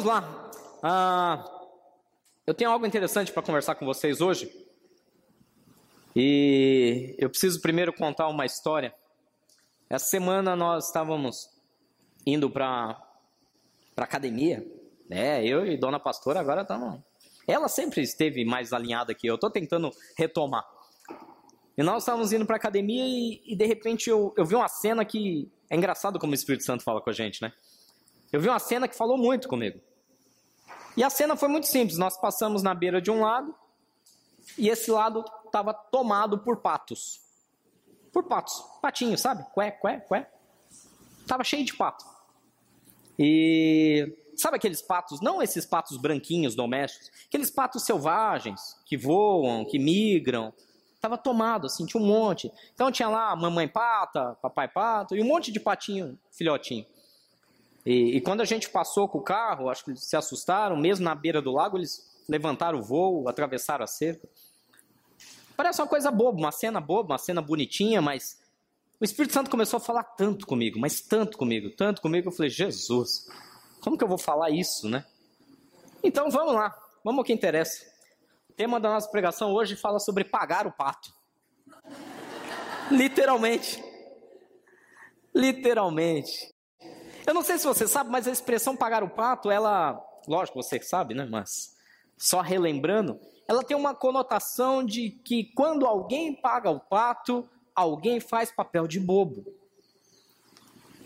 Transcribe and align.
vamos 0.00 0.04
lá. 0.04 0.50
Ah, 0.82 1.44
eu 2.46 2.54
tenho 2.54 2.70
algo 2.70 2.86
interessante 2.86 3.32
para 3.32 3.42
conversar 3.42 3.74
com 3.74 3.84
vocês 3.84 4.20
hoje. 4.20 4.50
E 6.16 7.14
eu 7.18 7.28
preciso 7.28 7.60
primeiro 7.60 7.92
contar 7.92 8.28
uma 8.28 8.46
história. 8.46 8.94
Essa 9.88 10.06
semana 10.06 10.56
nós 10.56 10.86
estávamos 10.86 11.50
indo 12.26 12.50
para 12.50 13.06
para 13.94 14.04
academia, 14.04 14.66
né? 15.08 15.44
Eu 15.44 15.66
e 15.66 15.76
Dona 15.76 16.00
Pastora 16.00 16.40
agora 16.40 16.62
estamos. 16.62 17.00
Ela 17.46 17.68
sempre 17.68 18.00
esteve 18.00 18.44
mais 18.44 18.72
alinhada 18.72 19.14
que 19.14 19.26
eu. 19.26 19.34
Estou 19.34 19.50
tentando 19.50 19.90
retomar. 20.16 20.64
E 21.76 21.82
nós 21.82 22.02
estávamos 22.02 22.32
indo 22.32 22.46
para 22.46 22.56
academia 22.56 23.04
e, 23.06 23.42
e, 23.44 23.56
de 23.56 23.66
repente 23.66 24.08
eu, 24.08 24.32
eu 24.36 24.44
vi 24.44 24.54
uma 24.54 24.68
cena 24.68 25.04
que 25.04 25.50
é 25.68 25.76
engraçado 25.76 26.18
como 26.18 26.32
o 26.32 26.34
Espírito 26.34 26.64
Santo 26.64 26.82
fala 26.84 27.00
com 27.00 27.10
a 27.10 27.12
gente, 27.12 27.42
né? 27.42 27.52
Eu 28.32 28.40
vi 28.40 28.48
uma 28.48 28.58
cena 28.58 28.86
que 28.88 28.96
falou 28.96 29.18
muito 29.18 29.48
comigo. 29.48 29.80
E 30.96 31.04
a 31.04 31.10
cena 31.10 31.36
foi 31.36 31.48
muito 31.48 31.66
simples. 31.66 31.98
Nós 31.98 32.16
passamos 32.18 32.62
na 32.62 32.74
beira 32.74 33.00
de 33.00 33.10
um 33.10 33.20
lado 33.20 33.54
e 34.58 34.68
esse 34.68 34.90
lado 34.90 35.24
estava 35.44 35.72
tomado 35.72 36.38
por 36.38 36.58
patos. 36.58 37.20
Por 38.12 38.24
patos. 38.24 38.62
Patinhos, 38.82 39.20
sabe? 39.20 39.44
Qué, 39.54 39.70
qué, 39.70 40.00
qué. 40.00 40.30
Tava 41.26 41.44
cheio 41.44 41.64
de 41.64 41.74
pato. 41.74 42.04
E 43.18 44.16
sabe 44.36 44.56
aqueles 44.56 44.80
patos, 44.80 45.20
não 45.20 45.42
esses 45.42 45.66
patos 45.66 45.98
branquinhos 45.98 46.54
domésticos, 46.54 47.10
aqueles 47.26 47.50
patos 47.50 47.84
selvagens 47.84 48.76
que 48.86 48.96
voam, 48.96 49.64
que 49.64 49.78
migram. 49.78 50.52
Tava 51.00 51.16
tomado, 51.16 51.66
assim, 51.66 51.86
tinha 51.86 52.02
um 52.02 52.06
monte. 52.06 52.50
Então 52.74 52.90
tinha 52.90 53.08
lá 53.08 53.34
mamãe 53.36 53.68
pata, 53.68 54.36
papai 54.42 54.68
pato 54.68 55.14
e 55.14 55.22
um 55.22 55.26
monte 55.26 55.52
de 55.52 55.60
patinho, 55.60 56.18
filhotinho. 56.30 56.84
E, 57.84 58.16
e, 58.16 58.20
quando 58.20 58.40
a 58.42 58.44
gente 58.44 58.68
passou 58.68 59.08
com 59.08 59.18
o 59.18 59.22
carro, 59.22 59.70
acho 59.70 59.84
que 59.84 59.90
eles 59.90 60.04
se 60.04 60.16
assustaram, 60.16 60.76
mesmo 60.76 61.04
na 61.04 61.14
beira 61.14 61.40
do 61.40 61.50
lago, 61.50 61.78
eles 61.78 62.10
levantaram 62.28 62.78
o 62.78 62.82
voo, 62.82 63.28
atravessaram 63.28 63.84
a 63.84 63.86
cerca. 63.86 64.28
Parece 65.56 65.80
uma 65.80 65.88
coisa 65.88 66.10
boba, 66.10 66.38
uma 66.38 66.52
cena 66.52 66.80
boba, 66.80 67.12
uma 67.12 67.18
cena 67.18 67.40
bonitinha, 67.40 68.00
mas 68.00 68.40
o 69.00 69.04
Espírito 69.04 69.32
Santo 69.32 69.50
começou 69.50 69.78
a 69.78 69.80
falar 69.80 70.04
tanto 70.04 70.46
comigo, 70.46 70.78
mas 70.78 71.00
tanto 71.00 71.38
comigo, 71.38 71.70
tanto 71.70 72.02
comigo, 72.02 72.28
eu 72.28 72.32
falei, 72.32 72.50
Jesus, 72.50 73.26
como 73.80 73.96
que 73.96 74.04
eu 74.04 74.08
vou 74.08 74.18
falar 74.18 74.50
isso, 74.50 74.88
né? 74.88 75.04
Então 76.02 76.30
vamos 76.30 76.54
lá, 76.54 76.74
vamos 77.02 77.18
ao 77.18 77.24
que 77.24 77.32
interessa. 77.32 77.84
O 78.48 78.52
tema 78.52 78.78
da 78.78 78.90
nossa 78.90 79.10
pregação 79.10 79.52
hoje 79.52 79.74
fala 79.74 79.98
sobre 79.98 80.24
pagar 80.24 80.66
o 80.66 80.72
pato. 80.72 81.12
Literalmente. 82.90 83.82
Literalmente. 85.34 86.52
Eu 87.30 87.34
não 87.34 87.44
sei 87.44 87.58
se 87.58 87.64
você 87.64 87.86
sabe, 87.86 88.10
mas 88.10 88.26
a 88.26 88.32
expressão 88.32 88.76
pagar 88.76 89.04
o 89.04 89.08
pato, 89.08 89.52
ela, 89.52 90.04
lógico, 90.26 90.60
você 90.60 90.82
sabe, 90.82 91.14
né? 91.14 91.24
Mas 91.30 91.76
só 92.18 92.40
relembrando, 92.40 93.20
ela 93.46 93.62
tem 93.62 93.76
uma 93.76 93.94
conotação 93.94 94.84
de 94.84 95.10
que 95.10 95.44
quando 95.54 95.86
alguém 95.86 96.34
paga 96.34 96.68
o 96.70 96.80
pato, 96.80 97.48
alguém 97.72 98.18
faz 98.18 98.50
papel 98.50 98.88
de 98.88 98.98
bobo. 98.98 99.44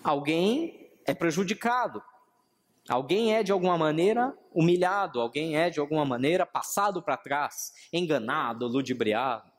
Alguém 0.03 0.91
é 1.05 1.13
prejudicado. 1.13 2.03
Alguém 2.89 3.35
é 3.35 3.43
de 3.43 3.53
alguma 3.53 3.77
maneira 3.77 4.35
humilhado, 4.51 5.21
alguém 5.21 5.59
é 5.59 5.69
de 5.69 5.79
alguma 5.79 6.07
maneira 6.07 6.47
passado 6.47 7.03
para 7.03 7.19
trás, 7.19 7.75
enganado, 7.93 8.67
ludibriado. 8.67 9.53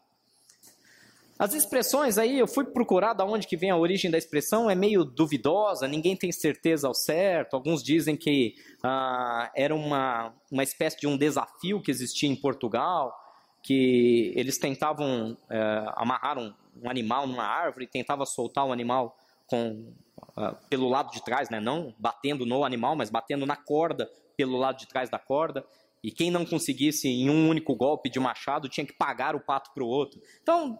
As 1.37 1.53
expressões 1.53 2.17
aí, 2.17 2.39
eu 2.39 2.47
fui 2.47 2.63
procurar 2.63 3.13
da 3.13 3.25
onde 3.25 3.45
que 3.45 3.57
vem 3.57 3.69
a 3.69 3.75
origem 3.75 4.09
da 4.09 4.17
expressão, 4.17 4.69
é 4.69 4.75
meio 4.75 5.03
duvidosa, 5.03 5.85
ninguém 5.85 6.15
tem 6.15 6.31
certeza 6.31 6.87
ao 6.87 6.93
certo. 6.93 7.55
Alguns 7.55 7.83
dizem 7.83 8.15
que 8.15 8.55
ah, 8.81 9.51
era 9.53 9.75
uma, 9.75 10.33
uma 10.49 10.63
espécie 10.63 10.97
de 10.97 11.07
um 11.07 11.17
desafio 11.17 11.81
que 11.81 11.91
existia 11.91 12.29
em 12.29 12.35
Portugal, 12.37 13.13
que 13.61 14.31
eles 14.33 14.57
tentavam 14.57 15.37
é, 15.49 15.85
amarrar 15.95 16.37
um, 16.37 16.53
um, 16.81 16.89
animal 16.89 17.27
numa 17.27 17.43
árvore, 17.43 17.85
tentava 17.85 18.25
soltar 18.25 18.65
o 18.65 18.71
animal 18.71 19.17
com, 19.45 19.91
ah, 20.37 20.55
pelo 20.69 20.87
lado 20.87 21.11
de 21.11 21.21
trás, 21.21 21.49
né? 21.49 21.59
não 21.59 21.93
batendo 21.99 22.45
no 22.45 22.63
animal, 22.63 22.95
mas 22.95 23.09
batendo 23.09 23.45
na 23.45 23.57
corda 23.57 24.09
pelo 24.37 24.55
lado 24.57 24.77
de 24.77 24.87
trás 24.87 25.09
da 25.09 25.19
corda. 25.19 25.65
E 26.01 26.11
quem 26.11 26.31
não 26.31 26.45
conseguisse 26.45 27.09
em 27.09 27.29
um 27.29 27.49
único 27.49 27.75
golpe 27.75 28.09
de 28.09 28.19
machado 28.19 28.69
tinha 28.69 28.85
que 28.85 28.93
pagar 28.93 29.35
o 29.35 29.39
pato 29.39 29.71
para 29.73 29.83
o 29.83 29.87
outro. 29.87 30.21
Então, 30.41 30.79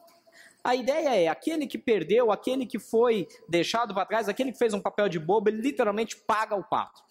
a 0.66 0.74
ideia 0.74 1.16
é, 1.16 1.28
aquele 1.28 1.68
que 1.68 1.78
perdeu, 1.78 2.32
aquele 2.32 2.66
que 2.66 2.80
foi 2.80 3.28
deixado 3.48 3.94
para 3.94 4.04
trás, 4.04 4.28
aquele 4.28 4.52
que 4.52 4.58
fez 4.58 4.74
um 4.74 4.82
papel 4.82 5.08
de 5.08 5.20
bobo, 5.20 5.48
ele 5.48 5.62
literalmente 5.62 6.18
paga 6.18 6.56
o 6.56 6.64
pato. 6.64 7.04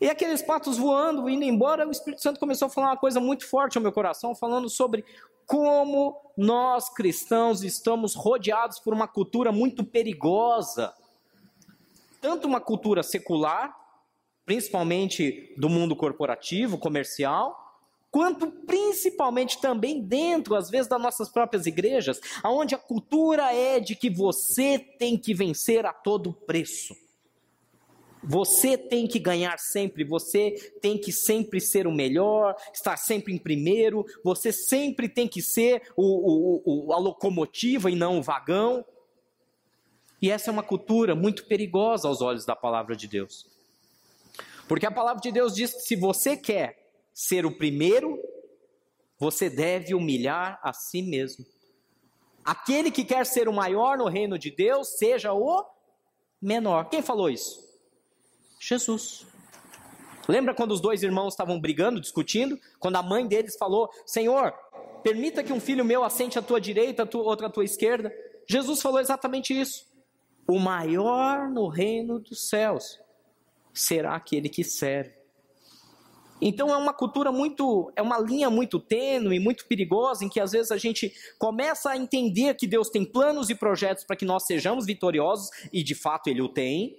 E 0.00 0.08
aqueles 0.08 0.40
patos 0.40 0.78
voando, 0.78 1.28
indo 1.28 1.44
embora, 1.44 1.86
o 1.86 1.90
Espírito 1.90 2.22
Santo 2.22 2.40
começou 2.40 2.66
a 2.66 2.70
falar 2.70 2.86
uma 2.88 2.96
coisa 2.96 3.20
muito 3.20 3.46
forte 3.46 3.76
ao 3.76 3.82
meu 3.82 3.92
coração, 3.92 4.34
falando 4.34 4.70
sobre 4.70 5.04
como 5.44 6.18
nós 6.38 6.88
cristãos 6.88 7.62
estamos 7.62 8.14
rodeados 8.14 8.80
por 8.80 8.94
uma 8.94 9.06
cultura 9.06 9.52
muito 9.52 9.84
perigosa. 9.84 10.94
Tanto 12.18 12.48
uma 12.48 12.62
cultura 12.62 13.02
secular, 13.02 13.76
principalmente 14.46 15.54
do 15.58 15.68
mundo 15.68 15.94
corporativo, 15.94 16.78
comercial, 16.78 17.65
quanto 18.16 18.50
principalmente 18.50 19.60
também 19.60 20.00
dentro, 20.00 20.54
às 20.54 20.70
vezes, 20.70 20.88
das 20.88 21.02
nossas 21.02 21.28
próprias 21.28 21.66
igrejas, 21.66 22.18
onde 22.42 22.74
a 22.74 22.78
cultura 22.78 23.52
é 23.52 23.78
de 23.78 23.94
que 23.94 24.08
você 24.08 24.78
tem 24.78 25.18
que 25.18 25.34
vencer 25.34 25.84
a 25.84 25.92
todo 25.92 26.32
preço. 26.32 26.96
Você 28.24 28.78
tem 28.78 29.06
que 29.06 29.18
ganhar 29.18 29.58
sempre, 29.58 30.02
você 30.02 30.52
tem 30.80 30.96
que 30.96 31.12
sempre 31.12 31.60
ser 31.60 31.86
o 31.86 31.92
melhor, 31.92 32.56
estar 32.72 32.96
sempre 32.96 33.34
em 33.34 33.38
primeiro, 33.38 34.02
você 34.24 34.50
sempre 34.50 35.10
tem 35.10 35.28
que 35.28 35.42
ser 35.42 35.82
o, 35.94 36.02
o, 36.02 36.86
o, 36.86 36.92
a 36.94 36.98
locomotiva 36.98 37.90
e 37.90 37.94
não 37.94 38.18
o 38.18 38.22
vagão. 38.22 38.82
E 40.22 40.30
essa 40.30 40.48
é 40.48 40.52
uma 40.52 40.62
cultura 40.62 41.14
muito 41.14 41.44
perigosa 41.44 42.08
aos 42.08 42.22
olhos 42.22 42.46
da 42.46 42.56
palavra 42.56 42.96
de 42.96 43.06
Deus. 43.06 43.46
Porque 44.66 44.86
a 44.86 44.90
palavra 44.90 45.20
de 45.20 45.30
Deus 45.30 45.54
diz 45.54 45.74
que 45.74 45.80
se 45.82 45.94
você 45.94 46.34
quer 46.34 46.85
ser 47.16 47.46
o 47.46 47.50
primeiro, 47.50 48.22
você 49.18 49.48
deve 49.48 49.94
humilhar 49.94 50.60
a 50.62 50.74
si 50.74 51.00
mesmo. 51.00 51.46
Aquele 52.44 52.90
que 52.90 53.06
quer 53.06 53.24
ser 53.24 53.48
o 53.48 53.54
maior 53.54 53.96
no 53.96 54.06
reino 54.06 54.38
de 54.38 54.50
Deus, 54.50 54.98
seja 54.98 55.32
o 55.32 55.64
menor. 56.40 56.90
Quem 56.90 57.00
falou 57.00 57.30
isso? 57.30 57.64
Jesus. 58.60 59.26
Lembra 60.28 60.54
quando 60.54 60.72
os 60.72 60.80
dois 60.80 61.02
irmãos 61.02 61.32
estavam 61.32 61.58
brigando, 61.58 62.02
discutindo? 62.02 62.60
Quando 62.78 62.96
a 62.96 63.02
mãe 63.02 63.26
deles 63.26 63.56
falou: 63.56 63.88
Senhor, 64.04 64.52
permita 65.02 65.42
que 65.42 65.54
um 65.54 65.60
filho 65.60 65.86
meu 65.86 66.04
assente 66.04 66.38
à 66.38 66.42
tua 66.42 66.60
direita, 66.60 67.08
outro 67.14 67.46
à 67.46 67.50
tua 67.50 67.64
esquerda. 67.64 68.12
Jesus 68.46 68.82
falou 68.82 69.00
exatamente 69.00 69.58
isso. 69.58 69.86
O 70.46 70.58
maior 70.58 71.48
no 71.48 71.66
reino 71.66 72.20
dos 72.20 72.46
céus 72.50 73.00
será 73.72 74.14
aquele 74.14 74.50
que 74.50 74.62
serve. 74.62 75.15
Então 76.40 76.68
é 76.68 76.76
uma 76.76 76.92
cultura 76.92 77.32
muito, 77.32 77.90
é 77.96 78.02
uma 78.02 78.18
linha 78.18 78.50
muito 78.50 78.78
tênue, 78.78 79.40
muito 79.40 79.66
perigosa, 79.66 80.24
em 80.24 80.28
que 80.28 80.38
às 80.38 80.52
vezes 80.52 80.70
a 80.70 80.76
gente 80.76 81.12
começa 81.38 81.90
a 81.90 81.96
entender 81.96 82.54
que 82.54 82.66
Deus 82.66 82.90
tem 82.90 83.04
planos 83.04 83.48
e 83.48 83.54
projetos 83.54 84.04
para 84.04 84.16
que 84.16 84.24
nós 84.24 84.44
sejamos 84.44 84.84
vitoriosos, 84.84 85.48
e 85.72 85.82
de 85.82 85.94
fato 85.94 86.28
Ele 86.28 86.42
o 86.42 86.48
tem. 86.48 86.98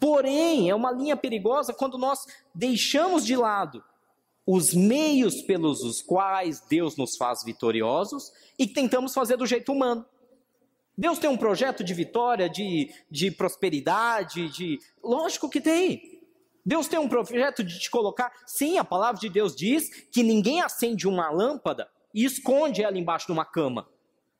Porém, 0.00 0.68
é 0.68 0.74
uma 0.74 0.90
linha 0.90 1.16
perigosa 1.16 1.72
quando 1.72 1.96
nós 1.96 2.26
deixamos 2.54 3.24
de 3.24 3.36
lado 3.36 3.82
os 4.46 4.72
meios 4.72 5.42
pelos 5.42 5.82
os 5.82 6.00
quais 6.00 6.60
Deus 6.60 6.96
nos 6.96 7.16
faz 7.16 7.42
vitoriosos 7.42 8.32
e 8.58 8.66
tentamos 8.66 9.12
fazer 9.12 9.36
do 9.36 9.46
jeito 9.46 9.72
humano. 9.72 10.04
Deus 10.96 11.18
tem 11.18 11.28
um 11.28 11.36
projeto 11.36 11.84
de 11.84 11.92
vitória, 11.92 12.48
de, 12.48 12.90
de 13.10 13.30
prosperidade, 13.30 14.48
de. 14.48 14.78
Lógico 15.02 15.50
que 15.50 15.60
tem. 15.60 16.15
Deus 16.66 16.88
tem 16.88 16.98
um 16.98 17.08
projeto 17.08 17.62
de 17.62 17.78
te 17.78 17.88
colocar. 17.88 18.32
Sim, 18.44 18.76
a 18.76 18.84
palavra 18.84 19.20
de 19.20 19.28
Deus 19.28 19.54
diz 19.54 19.88
que 20.10 20.24
ninguém 20.24 20.60
acende 20.60 21.06
uma 21.06 21.30
lâmpada 21.30 21.88
e 22.12 22.24
esconde 22.24 22.82
ela 22.82 22.98
embaixo 22.98 23.26
de 23.26 23.32
uma 23.32 23.44
cama. 23.44 23.88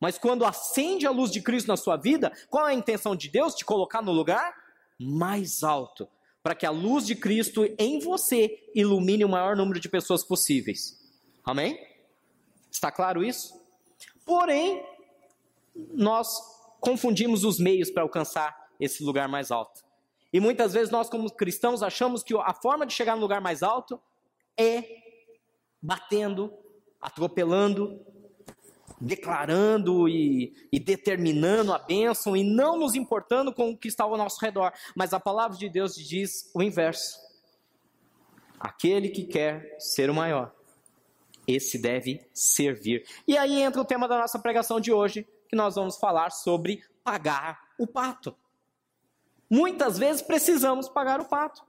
Mas 0.00 0.18
quando 0.18 0.44
acende 0.44 1.06
a 1.06 1.10
luz 1.12 1.30
de 1.30 1.40
Cristo 1.40 1.68
na 1.68 1.76
sua 1.76 1.96
vida, 1.96 2.32
qual 2.50 2.66
é 2.66 2.72
a 2.72 2.74
intenção 2.74 3.14
de 3.14 3.28
Deus? 3.28 3.54
Te 3.54 3.64
colocar 3.64 4.02
no 4.02 4.10
lugar 4.10 4.52
mais 4.98 5.62
alto, 5.62 6.08
para 6.42 6.56
que 6.56 6.66
a 6.66 6.70
luz 6.70 7.06
de 7.06 7.14
Cristo 7.14 7.64
em 7.78 8.00
você 8.00 8.70
ilumine 8.74 9.24
o 9.24 9.28
maior 9.28 9.56
número 9.56 9.78
de 9.78 9.88
pessoas 9.88 10.24
possíveis. 10.24 11.00
Amém? 11.44 11.78
Está 12.72 12.90
claro 12.90 13.22
isso? 13.22 13.54
Porém, 14.24 14.84
nós 15.92 16.40
confundimos 16.80 17.44
os 17.44 17.60
meios 17.60 17.88
para 17.88 18.02
alcançar 18.02 18.68
esse 18.80 19.04
lugar 19.04 19.28
mais 19.28 19.52
alto. 19.52 19.85
E 20.36 20.40
muitas 20.40 20.74
vezes 20.74 20.90
nós, 20.90 21.08
como 21.08 21.32
cristãos, 21.32 21.82
achamos 21.82 22.22
que 22.22 22.36
a 22.36 22.52
forma 22.52 22.84
de 22.84 22.92
chegar 22.92 23.14
no 23.16 23.22
lugar 23.22 23.40
mais 23.40 23.62
alto 23.62 23.98
é 24.54 24.84
batendo, 25.80 26.52
atropelando, 27.00 27.98
declarando 29.00 30.06
e, 30.06 30.54
e, 30.70 30.78
determinando 30.78 31.72
a 31.72 31.78
bênção 31.78 32.36
e 32.36 32.44
não 32.44 32.78
nos 32.78 32.94
importando 32.94 33.50
com 33.50 33.70
o 33.70 33.78
que 33.78 33.88
está 33.88 34.04
ao 34.04 34.14
nosso 34.14 34.38
redor. 34.44 34.74
Mas 34.94 35.14
a 35.14 35.18
palavra 35.18 35.56
de 35.56 35.70
Deus 35.70 35.96
diz 35.96 36.50
o 36.54 36.62
inverso. 36.62 37.18
Aquele 38.60 39.08
que 39.08 39.24
quer 39.24 39.74
ser 39.78 40.10
o 40.10 40.14
maior, 40.14 40.54
esse 41.48 41.78
deve 41.78 42.28
servir. 42.34 43.06
E 43.26 43.38
aí 43.38 43.62
entra 43.62 43.80
o 43.80 43.86
tema 43.86 44.06
da 44.06 44.18
nossa 44.18 44.38
pregação 44.38 44.80
de 44.80 44.92
hoje, 44.92 45.26
que 45.48 45.56
nós 45.56 45.76
vamos 45.76 45.96
falar 45.96 46.28
sobre 46.28 46.84
pagar 47.02 47.58
o 47.78 47.86
pato. 47.86 48.36
Muitas 49.50 49.98
vezes 49.98 50.22
precisamos 50.22 50.88
pagar 50.88 51.20
o 51.20 51.24
pato. 51.24 51.62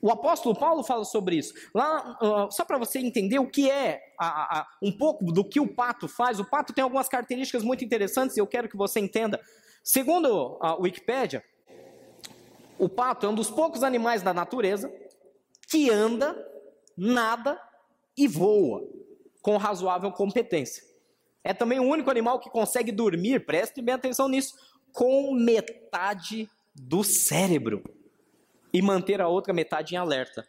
O 0.00 0.10
apóstolo 0.10 0.54
Paulo 0.54 0.84
fala 0.84 1.04
sobre 1.04 1.36
isso. 1.36 1.54
Lá, 1.74 2.18
uh, 2.22 2.52
só 2.52 2.64
para 2.64 2.78
você 2.78 2.98
entender 2.98 3.38
o 3.38 3.48
que 3.48 3.70
é 3.70 4.00
a, 4.18 4.60
a, 4.60 4.66
um 4.82 4.92
pouco 4.92 5.24
do 5.32 5.44
que 5.44 5.58
o 5.58 5.66
pato 5.66 6.06
faz, 6.06 6.38
o 6.38 6.44
pato 6.44 6.72
tem 6.72 6.84
algumas 6.84 7.08
características 7.08 7.62
muito 7.62 7.84
interessantes 7.84 8.36
e 8.36 8.40
eu 8.40 8.46
quero 8.46 8.68
que 8.68 8.76
você 8.76 9.00
entenda. 9.00 9.40
Segundo 9.82 10.58
a 10.60 10.74
Wikipédia, 10.74 11.42
o 12.78 12.88
pato 12.88 13.26
é 13.26 13.28
um 13.28 13.34
dos 13.34 13.50
poucos 13.50 13.82
animais 13.82 14.22
da 14.22 14.34
natureza 14.34 14.92
que 15.68 15.90
anda, 15.90 16.36
nada 16.96 17.60
e 18.16 18.28
voa 18.28 18.86
com 19.40 19.56
razoável 19.56 20.12
competência. 20.12 20.84
É 21.42 21.54
também 21.54 21.78
o 21.78 21.84
único 21.84 22.10
animal 22.10 22.38
que 22.38 22.50
consegue 22.50 22.92
dormir, 22.92 23.46
preste 23.46 23.80
bem 23.80 23.94
atenção 23.94 24.28
nisso, 24.28 24.54
com 24.92 25.32
metade 25.32 26.50
do 26.80 27.02
cérebro 27.02 27.82
e 28.72 28.82
manter 28.82 29.20
a 29.20 29.28
outra 29.28 29.52
metade 29.52 29.94
em 29.94 29.98
alerta. 29.98 30.46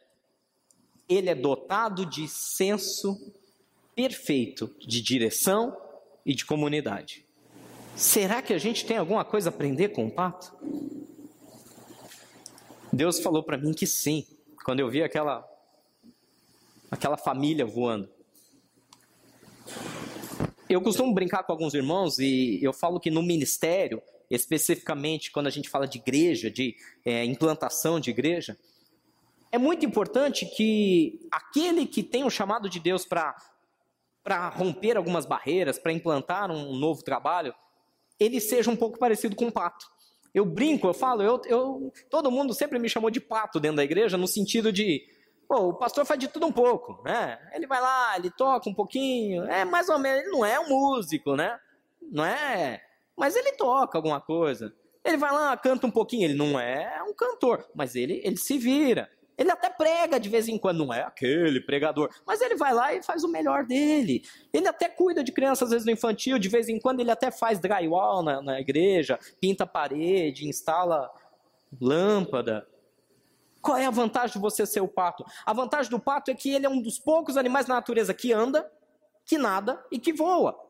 Ele 1.08 1.30
é 1.30 1.36
dotado 1.36 2.06
de 2.06 2.28
senso 2.28 3.34
perfeito 3.96 4.76
de 4.80 5.02
direção 5.02 5.76
e 6.26 6.36
de 6.36 6.46
comunidade. 6.46 7.26
Será 7.96 8.42
que 8.42 8.54
a 8.54 8.58
gente 8.58 8.86
tem 8.86 8.98
alguma 8.98 9.26
coisa 9.26 9.50
a 9.50 9.54
aprender 9.54 9.90
com 9.90 10.06
o 10.06 10.12
pato? 10.12 10.56
Deus 12.92 13.20
falou 13.20 13.42
para 13.42 13.58
mim 13.58 13.74
que 13.74 13.88
sim, 13.88 14.26
quando 14.64 14.82
eu 14.82 14.90
vi 14.90 15.02
aquela 15.02 15.48
aquela 16.92 17.18
família 17.18 17.66
voando. 17.66 18.10
Eu 20.70 20.82
costumo 20.82 21.14
brincar 21.14 21.44
com 21.44 21.52
alguns 21.52 21.74
irmãos 21.74 22.20
e 22.20 22.60
eu 22.62 22.74
falo 22.74 23.00
que 23.00 23.10
no 23.10 23.24
ministério 23.24 24.02
especificamente 24.30 25.32
quando 25.32 25.48
a 25.48 25.52
gente 25.52 25.70
fala 25.70 25.88
de 25.88 25.98
igreja, 25.98 26.52
de 26.52 26.76
é, 27.06 27.24
implantação 27.24 28.00
de 28.00 28.10
igreja, 28.10 28.58
é 29.52 29.58
muito 29.58 29.86
importante 29.86 30.46
que 30.46 31.20
aquele 31.32 31.86
que 31.86 32.04
tem 32.04 32.24
o 32.24 32.30
chamado 32.30 32.70
de 32.70 32.80
Deus 32.80 33.06
para 33.06 34.50
romper 34.50 34.98
algumas 34.98 35.26
barreiras, 35.26 35.80
para 35.80 35.94
implantar 35.94 36.52
um 36.52 36.76
novo 36.76 37.04
trabalho, 37.04 37.54
ele 38.20 38.40
seja 38.42 38.70
um 38.70 38.76
pouco 38.76 39.00
parecido 39.00 39.36
com 39.36 39.46
um 39.46 39.52
pato. 39.52 39.86
Eu 40.34 40.46
brinco, 40.46 40.88
eu 40.88 40.94
falo, 40.94 41.24
eu, 41.24 41.42
eu, 41.46 41.94
todo 42.10 42.30
mundo 42.30 42.54
sempre 42.54 42.78
me 42.78 42.90
chamou 42.90 43.10
de 43.10 43.22
pato 43.22 43.60
dentro 43.60 43.78
da 43.78 43.84
igreja, 43.84 44.18
no 44.18 44.28
sentido 44.28 44.72
de, 44.72 45.02
pô, 45.48 45.70
o 45.70 45.74
pastor 45.74 46.06
faz 46.06 46.20
de 46.20 46.28
tudo 46.28 46.46
um 46.46 46.52
pouco, 46.52 47.02
né? 47.04 47.40
Ele 47.54 47.66
vai 47.66 47.80
lá, 47.80 48.18
ele 48.18 48.30
toca 48.30 48.70
um 48.70 48.74
pouquinho, 48.74 49.46
é 49.46 49.64
mais 49.64 49.88
ou 49.88 49.98
menos, 49.98 50.24
ele 50.24 50.32
não 50.32 50.46
é 50.46 50.60
um 50.60 50.68
músico, 50.68 51.36
né? 51.36 51.58
Não 52.12 52.26
é 52.26 52.87
mas 53.18 53.36
ele 53.36 53.54
toca 53.54 53.98
alguma 53.98 54.22
coisa. 54.22 54.74
Ele 55.04 55.18
vai 55.18 55.32
lá, 55.32 55.56
canta 55.58 55.88
um 55.88 55.92
pouquinho, 55.92 56.26
ele 56.26 56.34
não 56.34 56.60
é 56.60 57.02
um 57.04 57.14
cantor, 57.14 57.66
mas 57.74 57.96
ele, 57.96 58.22
ele 58.24 58.38
se 58.38 58.58
vira. 58.58 59.10
Ele 59.38 59.52
até 59.52 59.70
prega 59.70 60.20
de 60.20 60.30
vez 60.30 60.48
em 60.48 60.58
quando, 60.58 60.80
não 60.80 60.94
é 60.94 61.04
aquele 61.04 61.62
pregador, 61.62 62.10
mas 62.26 62.42
ele 62.42 62.56
vai 62.56 62.74
lá 62.74 62.94
e 62.94 63.04
faz 63.04 63.24
o 63.24 63.28
melhor 63.28 63.64
dele. 63.66 64.24
Ele 64.52 64.68
até 64.68 64.90
cuida 64.90 65.24
de 65.24 65.32
crianças, 65.32 65.68
às 65.68 65.70
vezes 65.70 65.86
no 65.86 65.92
infantil, 65.92 66.40
de 66.40 66.50
vez 66.50 66.68
em 66.68 66.80
quando 66.80 67.00
ele 67.00 67.12
até 67.12 67.30
faz 67.30 67.60
drywall 67.60 68.24
na, 68.24 68.42
na 68.42 68.60
igreja, 68.60 69.20
pinta 69.40 69.64
a 69.64 69.68
parede, 69.68 70.48
instala 70.48 71.10
lâmpada. 71.80 72.68
Qual 73.62 73.78
é 73.78 73.86
a 73.86 73.92
vantagem 73.92 74.34
de 74.34 74.40
você 74.40 74.66
ser 74.66 74.82
o 74.82 74.88
pato? 74.88 75.24
A 75.46 75.54
vantagem 75.54 75.92
do 75.92 76.00
pato 76.00 76.32
é 76.32 76.34
que 76.34 76.52
ele 76.52 76.66
é 76.66 76.70
um 76.70 76.82
dos 76.82 76.98
poucos 76.98 77.38
animais 77.38 77.68
da 77.68 77.76
natureza 77.76 78.14
que 78.14 78.34
anda, 78.34 78.70
que 79.24 79.38
nada 79.38 79.86
e 79.92 80.00
que 80.00 80.12
voa. 80.12 80.67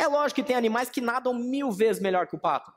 É 0.00 0.06
lógico 0.06 0.40
que 0.40 0.46
tem 0.46 0.56
animais 0.56 0.88
que 0.88 1.02
nadam 1.02 1.34
mil 1.34 1.70
vezes 1.70 2.00
melhor 2.00 2.26
que 2.26 2.34
o 2.34 2.38
pato. 2.38 2.72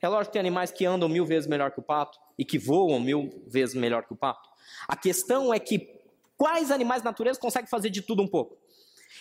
É 0.00 0.06
lógico 0.06 0.26
que 0.26 0.34
tem 0.34 0.40
animais 0.40 0.70
que 0.70 0.86
andam 0.86 1.08
mil 1.08 1.26
vezes 1.26 1.48
melhor 1.48 1.72
que 1.72 1.80
o 1.80 1.82
pato 1.82 2.20
e 2.38 2.44
que 2.44 2.56
voam 2.56 3.00
mil 3.00 3.42
vezes 3.48 3.74
melhor 3.74 4.04
que 4.04 4.12
o 4.12 4.16
pato. 4.16 4.48
A 4.86 4.94
questão 4.96 5.52
é 5.52 5.58
que 5.58 5.92
quais 6.36 6.70
animais 6.70 7.02
da 7.02 7.10
natureza 7.10 7.40
conseguem 7.40 7.68
fazer 7.68 7.90
de 7.90 8.00
tudo 8.00 8.22
um 8.22 8.28
pouco? 8.28 8.56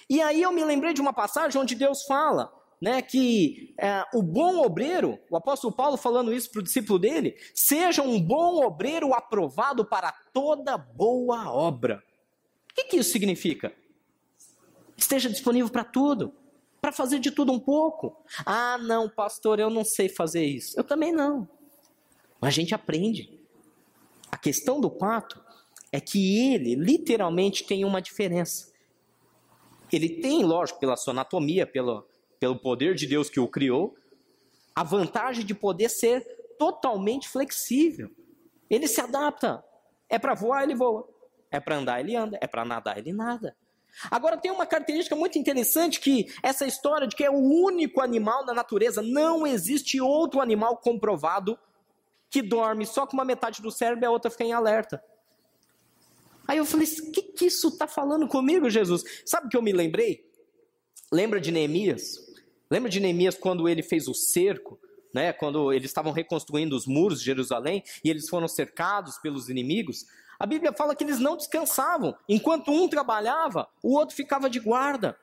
E 0.07 0.21
aí 0.21 0.43
eu 0.43 0.51
me 0.51 0.63
lembrei 0.63 0.93
de 0.93 1.01
uma 1.01 1.11
passagem 1.11 1.59
onde 1.59 1.73
Deus 1.73 2.03
fala 2.03 2.53
né, 2.79 3.01
que 3.01 3.73
é, 3.79 4.05
o 4.13 4.21
bom 4.21 4.63
obreiro, 4.63 5.17
o 5.31 5.35
apóstolo 5.35 5.73
Paulo 5.73 5.97
falando 5.97 6.31
isso 6.31 6.51
para 6.51 6.59
o 6.59 6.63
discípulo 6.63 6.99
dele, 6.99 7.35
seja 7.55 8.03
um 8.03 8.21
bom 8.21 8.63
obreiro 8.63 9.15
aprovado 9.15 9.83
para 9.83 10.11
toda 10.31 10.77
boa 10.77 11.51
obra. 11.51 12.03
O 12.69 12.75
que, 12.75 12.83
que 12.83 12.97
isso 12.97 13.11
significa? 13.11 13.73
Esteja 14.95 15.27
disponível 15.27 15.71
para 15.71 15.83
tudo 15.83 16.35
para 16.81 16.91
fazer 16.91 17.19
de 17.19 17.31
tudo 17.31 17.51
um 17.51 17.59
pouco. 17.59 18.15
Ah, 18.45 18.77
não, 18.77 19.09
pastor, 19.09 19.59
eu 19.59 19.69
não 19.69 19.83
sei 19.83 20.09
fazer 20.09 20.45
isso. 20.45 20.79
Eu 20.79 20.83
também 20.83 21.11
não. 21.11 21.47
Mas 22.39 22.49
a 22.49 22.55
gente 22.55 22.73
aprende. 22.73 23.39
A 24.31 24.37
questão 24.37 24.79
do 24.79 24.89
pato 24.89 25.41
é 25.91 25.99
que 25.99 26.53
ele 26.53 26.75
literalmente 26.75 27.63
tem 27.63 27.83
uma 27.83 28.01
diferença. 28.01 28.71
Ele 29.91 30.21
tem, 30.21 30.43
lógico, 30.43 30.79
pela 30.79 30.95
sua 30.95 31.11
anatomia, 31.11 31.65
pelo, 31.65 32.07
pelo 32.39 32.55
poder 32.57 32.95
de 32.95 33.07
Deus 33.07 33.29
que 33.29 33.39
o 33.39 33.47
criou, 33.47 33.95
a 34.75 34.83
vantagem 34.83 35.45
de 35.45 35.55
poder 35.55 35.89
ser 35.89 36.21
totalmente 36.57 37.27
flexível. 37.27 38.09
Ele 38.69 38.87
se 38.87 39.01
adapta. 39.01 39.63
É 40.07 40.19
para 40.19 40.35
voar, 40.35 40.63
ele 40.63 40.75
voa. 40.75 41.07
É 41.51 41.59
para 41.59 41.77
andar, 41.77 41.99
ele 41.99 42.15
anda. 42.15 42.37
É 42.39 42.47
para 42.47 42.63
nadar, 42.63 42.97
ele 42.97 43.11
nada. 43.11 43.55
Agora 44.09 44.37
tem 44.37 44.51
uma 44.51 44.65
característica 44.65 45.15
muito 45.15 45.37
interessante 45.37 45.99
que 45.99 46.27
essa 46.41 46.65
história 46.65 47.07
de 47.07 47.15
que 47.15 47.23
é 47.23 47.29
o 47.29 47.37
único 47.37 48.01
animal 48.01 48.45
na 48.45 48.53
natureza, 48.53 49.01
não 49.01 49.45
existe 49.45 49.99
outro 49.99 50.41
animal 50.41 50.77
comprovado 50.77 51.57
que 52.29 52.41
dorme 52.41 52.85
só 52.85 53.05
com 53.05 53.13
uma 53.13 53.25
metade 53.25 53.61
do 53.61 53.71
cérebro 53.71 54.05
e 54.05 54.07
a 54.07 54.11
outra 54.11 54.29
fica 54.29 54.43
em 54.43 54.53
alerta. 54.53 55.03
Aí 56.47 56.57
eu 56.57 56.65
falei, 56.65 56.87
o 56.87 57.11
que, 57.11 57.21
que 57.21 57.45
isso 57.45 57.67
está 57.67 57.87
falando 57.87 58.27
comigo, 58.27 58.69
Jesus? 58.69 59.03
Sabe 59.25 59.47
o 59.47 59.49
que 59.49 59.57
eu 59.57 59.61
me 59.61 59.71
lembrei? 59.71 60.27
Lembra 61.11 61.39
de 61.39 61.51
Neemias? 61.51 62.17
Lembra 62.71 62.89
de 62.89 62.99
Neemias 62.99 63.35
quando 63.35 63.67
ele 63.67 63.83
fez 63.83 64.07
o 64.07 64.13
cerco? 64.13 64.79
Né, 65.11 65.33
quando 65.33 65.73
eles 65.73 65.89
estavam 65.89 66.11
reconstruindo 66.11 66.75
os 66.75 66.85
muros 66.85 67.19
de 67.19 67.25
Jerusalém 67.25 67.83
e 68.03 68.11
eles 68.11 68.29
foram 68.29 68.47
cercados 68.47 69.17
pelos 69.17 69.49
inimigos, 69.49 70.05
a 70.39 70.45
Bíblia 70.45 70.71
fala 70.71 70.95
que 70.95 71.03
eles 71.03 71.19
não 71.19 71.35
descansavam. 71.35 72.15
Enquanto 72.27 72.71
um 72.71 72.87
trabalhava, 72.87 73.67
o 73.83 73.93
outro 73.93 74.15
ficava 74.15 74.49
de 74.49 74.59
guarda. 74.59 75.17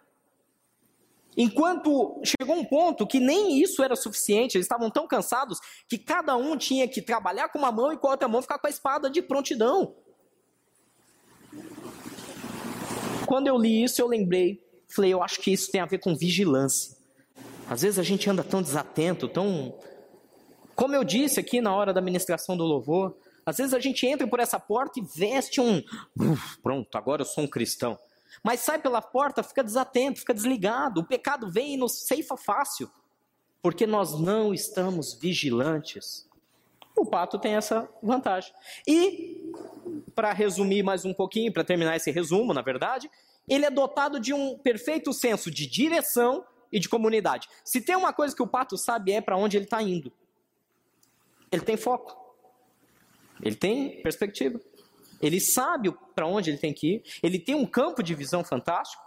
Enquanto 1.34 2.20
chegou 2.22 2.56
um 2.56 2.64
ponto 2.64 3.06
que 3.06 3.18
nem 3.18 3.60
isso 3.60 3.82
era 3.82 3.96
suficiente, 3.96 4.56
eles 4.56 4.66
estavam 4.66 4.90
tão 4.90 5.06
cansados 5.06 5.58
que 5.88 5.96
cada 5.96 6.36
um 6.36 6.56
tinha 6.56 6.86
que 6.86 7.00
trabalhar 7.00 7.48
com 7.48 7.58
uma 7.58 7.72
mão 7.72 7.92
e 7.92 7.96
com 7.96 8.06
a 8.08 8.10
outra 8.10 8.28
mão 8.28 8.42
ficar 8.42 8.58
com 8.58 8.66
a 8.66 8.70
espada 8.70 9.08
de 9.08 9.22
prontidão. 9.22 9.94
Quando 13.26 13.48
eu 13.48 13.56
li 13.58 13.82
isso, 13.82 14.00
eu 14.00 14.06
lembrei, 14.06 14.62
falei, 14.86 15.12
eu 15.12 15.22
acho 15.22 15.40
que 15.40 15.50
isso 15.50 15.70
tem 15.70 15.80
a 15.80 15.86
ver 15.86 15.98
com 15.98 16.14
vigilância. 16.14 16.96
Às 17.68 17.82
vezes 17.82 17.98
a 17.98 18.02
gente 18.02 18.28
anda 18.30 18.44
tão 18.44 18.62
desatento, 18.62 19.28
tão. 19.28 19.74
Como 20.74 20.94
eu 20.94 21.02
disse 21.02 21.40
aqui 21.40 21.60
na 21.60 21.74
hora 21.74 21.92
da 21.92 22.00
ministração 22.00 22.56
do 22.56 22.64
louvor, 22.64 23.16
às 23.46 23.58
vezes 23.58 23.72
a 23.72 23.78
gente 23.78 24.04
entra 24.04 24.26
por 24.26 24.40
essa 24.40 24.58
porta 24.58 24.98
e 24.98 25.02
veste 25.02 25.60
um. 25.60 25.80
Uf, 26.18 26.58
pronto, 26.60 26.98
agora 26.98 27.22
eu 27.22 27.26
sou 27.26 27.44
um 27.44 27.46
cristão. 27.46 27.96
Mas 28.42 28.60
sai 28.60 28.80
pela 28.80 29.00
porta, 29.00 29.42
fica 29.44 29.62
desatento, 29.62 30.18
fica 30.18 30.34
desligado. 30.34 31.00
O 31.00 31.04
pecado 31.04 31.48
vem 31.48 31.74
e 31.74 31.76
nos 31.76 32.06
ceifa 32.06 32.36
fácil. 32.36 32.90
Porque 33.62 33.86
nós 33.86 34.18
não 34.18 34.52
estamos 34.52 35.14
vigilantes. 35.14 36.28
O 36.96 37.06
pato 37.06 37.38
tem 37.38 37.54
essa 37.54 37.88
vantagem. 38.02 38.52
E, 38.86 39.52
para 40.14 40.32
resumir 40.32 40.82
mais 40.82 41.04
um 41.04 41.14
pouquinho, 41.14 41.52
para 41.52 41.62
terminar 41.62 41.94
esse 41.94 42.10
resumo, 42.10 42.52
na 42.52 42.62
verdade, 42.62 43.08
ele 43.48 43.64
é 43.64 43.70
dotado 43.70 44.18
de 44.18 44.34
um 44.34 44.58
perfeito 44.58 45.12
senso 45.12 45.52
de 45.52 45.66
direção 45.66 46.44
e 46.72 46.80
de 46.80 46.88
comunidade. 46.88 47.48
Se 47.64 47.80
tem 47.80 47.94
uma 47.94 48.12
coisa 48.12 48.34
que 48.34 48.42
o 48.42 48.46
pato 48.46 48.76
sabe 48.76 49.12
é 49.12 49.20
para 49.20 49.36
onde 49.36 49.56
ele 49.56 49.66
está 49.66 49.80
indo. 49.80 50.12
Ele 51.52 51.62
tem 51.62 51.76
foco. 51.76 52.25
Ele 53.42 53.56
tem 53.56 54.02
perspectiva. 54.02 54.60
Ele 55.20 55.40
sabe 55.40 55.94
para 56.14 56.26
onde 56.26 56.50
ele 56.50 56.58
tem 56.58 56.72
que 56.72 56.94
ir. 56.94 57.02
Ele 57.22 57.38
tem 57.38 57.54
um 57.54 57.66
campo 57.66 58.02
de 58.02 58.14
visão 58.14 58.44
fantástico. 58.44 59.02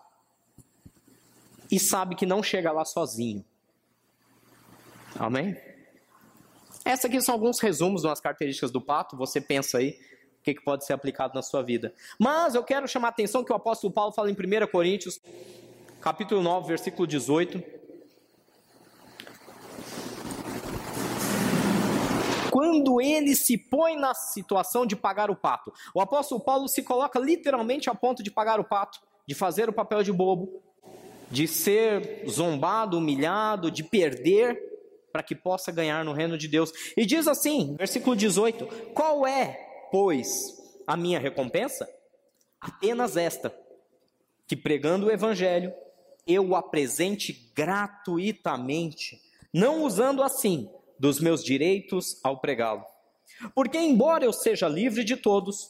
E 1.71 1.79
sabe 1.79 2.15
que 2.15 2.25
não 2.25 2.41
chega 2.41 2.71
lá 2.71 2.83
sozinho. 2.83 3.45
Amém? 5.15 5.55
Essas 6.83 7.05
aqui 7.05 7.21
são 7.21 7.35
alguns 7.35 7.59
resumos 7.59 8.03
das 8.03 8.19
características 8.19 8.71
do 8.71 8.81
pato. 8.81 9.15
Você 9.17 9.39
pensa 9.39 9.77
aí 9.77 9.99
o 10.39 10.43
que, 10.43 10.55
que 10.55 10.63
pode 10.63 10.85
ser 10.85 10.93
aplicado 10.93 11.35
na 11.35 11.41
sua 11.41 11.61
vida. 11.61 11.93
Mas 12.17 12.55
eu 12.55 12.63
quero 12.63 12.87
chamar 12.87 13.09
a 13.09 13.11
atenção 13.11 13.43
que 13.43 13.51
o 13.51 13.55
apóstolo 13.55 13.93
Paulo 13.93 14.11
fala 14.11 14.31
em 14.31 14.33
1 14.33 14.67
Coríntios, 14.71 15.19
capítulo 16.01 16.41
9, 16.41 16.67
versículo 16.67 17.05
18. 17.05 17.78
Quando 22.51 23.01
ele 23.01 23.35
se 23.35 23.57
põe 23.57 23.95
na 23.95 24.13
situação 24.13 24.85
de 24.85 24.95
pagar 24.95 25.29
o 25.29 25.35
pato. 25.35 25.73
O 25.93 26.01
apóstolo 26.01 26.41
Paulo 26.41 26.67
se 26.67 26.83
coloca 26.83 27.19
literalmente 27.19 27.89
a 27.89 27.95
ponto 27.95 28.23
de 28.23 28.31
pagar 28.31 28.59
o 28.59 28.63
pato, 28.63 28.99
de 29.27 29.35
fazer 29.35 29.69
o 29.69 29.73
papel 29.73 30.03
de 30.03 30.11
bobo, 30.11 30.61
de 31.29 31.47
ser 31.47 32.23
zombado, 32.27 32.97
humilhado, 32.97 33.69
de 33.69 33.83
perder 33.83 34.59
para 35.11 35.23
que 35.23 35.35
possa 35.35 35.71
ganhar 35.71 36.03
no 36.03 36.13
reino 36.13 36.37
de 36.37 36.47
Deus. 36.47 36.71
E 36.95 37.05
diz 37.05 37.27
assim, 37.27 37.75
versículo 37.77 38.15
18: 38.15 38.65
Qual 38.93 39.25
é, 39.25 39.87
pois, 39.91 40.57
a 40.87 40.97
minha 40.97 41.19
recompensa? 41.19 41.87
Apenas 42.59 43.15
esta, 43.15 43.55
que 44.47 44.55
pregando 44.55 45.07
o 45.07 45.11
evangelho, 45.11 45.73
eu 46.27 46.49
o 46.49 46.55
apresente 46.55 47.51
gratuitamente, 47.55 49.21
não 49.53 49.83
usando 49.83 50.21
assim 50.21 50.69
dos 50.99 51.19
meus 51.19 51.43
direitos 51.43 52.19
ao 52.23 52.39
pregá-lo. 52.39 52.83
Porque, 53.55 53.77
embora 53.77 54.25
eu 54.25 54.33
seja 54.33 54.67
livre 54.67 55.03
de 55.03 55.15
todos, 55.15 55.69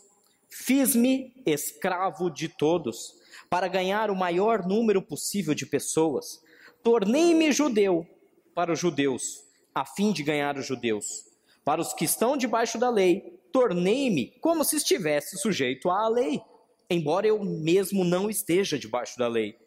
fiz-me 0.50 1.34
escravo 1.46 2.30
de 2.30 2.50
todos, 2.50 3.20
para 3.50 3.68
ganhar 3.68 4.12
o 4.12 4.16
maior 4.16 4.66
número 4.66 5.02
possível 5.02 5.54
de 5.54 5.66
pessoas. 5.66 6.42
Tornei-me 6.84 7.52
judeu 7.52 8.06
para 8.54 8.74
os 8.74 8.80
judeus, 8.80 9.44
a 9.74 9.86
fim 9.86 10.12
de 10.12 10.24
ganhar 10.24 10.58
os 10.58 10.66
judeus. 10.66 11.26
Para 11.64 11.82
os 11.82 11.94
que 11.94 12.06
estão 12.06 12.38
debaixo 12.38 12.78
da 12.78 12.90
lei, 12.90 13.40
tornei-me 13.52 14.38
como 14.40 14.64
se 14.64 14.78
estivesse 14.78 15.38
sujeito 15.38 15.90
à 15.90 16.08
lei, 16.08 16.42
embora 16.90 17.28
eu 17.28 17.44
mesmo 17.44 18.04
não 18.04 18.30
esteja 18.30 18.78
debaixo 18.78 19.18
da 19.18 19.28
lei, 19.28 19.58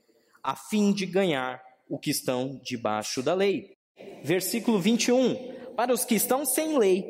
a 0.43 0.57
fim 0.57 0.93
de 0.93 1.07
ganhar 1.07 1.63
o 1.89 1.99
que 1.99 2.11
estão 2.11 2.61
debaixo 2.63 3.23
da 3.23 3.35
lei. 3.35 3.77
Versículo 4.23 4.79
21. 4.79 5.53
Para 5.77 5.93
os 5.93 6.05
que 6.05 6.15
estão 6.15 6.45
sem 6.45 6.79
lei, 6.79 7.03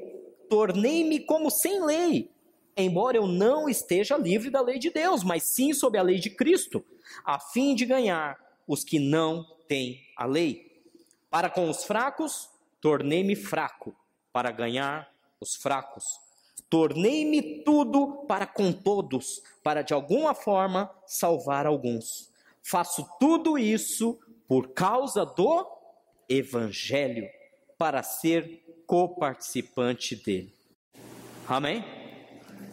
tornei-me 0.49 1.21
como 1.21 1.51
sem 1.51 1.85
lei, 1.85 2.31
embora 2.77 3.17
eu 3.17 3.27
não 3.27 3.69
esteja 3.69 4.17
livre 4.17 4.51
da 4.51 4.61
lei 4.61 4.79
de 4.79 4.91
Deus, 4.91 5.25
mas 5.25 5.45
sim 5.55 5.73
sob 5.73 5.99
a 5.99 6.03
lei 6.03 6.19
de 6.19 6.31
Cristo, 6.31 6.85
a 7.25 7.39
fim 7.39 7.75
de 7.75 7.85
ganhar 7.85 8.39
os 8.67 8.85
que 8.85 8.99
não 8.99 9.45
têm 9.67 10.01
a 10.17 10.25
lei. 10.25 10.85
Para 11.31 11.51
com 11.51 11.69
os 11.69 11.85
fracos, 11.85 12.51
tornei-me 12.81 13.35
fraco, 13.35 13.97
para 14.33 14.51
ganhar 14.51 15.13
os 15.41 15.57
fracos. 15.57 16.05
Tornei-me 16.71 17.63
tudo 17.65 18.25
para 18.27 18.47
com 18.47 18.73
todos, 18.73 19.43
para 19.63 19.83
de 19.83 19.93
alguma 19.93 20.35
forma 20.35 20.91
salvar 21.07 21.67
alguns. 21.67 22.31
Faço 22.63 23.07
tudo 23.19 23.59
isso 23.59 24.19
por 24.47 24.69
causa 24.69 25.25
do 25.27 25.67
Evangelho, 26.33 27.29
para 27.77 28.03
ser 28.03 28.63
coparticipante 28.87 30.17
dele. 30.17 30.55
Amém? 31.49 31.85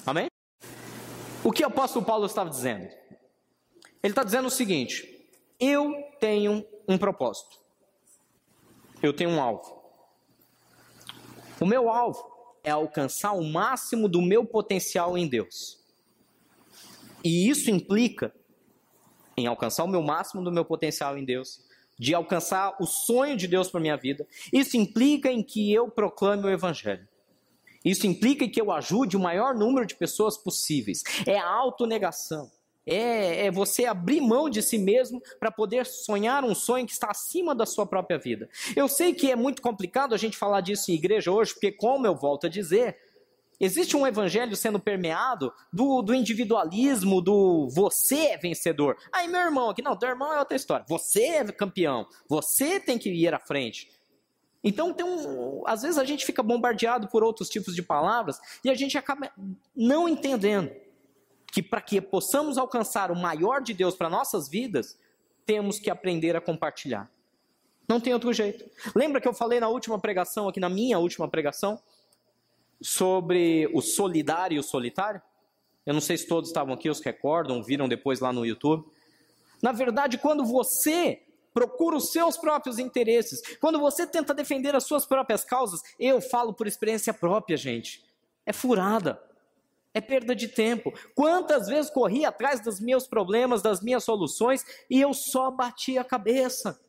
Amém? 0.05 0.27
O 1.43 1.51
que 1.51 1.63
o 1.63 1.67
apóstolo 1.67 2.05
Paulo 2.05 2.25
estava 2.25 2.49
dizendo? 2.49 2.87
Ele 4.01 4.11
está 4.11 4.23
dizendo 4.23 4.47
o 4.47 4.51
seguinte: 4.51 5.27
eu 5.59 5.93
tenho 6.19 6.65
um 6.87 6.97
propósito, 6.97 7.57
eu 9.01 9.13
tenho 9.13 9.31
um 9.31 9.41
alvo. 9.41 9.79
O 11.59 11.65
meu 11.65 11.89
alvo 11.89 12.55
é 12.63 12.71
alcançar 12.71 13.33
o 13.33 13.43
máximo 13.43 14.07
do 14.07 14.21
meu 14.21 14.45
potencial 14.45 15.17
em 15.17 15.27
Deus. 15.27 15.79
E 17.23 17.49
isso 17.49 17.69
implica 17.69 18.33
em 19.35 19.47
alcançar 19.47 19.83
o 19.83 19.87
meu 19.87 20.01
máximo 20.01 20.43
do 20.43 20.51
meu 20.51 20.63
potencial 20.63 21.17
em 21.17 21.25
Deus, 21.25 21.67
de 21.99 22.15
alcançar 22.15 22.77
o 22.79 22.85
sonho 22.85 23.35
de 23.35 23.45
Deus 23.45 23.69
para 23.69 23.81
minha 23.81 23.97
vida. 23.97 24.25
Isso 24.53 24.77
implica 24.77 25.29
em 25.29 25.43
que 25.43 25.71
eu 25.71 25.89
proclame 25.89 26.45
o 26.45 26.49
evangelho. 26.49 27.05
Isso 27.83 28.07
implica 28.07 28.47
que 28.47 28.61
eu 28.61 28.71
ajude 28.71 29.17
o 29.17 29.19
maior 29.19 29.53
número 29.53 29.85
de 29.85 29.95
pessoas 29.95 30.37
possíveis. 30.37 31.03
É 31.27 31.37
a 31.37 31.47
autonegação. 31.47 32.49
É, 32.85 33.45
é 33.45 33.51
você 33.51 33.85
abrir 33.85 34.19
mão 34.19 34.49
de 34.49 34.63
si 34.63 34.77
mesmo 34.77 35.21
para 35.39 35.51
poder 35.51 35.85
sonhar 35.85 36.43
um 36.43 36.55
sonho 36.55 36.85
que 36.85 36.91
está 36.91 37.11
acima 37.11 37.53
da 37.53 37.65
sua 37.65 37.85
própria 37.85 38.17
vida. 38.17 38.49
Eu 38.75 38.87
sei 38.87 39.13
que 39.13 39.29
é 39.29 39.35
muito 39.35 39.61
complicado 39.61 40.15
a 40.15 40.17
gente 40.17 40.37
falar 40.37 40.61
disso 40.61 40.89
em 40.89 40.95
igreja 40.95 41.31
hoje, 41.31 41.53
porque, 41.53 41.71
como 41.71 42.07
eu 42.07 42.15
volto 42.15 42.47
a 42.47 42.49
dizer, 42.49 42.97
existe 43.59 43.95
um 43.97 44.05
evangelho 44.07 44.55
sendo 44.55 44.79
permeado 44.79 45.53
do, 45.71 46.01
do 46.01 46.13
individualismo, 46.13 47.21
do 47.21 47.67
você 47.69 48.27
é 48.27 48.37
vencedor. 48.37 48.97
Aí, 49.11 49.27
meu 49.27 49.41
irmão 49.41 49.69
aqui, 49.69 49.81
não, 49.81 49.97
teu 49.97 50.09
irmão 50.09 50.33
é 50.33 50.39
outra 50.39 50.55
história. 50.55 50.85
Você 50.87 51.23
é 51.23 51.51
campeão, 51.51 52.07
você 52.27 52.79
tem 52.79 52.97
que 52.97 53.09
ir 53.09 53.33
à 53.33 53.39
frente. 53.39 53.89
Então, 54.63 54.93
tem 54.93 55.05
um, 55.05 55.63
às 55.65 55.81
vezes 55.81 55.97
a 55.97 56.03
gente 56.03 56.25
fica 56.25 56.43
bombardeado 56.43 57.07
por 57.07 57.23
outros 57.23 57.49
tipos 57.49 57.73
de 57.75 57.81
palavras 57.81 58.39
e 58.63 58.69
a 58.69 58.75
gente 58.75 58.97
acaba 58.97 59.31
não 59.75 60.07
entendendo 60.07 60.71
que 61.51 61.63
para 61.63 61.81
que 61.81 61.99
possamos 61.99 62.57
alcançar 62.57 63.11
o 63.11 63.15
maior 63.15 63.61
de 63.61 63.73
Deus 63.73 63.95
para 63.95 64.09
nossas 64.09 64.47
vidas, 64.49 64.97
temos 65.45 65.79
que 65.79 65.89
aprender 65.89 66.35
a 66.35 66.41
compartilhar. 66.41 67.09
Não 67.87 67.99
tem 67.99 68.13
outro 68.13 68.31
jeito. 68.31 68.69
Lembra 68.95 69.19
que 69.19 69.27
eu 69.27 69.33
falei 69.33 69.59
na 69.59 69.67
última 69.67 69.97
pregação, 69.97 70.47
aqui 70.47 70.59
na 70.59 70.69
minha 70.69 70.99
última 70.99 71.27
pregação, 71.27 71.81
sobre 72.81 73.69
o 73.73 73.81
solidário 73.81 74.55
e 74.55 74.59
o 74.59 74.63
solitário? 74.63 75.21
Eu 75.85 75.93
não 75.93 76.01
sei 76.01 76.17
se 76.17 76.27
todos 76.27 76.49
estavam 76.49 76.73
aqui, 76.73 76.89
os 76.89 76.99
recordam, 76.99 77.63
viram 77.63 77.87
depois 77.87 78.19
lá 78.19 78.31
no 78.31 78.45
YouTube. 78.45 78.85
Na 79.61 79.71
verdade, 79.71 80.17
quando 80.17 80.45
você 80.45 81.21
procura 81.53 81.97
os 81.97 82.11
seus 82.11 82.37
próprios 82.37 82.79
interesses, 82.79 83.41
quando 83.57 83.79
você 83.79 84.05
tenta 84.05 84.33
defender 84.33 84.75
as 84.75 84.83
suas 84.83 85.05
próprias 85.05 85.43
causas, 85.43 85.81
eu 85.99 86.21
falo 86.21 86.53
por 86.53 86.67
experiência 86.67 87.13
própria, 87.13 87.57
gente, 87.57 88.03
é 88.45 88.53
furada, 88.53 89.21
é 89.93 89.99
perda 89.99 90.35
de 90.35 90.47
tempo. 90.47 90.93
Quantas 91.15 91.67
vezes 91.67 91.91
corri 91.91 92.23
atrás 92.23 92.59
dos 92.59 92.79
meus 92.79 93.07
problemas, 93.07 93.61
das 93.61 93.81
minhas 93.81 94.03
soluções, 94.03 94.65
e 94.89 95.01
eu 95.01 95.13
só 95.13 95.49
bati 95.49 95.97
a 95.97 96.03
cabeça. 96.03 96.79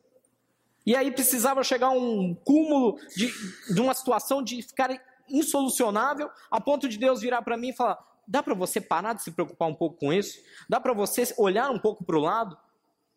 E 0.85 0.95
aí 0.95 1.11
precisava 1.11 1.63
chegar 1.63 1.87
a 1.87 1.91
um 1.91 2.33
cúmulo 2.33 2.97
de, 3.15 3.31
de 3.73 3.81
uma 3.81 3.93
situação 3.93 4.41
de 4.41 4.61
ficar 4.61 4.89
insolucionável, 5.31 6.29
a 6.49 6.59
ponto 6.59 6.87
de 6.87 6.97
Deus 6.97 7.21
virar 7.21 7.41
para 7.41 7.57
mim 7.57 7.69
e 7.69 7.73
falar: 7.73 7.97
dá 8.27 8.41
para 8.41 8.53
você 8.53 8.79
parar 8.79 9.13
de 9.13 9.23
se 9.23 9.31
preocupar 9.31 9.67
um 9.67 9.75
pouco 9.75 9.97
com 9.97 10.13
isso? 10.13 10.39
Dá 10.69 10.79
para 10.79 10.93
você 10.93 11.33
olhar 11.37 11.69
um 11.69 11.79
pouco 11.79 12.03
para 12.03 12.17
o 12.17 12.21
lado? 12.21 12.57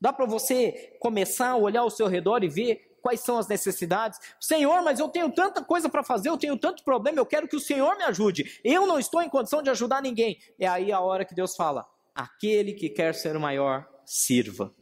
Dá 0.01 0.13
para 0.13 0.27
você 0.27 0.97
começar 1.01 1.51
a 1.51 1.57
olhar 1.57 1.81
ao 1.81 1.91
seu 1.91 2.07
redor 2.07 2.43
e 2.43 2.49
ver 2.49 2.99
quais 3.01 3.21
são 3.21 3.39
as 3.39 3.47
necessidades. 3.47 4.19
Senhor, 4.41 4.83
mas 4.83 4.99
eu 4.99 5.09
tenho 5.09 5.31
tanta 5.31 5.63
coisa 5.63 5.89
para 5.89 6.03
fazer, 6.03 6.31
eu 6.31 6.39
tenho 6.39 6.57
tanto 6.57 6.83
problema, 6.83 7.19
eu 7.19 7.27
quero 7.27 7.47
que 7.47 7.57
o 7.57 7.61
Senhor 7.61 7.97
me 7.97 8.05
ajude. 8.05 8.61
Eu 8.65 8.87
não 8.87 8.99
estou 8.99 9.23
em 9.23 9.29
condição 9.29 9.63
de 9.63 9.69
ajudar 9.71 10.01
ninguém. 10.03 10.39
É 10.59 10.67
aí 10.67 10.91
a 10.91 11.01
hora 11.01 11.25
que 11.25 11.35
Deus 11.35 11.55
fala: 11.55 11.87
aquele 12.15 12.73
que 12.73 12.89
quer 12.89 13.15
ser 13.15 13.39
maior, 13.39 13.87
sirva. 14.07 14.75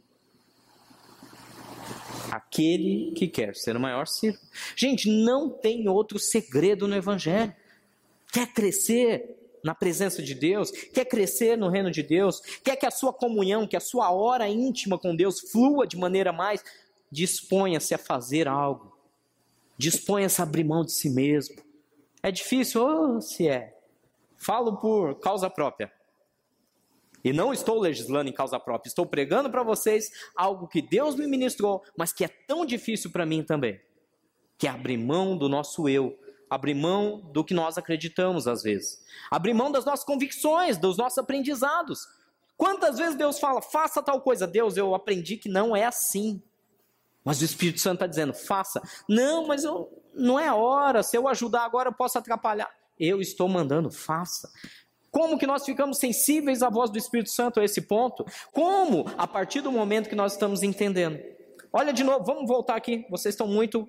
Aquele 2.33 3.11
que 3.11 3.27
quer 3.27 3.55
ser 3.55 3.77
maior, 3.77 4.07
sirva. 4.07 4.39
Gente, 4.75 5.07
não 5.07 5.49
tem 5.49 5.87
outro 5.87 6.17
segredo 6.17 6.87
no 6.87 6.95
Evangelho. 6.95 7.53
Quer 8.31 8.47
crescer? 8.47 9.39
na 9.63 9.73
presença 9.73 10.21
de 10.21 10.35
Deus, 10.35 10.71
quer 10.71 11.05
crescer 11.05 11.57
no 11.57 11.69
reino 11.69 11.89
de 11.89 12.03
Deus, 12.03 12.41
quer 12.61 12.75
que 12.75 12.85
a 12.85 12.91
sua 12.91 13.13
comunhão, 13.13 13.65
que 13.65 13.77
a 13.77 13.79
sua 13.79 14.11
hora 14.11 14.45
íntima 14.45 14.99
com 14.99 15.15
Deus 15.15 15.39
flua 15.39 15.87
de 15.87 15.95
maneira 15.95 16.33
mais, 16.33 16.61
disponha-se 17.09 17.93
a 17.93 17.97
fazer 17.97 18.45
algo, 18.45 18.93
disponha-se 19.77 20.41
a 20.41 20.43
abrir 20.43 20.65
mão 20.65 20.83
de 20.83 20.91
si 20.91 21.09
mesmo. 21.09 21.55
É 22.21 22.29
difícil? 22.29 22.85
Oh, 22.85 23.21
se 23.21 23.47
é. 23.47 23.73
Falo 24.35 24.75
por 24.75 25.15
causa 25.21 25.49
própria. 25.49 25.89
E 27.23 27.31
não 27.31 27.53
estou 27.53 27.79
legislando 27.79 28.29
em 28.29 28.33
causa 28.33 28.59
própria, 28.59 28.89
estou 28.89 29.05
pregando 29.05 29.49
para 29.49 29.63
vocês 29.63 30.11
algo 30.35 30.67
que 30.67 30.81
Deus 30.81 31.15
me 31.15 31.25
ministrou, 31.25 31.81
mas 31.97 32.11
que 32.11 32.25
é 32.25 32.27
tão 32.27 32.65
difícil 32.65 33.11
para 33.11 33.25
mim 33.25 33.43
também, 33.43 33.79
que 34.57 34.67
é 34.67 34.69
abrir 34.69 34.97
mão 34.97 35.37
do 35.37 35.47
nosso 35.47 35.87
eu 35.87 36.19
abrir 36.53 36.75
mão 36.75 37.19
do 37.33 37.43
que 37.43 37.53
nós 37.53 37.77
acreditamos 37.77 38.47
às 38.47 38.61
vezes, 38.61 39.03
abrir 39.31 39.53
mão 39.53 39.71
das 39.71 39.85
nossas 39.85 40.05
convicções, 40.05 40.77
dos 40.77 40.97
nossos 40.97 41.17
aprendizados. 41.17 42.07
Quantas 42.55 42.97
vezes 42.97 43.15
Deus 43.15 43.39
fala, 43.39 43.61
faça 43.61 44.03
tal 44.03 44.21
coisa? 44.21 44.45
Deus, 44.45 44.77
eu 44.77 44.93
aprendi 44.93 45.37
que 45.37 45.49
não 45.49 45.75
é 45.75 45.85
assim. 45.85 46.41
Mas 47.25 47.41
o 47.41 47.45
Espírito 47.45 47.79
Santo 47.79 47.95
está 47.95 48.07
dizendo, 48.07 48.33
faça. 48.33 48.81
Não, 49.09 49.47
mas 49.47 49.63
eu, 49.63 49.91
não 50.13 50.39
é 50.39 50.53
hora. 50.53 51.01
Se 51.01 51.17
eu 51.17 51.27
ajudar 51.27 51.65
agora, 51.65 51.89
eu 51.89 51.93
posso 51.93 52.17
atrapalhar. 52.17 52.69
Eu 52.99 53.19
estou 53.19 53.49
mandando, 53.49 53.89
faça. 53.89 54.51
Como 55.13 55.37
que 55.37 55.47
nós 55.47 55.63
ficamos 55.63 55.99
sensíveis 55.99 56.61
à 56.61 56.69
voz 56.69 56.89
do 56.89 56.97
Espírito 56.97 57.29
Santo 57.29 57.61
a 57.61 57.63
esse 57.63 57.81
ponto? 57.81 58.25
Como? 58.51 59.05
A 59.17 59.25
partir 59.25 59.61
do 59.61 59.71
momento 59.71 60.09
que 60.09 60.15
nós 60.15 60.33
estamos 60.33 60.61
entendendo. 60.63 61.17
Olha 61.71 61.93
de 61.93 62.03
novo, 62.03 62.25
vamos 62.25 62.47
voltar 62.47 62.75
aqui. 62.75 63.05
Vocês 63.09 63.33
estão 63.33 63.47
muito 63.47 63.87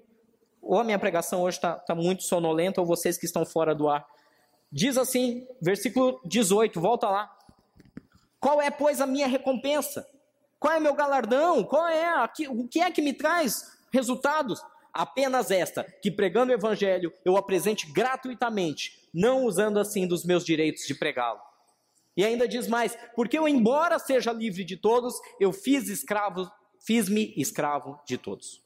ou 0.64 0.78
a 0.78 0.84
minha 0.84 0.98
pregação 0.98 1.42
hoje 1.42 1.58
está 1.58 1.74
tá 1.74 1.94
muito 1.94 2.22
sonolenta, 2.22 2.80
ou 2.80 2.86
vocês 2.86 3.18
que 3.18 3.26
estão 3.26 3.44
fora 3.44 3.74
do 3.74 3.88
ar. 3.88 4.06
Diz 4.72 4.96
assim, 4.96 5.46
versículo 5.60 6.20
18, 6.24 6.80
volta 6.80 7.08
lá. 7.08 7.30
Qual 8.40 8.60
é, 8.60 8.70
pois, 8.70 9.00
a 9.00 9.06
minha 9.06 9.26
recompensa? 9.26 10.06
Qual 10.58 10.72
é 10.72 10.80
meu 10.80 10.94
galardão? 10.94 11.62
Qual 11.64 11.86
é 11.86 12.08
aqui, 12.22 12.48
o 12.48 12.66
que 12.66 12.80
é 12.80 12.90
que 12.90 13.02
me 13.02 13.12
traz 13.12 13.78
resultados? 13.92 14.60
Apenas 14.94 15.50
esta: 15.50 15.84
que 16.00 16.10
pregando 16.10 16.52
o 16.52 16.54
evangelho 16.54 17.12
eu 17.24 17.36
apresente 17.36 17.90
gratuitamente, 17.90 19.08
não 19.12 19.44
usando 19.44 19.78
assim 19.78 20.06
dos 20.06 20.24
meus 20.24 20.44
direitos 20.44 20.86
de 20.86 20.94
pregá-lo. 20.94 21.40
E 22.16 22.24
ainda 22.24 22.46
diz 22.46 22.68
mais: 22.68 22.96
porque 23.14 23.38
eu, 23.38 23.48
embora 23.48 23.98
seja 23.98 24.32
livre 24.32 24.64
de 24.64 24.76
todos, 24.76 25.14
eu 25.40 25.52
fiz 25.52 25.88
escravo, 25.88 26.50
fiz-me 26.80 27.34
escravo 27.36 28.00
de 28.06 28.16
todos. 28.16 28.62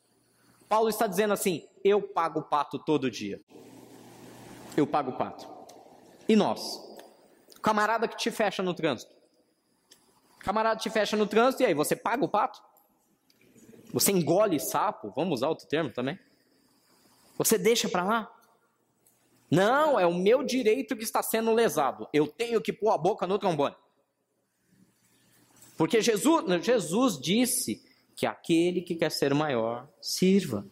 Paulo 0.69 0.89
está 0.89 1.07
dizendo 1.07 1.33
assim: 1.33 1.67
eu 1.83 2.03
pago 2.03 2.41
o 2.41 2.45
pato 2.45 2.79
todo 2.79 3.11
dia. 3.11 3.41
Eu 4.77 4.87
pago 4.87 5.11
o 5.11 5.17
pato. 5.17 5.49
E 6.29 6.37
nós? 6.37 6.87
Camarada 7.63 8.07
que 8.07 8.17
te 8.17 8.31
fecha 8.31 8.63
no 8.63 8.75
trânsito. 8.75 9.13
Camarada 10.41 10.79
te 10.79 10.89
fecha 10.89 11.17
no 11.17 11.27
trânsito 11.27 11.63
e 11.63 11.67
aí 11.67 11.75
você 11.75 11.97
paga 11.97 12.25
o 12.25 12.29
pato? 12.29 12.63
Você 13.93 14.13
engole 14.13 14.61
sapo? 14.61 15.13
Vamos 15.15 15.39
usar 15.39 15.49
outro 15.49 15.67
termo 15.67 15.91
também? 15.91 16.19
Você 17.37 17.57
deixa 17.57 17.89
para 17.89 18.05
lá? 18.05 18.35
Não, 19.51 19.99
é 19.99 20.07
o 20.07 20.15
meu 20.15 20.43
direito 20.43 20.97
que 20.97 21.05
está 21.05 21.23
sendo 21.23 21.53
lesado. 21.55 22.07
Eu 22.13 22.27
tenho 22.27 22.61
que 22.61 22.73
pôr 22.73 22.91
a 22.91 22.99
boca 22.99 23.27
no 23.27 23.39
trombone. 23.39 23.75
Porque 25.77 26.03
Jesus, 26.03 26.45
Jesus 26.65 27.19
disse 27.19 27.83
que 28.15 28.27
aquele 28.27 28.83
que 28.83 28.97
quer 28.97 29.11
ser 29.11 29.33
maior, 29.33 29.89
sirva. 30.03 30.67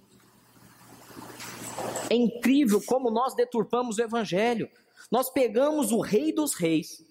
É 2.11 2.15
incrível 2.15 2.83
como 2.85 3.11
nós 3.11 3.35
deturpamos 3.35 3.99
o 3.99 4.03
evangelho. 4.03 4.69
Nós 5.11 5.31
pegamos 5.31 5.93
o 5.93 6.01
rei 6.01 6.33
dos 6.33 6.55
reis, 6.55 7.05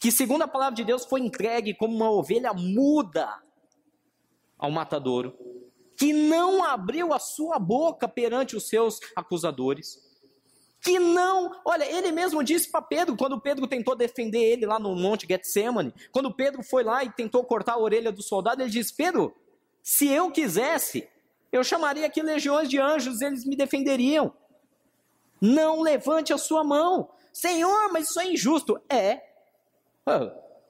que 0.00 0.10
segundo 0.10 0.42
a 0.42 0.48
palavra 0.48 0.74
de 0.74 0.84
Deus 0.84 1.04
foi 1.04 1.20
entregue 1.20 1.74
como 1.74 1.94
uma 1.94 2.10
ovelha 2.10 2.52
muda 2.54 3.28
ao 4.58 4.70
matadouro, 4.70 5.36
que 5.96 6.12
não 6.12 6.62
abriu 6.64 7.12
a 7.12 7.18
sua 7.18 7.58
boca 7.58 8.06
perante 8.06 8.56
os 8.56 8.68
seus 8.68 8.98
acusadores, 9.14 10.04
que 10.80 10.98
não, 10.98 11.50
olha, 11.64 11.84
ele 11.84 12.12
mesmo 12.12 12.44
disse 12.44 12.70
para 12.70 12.82
Pedro, 12.82 13.16
quando 13.16 13.40
Pedro 13.40 13.66
tentou 13.66 13.96
defender 13.96 14.38
ele 14.38 14.66
lá 14.66 14.78
no 14.78 14.94
Monte 14.94 15.26
Getsemane, 15.26 15.92
quando 16.12 16.32
Pedro 16.32 16.62
foi 16.62 16.84
lá 16.84 17.02
e 17.02 17.10
tentou 17.10 17.42
cortar 17.44 17.72
a 17.72 17.78
orelha 17.78 18.12
do 18.12 18.22
soldado, 18.22 18.62
ele 18.62 18.70
disse: 18.70 18.94
Pedro, 18.94 19.34
se 19.82 20.06
eu 20.06 20.30
quisesse, 20.30 21.08
eu 21.50 21.64
chamaria 21.64 22.06
aqui 22.06 22.22
legiões 22.22 22.68
de 22.68 22.78
anjos, 22.78 23.20
eles 23.20 23.44
me 23.44 23.56
defenderiam. 23.56 24.32
Não 25.40 25.80
levante 25.80 26.32
a 26.32 26.38
sua 26.38 26.62
mão. 26.62 27.10
Senhor, 27.32 27.92
mas 27.92 28.08
isso 28.08 28.20
é 28.20 28.32
injusto. 28.32 28.80
É. 28.88 29.22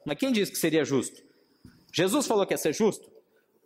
mas 0.04 0.18
quem 0.18 0.32
disse 0.32 0.50
que 0.50 0.58
seria 0.58 0.84
justo? 0.84 1.22
Jesus 1.92 2.26
falou 2.26 2.46
que 2.46 2.54
ia 2.54 2.58
ser 2.58 2.72
justo? 2.72 3.10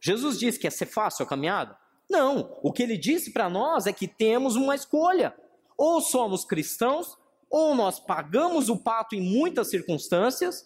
Jesus 0.01 0.39
disse 0.39 0.59
que 0.59 0.67
ia 0.67 0.71
ser 0.71 0.87
fácil 0.87 1.25
a 1.25 1.29
caminhada? 1.29 1.77
Não. 2.09 2.59
O 2.63 2.73
que 2.73 2.83
ele 2.83 2.97
disse 2.97 3.33
para 3.33 3.49
nós 3.49 3.87
é 3.87 3.93
que 3.93 4.09
temos 4.09 4.57
uma 4.57 4.75
escolha. 4.75 5.35
Ou 5.77 6.01
somos 6.01 6.45
cristãos, 6.45 7.17
ou 7.49 7.75
nós 7.75 8.01
pagamos 8.01 8.69
o 8.69 8.77
pato 8.77 9.15
em 9.15 9.21
muitas 9.21 9.69
circunstâncias, 9.69 10.65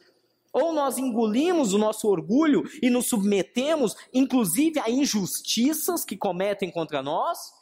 ou 0.53 0.73
nós 0.73 0.99
engolimos 0.99 1.75
o 1.75 1.79
nosso 1.79 2.09
orgulho 2.09 2.62
e 2.81 2.88
nos 2.88 3.09
submetemos, 3.09 3.97
inclusive, 4.12 4.79
a 4.79 4.88
injustiças 4.88 6.05
que 6.05 6.17
cometem 6.17 6.71
contra 6.71 7.03
nós, 7.03 7.53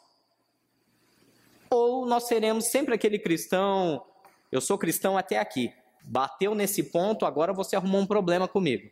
ou 1.69 2.05
nós 2.05 2.25
seremos 2.25 2.65
sempre 2.65 2.93
aquele 2.93 3.17
cristão, 3.17 4.05
eu 4.51 4.61
sou 4.61 4.77
cristão 4.77 5.17
até 5.17 5.39
aqui, 5.39 5.73
bateu 6.03 6.53
nesse 6.53 6.83
ponto, 6.83 7.25
agora 7.25 7.51
você 7.51 7.75
arrumou 7.75 8.01
um 8.01 8.05
problema 8.05 8.47
comigo. 8.47 8.91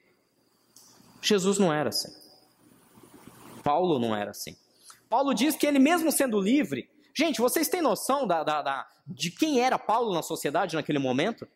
Jesus 1.22 1.60
não 1.60 1.72
era 1.72 1.90
assim. 1.90 2.21
Paulo 3.64 4.00
não 4.00 4.16
era 4.16 4.32
assim. 4.32 4.56
Paulo 5.10 5.34
diz 5.34 5.56
que 5.56 5.68
ele, 5.68 5.80
mesmo 5.80 6.12
sendo 6.12 6.40
livre, 6.40 6.90
Gente, 7.14 7.42
vocês 7.42 7.68
têm 7.68 7.82
noção 7.82 8.26
da, 8.26 8.44
da, 8.44 8.62
da, 8.62 8.88
de 9.06 9.32
quem 9.32 9.60
era 9.60 9.78
Paulo 9.78 10.14
na 10.14 10.22
sociedade 10.22 10.76
naquele 10.76 11.00
momento? 11.00 11.48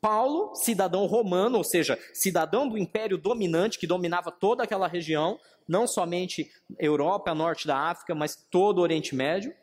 Paulo, 0.00 0.54
cidadão 0.54 1.06
romano, 1.06 1.58
ou 1.58 1.64
seja, 1.64 1.98
cidadão 2.12 2.68
do 2.68 2.76
império 2.76 3.16
dominante 3.16 3.78
que 3.78 3.86
dominava 3.86 4.30
toda 4.30 4.64
aquela 4.64 4.88
região, 4.88 5.38
não 5.66 5.86
somente 5.86 6.50
Europa, 6.78 7.34
norte 7.34 7.66
da 7.66 7.78
África, 7.78 8.14
mas 8.14 8.36
todo 8.50 8.78
o 8.78 8.82
Oriente 8.82 9.14
Médio. 9.14 9.54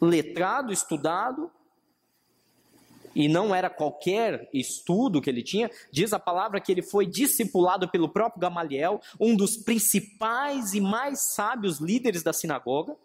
Letrado, 0.00 0.72
estudado, 0.72 1.50
e 3.14 3.28
não 3.28 3.54
era 3.54 3.70
qualquer 3.70 4.48
estudo 4.52 5.20
que 5.20 5.28
ele 5.30 5.42
tinha, 5.42 5.70
diz 5.90 6.12
a 6.12 6.18
palavra 6.18 6.60
que 6.60 6.70
ele 6.70 6.82
foi 6.82 7.06
discipulado 7.06 7.88
pelo 7.88 8.08
próprio 8.08 8.40
Gamaliel, 8.40 9.00
um 9.18 9.36
dos 9.36 9.56
principais 9.56 10.74
e 10.74 10.80
mais 10.80 11.32
sábios 11.34 11.78
líderes 11.78 12.22
da 12.22 12.32
sinagoga. 12.32 12.96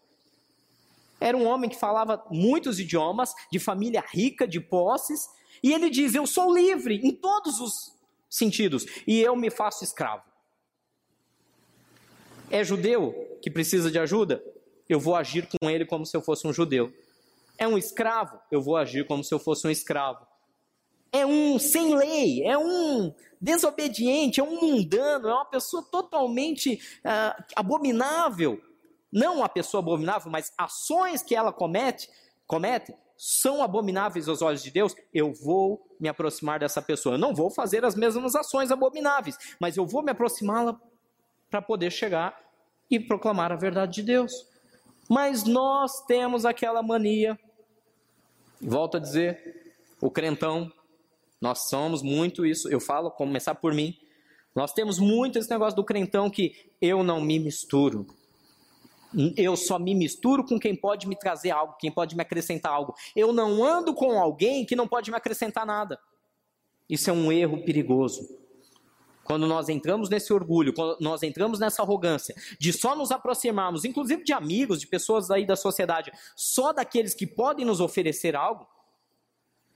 Era 1.19 1.37
um 1.37 1.47
homem 1.47 1.69
que 1.69 1.79
falava 1.79 2.23
muitos 2.29 2.79
idiomas, 2.79 3.33
de 3.51 3.59
família 3.59 4.03
rica, 4.11 4.47
de 4.47 4.59
posses, 4.59 5.27
e 5.61 5.71
ele 5.71 5.89
diz: 5.89 6.15
Eu 6.15 6.27
sou 6.27 6.53
livre 6.53 6.99
em 7.03 7.11
todos 7.11 7.59
os 7.59 7.93
sentidos, 8.29 8.85
e 9.07 9.21
eu 9.21 9.35
me 9.35 9.49
faço 9.49 9.83
escravo. 9.83 10.23
É 12.49 12.63
judeu 12.63 13.37
que 13.41 13.49
precisa 13.49 13.89
de 13.89 13.97
ajuda? 13.97 14.43
Eu 14.87 14.99
vou 14.99 15.15
agir 15.15 15.47
com 15.47 15.69
ele 15.69 15.85
como 15.85 16.05
se 16.05 16.15
eu 16.15 16.21
fosse 16.21 16.45
um 16.45 16.53
judeu. 16.53 16.93
É 17.57 17.67
um 17.67 17.77
escravo? 17.77 18.39
Eu 18.51 18.61
vou 18.61 18.77
agir 18.77 19.05
como 19.05 19.23
se 19.23 19.33
eu 19.33 19.39
fosse 19.39 19.67
um 19.67 19.69
escravo. 19.69 20.25
É 21.11 21.25
um 21.25 21.59
sem 21.59 21.95
lei, 21.95 22.43
é 22.43 22.57
um 22.57 23.13
desobediente, 23.39 24.39
é 24.39 24.43
um 24.43 24.59
mundano, 24.59 25.27
é 25.27 25.33
uma 25.33 25.45
pessoa 25.45 25.83
totalmente 25.83 26.79
uh, 27.05 27.43
abominável 27.55 28.59
não 29.13 29.43
a 29.43 29.47
pessoa 29.47 29.79
abominável, 29.79 30.31
mas 30.31 30.51
ações 30.57 31.21
que 31.21 31.35
ela 31.35 31.53
comete, 31.53 32.09
comete, 32.47 32.95
são 33.15 33.61
abomináveis 33.61 34.27
aos 34.27 34.41
olhos 34.41 34.63
de 34.63 34.71
Deus, 34.71 34.95
eu 35.13 35.31
vou 35.31 35.95
me 35.99 36.09
aproximar 36.09 36.59
dessa 36.59 36.81
pessoa. 36.81 37.13
Eu 37.13 37.19
não 37.19 37.33
vou 37.33 37.51
fazer 37.51 37.85
as 37.85 37.95
mesmas 37.95 38.33
ações 38.33 38.71
abomináveis, 38.71 39.37
mas 39.59 39.77
eu 39.77 39.85
vou 39.85 40.01
me 40.01 40.09
aproximá-la 40.09 40.81
para 41.47 41.61
poder 41.61 41.91
chegar 41.91 42.35
e 42.89 42.99
proclamar 42.99 43.51
a 43.51 43.55
verdade 43.55 43.93
de 43.93 44.01
Deus. 44.01 44.33
Mas 45.09 45.43
nós 45.43 46.05
temos 46.05 46.45
aquela 46.45 46.81
mania, 46.81 47.37
volto 48.61 48.97
a 48.97 48.99
dizer, 48.99 49.75
o 50.01 50.09
crentão, 50.09 50.71
nós 51.41 51.69
somos 51.69 52.01
muito 52.01 52.45
isso, 52.45 52.69
eu 52.69 52.79
falo, 52.79 53.11
começar 53.11 53.55
por 53.55 53.73
mim, 53.73 53.97
nós 54.55 54.71
temos 54.71 54.99
muito 54.99 55.37
esse 55.37 55.49
negócio 55.49 55.75
do 55.75 55.83
crentão 55.83 56.29
que 56.29 56.69
eu 56.81 57.03
não 57.03 57.19
me 57.19 57.39
misturo 57.39 58.07
eu 59.37 59.55
só 59.55 59.77
me 59.77 59.93
misturo 59.93 60.43
com 60.43 60.59
quem 60.59 60.75
pode 60.75 61.07
me 61.07 61.15
trazer 61.15 61.51
algo, 61.51 61.75
quem 61.79 61.91
pode 61.91 62.15
me 62.15 62.21
acrescentar 62.21 62.71
algo. 62.71 62.95
Eu 63.15 63.31
não 63.31 63.63
ando 63.63 63.93
com 63.93 64.19
alguém 64.19 64.65
que 64.65 64.75
não 64.75 64.87
pode 64.87 65.11
me 65.11 65.17
acrescentar 65.17 65.65
nada. 65.65 65.99
Isso 66.89 67.09
é 67.09 67.13
um 67.13 67.31
erro 67.31 67.63
perigoso. 67.63 68.27
Quando 69.23 69.47
nós 69.47 69.69
entramos 69.69 70.09
nesse 70.09 70.33
orgulho, 70.33 70.73
quando 70.73 70.97
nós 70.99 71.23
entramos 71.23 71.59
nessa 71.59 71.81
arrogância, 71.81 72.35
de 72.59 72.73
só 72.73 72.95
nos 72.95 73.11
aproximarmos, 73.11 73.85
inclusive 73.85 74.23
de 74.23 74.33
amigos, 74.33 74.79
de 74.79 74.87
pessoas 74.87 75.31
aí 75.31 75.45
da 75.45 75.55
sociedade, 75.55 76.11
só 76.35 76.73
daqueles 76.73 77.13
que 77.13 77.25
podem 77.25 77.65
nos 77.65 77.79
oferecer 77.79 78.35
algo, 78.35 78.67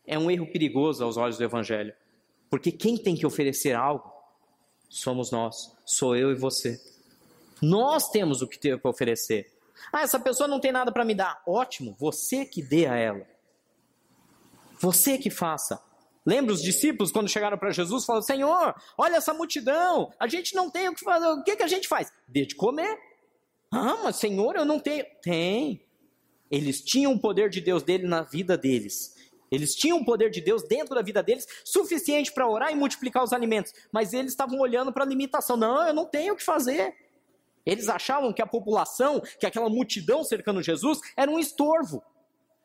é 0.06 0.18
um 0.18 0.30
erro 0.30 0.52
perigoso 0.52 1.04
aos 1.04 1.18
olhos 1.18 1.38
do 1.38 1.44
Evangelho. 1.44 1.94
Porque 2.50 2.72
quem 2.72 2.98
tem 2.98 3.16
que 3.16 3.26
oferecer 3.26 3.76
algo 3.76 4.12
somos 4.90 5.32
nós, 5.32 5.76
sou 5.86 6.16
eu 6.16 6.32
e 6.32 6.36
você. 6.36 6.80
Nós 7.62 8.10
temos 8.10 8.42
o 8.42 8.48
que 8.48 8.58
ter 8.58 8.80
para 8.80 8.92
oferecer. 8.92 9.52
Ah, 9.92 10.02
essa 10.02 10.20
pessoa 10.20 10.48
não 10.48 10.60
tem 10.60 10.72
nada 10.72 10.92
para 10.92 11.06
me 11.06 11.14
dar. 11.14 11.42
Ótimo, 11.46 11.96
você 12.00 12.46
que 12.46 12.62
dê 12.62 12.86
a 12.86 12.96
ela. 12.96 13.28
Você 14.80 15.18
que 15.18 15.30
faça. 15.30 15.82
Lembra 16.28 16.54
os 16.54 16.62
discípulos 16.62 17.10
quando 17.10 17.30
chegaram 17.30 17.58
para 17.58 17.72
Jesus 17.72 18.04
falaram: 18.04 18.22
Senhor, 18.22 18.76
olha 18.98 19.16
essa 19.16 19.34
multidão, 19.34 20.12
a 20.20 20.28
gente 20.28 20.54
não 20.54 20.70
tem 20.70 20.90
o 20.90 20.94
que 20.94 21.02
fazer, 21.02 21.26
o 21.26 21.42
que, 21.42 21.56
que 21.56 21.64
a 21.64 21.68
gente 21.68 21.88
faz? 21.88 22.12
Dê 22.28 22.46
de 22.46 22.54
comer. 22.54 23.00
Ah, 23.72 23.98
mas 24.04 24.18
Senhor, 24.18 24.58
eu 24.58 24.66
não 24.66 24.78
tenho. 24.78 25.06
Tem. 25.22 25.82
Eles 26.52 26.82
tinham 26.82 27.14
o 27.14 27.20
poder 27.20 27.50
de 27.50 27.62
Deus 27.62 27.82
dele 27.82 28.06
na 28.06 28.24
vida 28.24 28.58
deles. 28.58 29.16
Eles 29.50 29.74
tinham 29.74 30.00
o 30.00 30.06
poder 30.06 30.30
de 30.30 30.42
Deus 30.42 30.64
dentro 30.64 30.94
da 30.94 31.02
vida 31.02 31.24
deles, 31.24 31.48
suficiente 31.64 32.34
para 32.34 32.46
orar 32.46 32.74
e 32.74 32.76
multiplicar 32.76 33.24
os 33.24 33.32
alimentos. 33.32 33.72
Mas 33.90 34.12
eles 34.12 34.34
estavam 34.34 34.60
olhando 34.60 34.92
para 34.92 35.06
a 35.06 35.08
limitação. 35.08 35.56
Não, 35.56 35.88
eu 35.88 35.94
não 35.94 36.06
tenho 36.06 36.34
o 36.34 36.38
que 36.38 36.44
fazer. 36.44 36.94
Eles 37.66 37.88
achavam 37.88 38.34
que 38.34 38.42
a 38.42 38.46
população, 38.46 39.22
que 39.40 39.46
aquela 39.46 39.70
multidão 39.70 40.26
cercando 40.26 40.62
Jesus, 40.62 41.00
era 41.16 41.32
um 41.32 41.40
estorvo, 41.40 42.04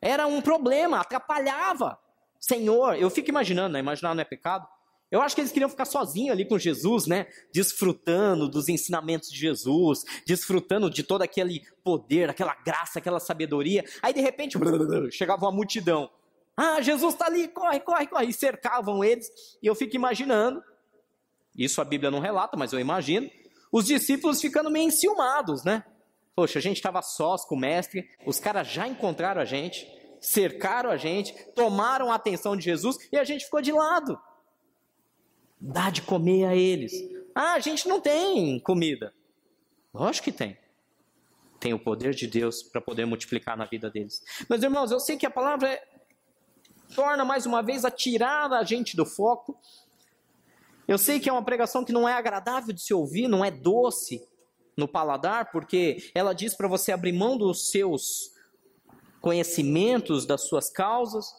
era 0.01 0.27
um 0.27 0.41
problema, 0.41 0.99
atrapalhava. 0.99 2.02
Senhor, 2.43 2.97
eu 2.97 3.09
fico 3.09 3.31
imaginando, 3.31 3.75
né? 3.75 3.79
imaginar 3.79 4.15
não 4.15 4.21
é 4.21 4.25
pecado. 4.25 4.67
Eu 5.11 5.23
acho 5.23 5.35
que 5.35 5.41
eles 5.41 5.53
queriam 5.53 5.69
ficar 5.69 5.85
sozinhos 5.85 6.33
ali 6.33 6.45
com 6.45 6.59
Jesus, 6.59 7.07
né? 7.07 7.27
Desfrutando 7.53 8.49
dos 8.49 8.69
ensinamentos 8.69 9.31
de 9.31 9.39
Jesus, 9.39 10.05
desfrutando 10.27 10.91
de 10.91 11.03
todo 11.03 11.23
aquele 11.23 11.63
poder, 11.85 12.29
aquela 12.29 12.55
graça, 12.55 12.99
aquela 12.99 13.21
sabedoria. 13.21 13.85
Aí 14.03 14.13
de 14.13 14.21
repente 14.21 14.59
chegava 15.13 15.45
uma 15.45 15.53
multidão. 15.53 16.11
Ah, 16.57 16.81
Jesus 16.81 17.15
está 17.15 17.27
ali, 17.27 17.47
corre, 17.49 17.79
corre, 17.81 18.07
corre. 18.07 18.27
E 18.27 18.33
cercavam 18.33 19.05
eles. 19.05 19.31
E 19.63 19.67
eu 19.67 19.75
fico 19.75 19.95
imaginando. 19.95 20.63
Isso 21.57 21.81
a 21.81 21.85
Bíblia 21.85 22.11
não 22.11 22.19
relata, 22.19 22.57
mas 22.57 22.73
eu 22.73 22.81
imagino 22.81 23.31
os 23.73 23.87
discípulos 23.87 24.41
ficando 24.41 24.71
meio 24.71 24.87
enciumados, 24.87 25.65
né? 25.65 25.83
Poxa, 26.37 26.59
a 26.59 26.63
gente 26.63 26.77
estava 26.77 27.01
sós 27.01 27.45
com 27.45 27.55
o 27.55 27.59
mestre, 27.59 28.07
os 28.27 28.39
caras 28.39 28.69
já 28.69 28.87
encontraram 28.87 29.41
a 29.41 29.45
gente, 29.47 29.87
cercaram 30.23 30.89
a 30.89 30.97
gente, 30.97 31.35
tomaram 31.53 32.11
a 32.11 32.15
atenção 32.15 32.57
de 32.57 32.65
Jesus 32.65 32.97
e 33.11 33.19
a 33.19 33.25
gente 33.25 33.45
ficou 33.45 33.61
de 33.61 33.73
lado. 33.73 34.19
Dá 35.61 35.91
de 35.91 36.01
comer 36.03 36.47
a 36.47 36.55
eles. 36.55 36.93
Ah, 37.35 37.55
a 37.55 37.61
gente 37.61 37.89
não 37.89 38.01
tem 38.01 38.61
comida. 38.61 39.13
Lógico 39.93 40.25
que 40.25 40.33
tem. 40.33 40.57
Tem 41.59 41.75
o 41.75 41.79
poder 41.79 42.15
de 42.15 42.27
Deus 42.27 42.63
para 42.63 42.81
poder 42.81 43.05
multiplicar 43.05 43.57
na 43.57 43.65
vida 43.65 43.91
deles. 43.91 44.23
Mas, 44.49 44.63
irmãos, 44.63 44.91
eu 44.91 45.01
sei 45.01 45.17
que 45.17 45.27
a 45.27 45.31
palavra 45.31 45.69
é... 45.69 45.83
torna 46.95 47.25
mais 47.25 47.45
uma 47.45 47.63
vez 47.63 47.85
a 47.85 47.91
tirar 47.91 48.53
a 48.53 48.63
gente 48.63 48.97
do 48.97 49.05
foco. 49.05 49.59
Eu 50.87 50.99
sei 50.99 51.21
que 51.21 51.29
é 51.29 51.33
uma 51.33 51.45
pregação 51.45 51.85
que 51.85 51.93
não 51.93 52.09
é 52.09 52.13
agradável 52.13 52.73
de 52.73 52.83
se 52.83 52.95
ouvir, 52.95 53.29
não 53.29 53.45
é 53.45 53.51
doce 53.51 54.27
no 54.77 54.89
paladar, 54.89 55.51
porque 55.53 56.11
ela 56.15 56.33
diz 56.33 56.55
para 56.55 56.67
você 56.69 56.93
abrir 56.93 57.13
mão 57.13 57.37
dos 57.37 57.71
seus 57.71 58.33
conhecimentos, 59.23 60.27
das 60.27 60.43
suas 60.43 60.69
causas 60.69 61.35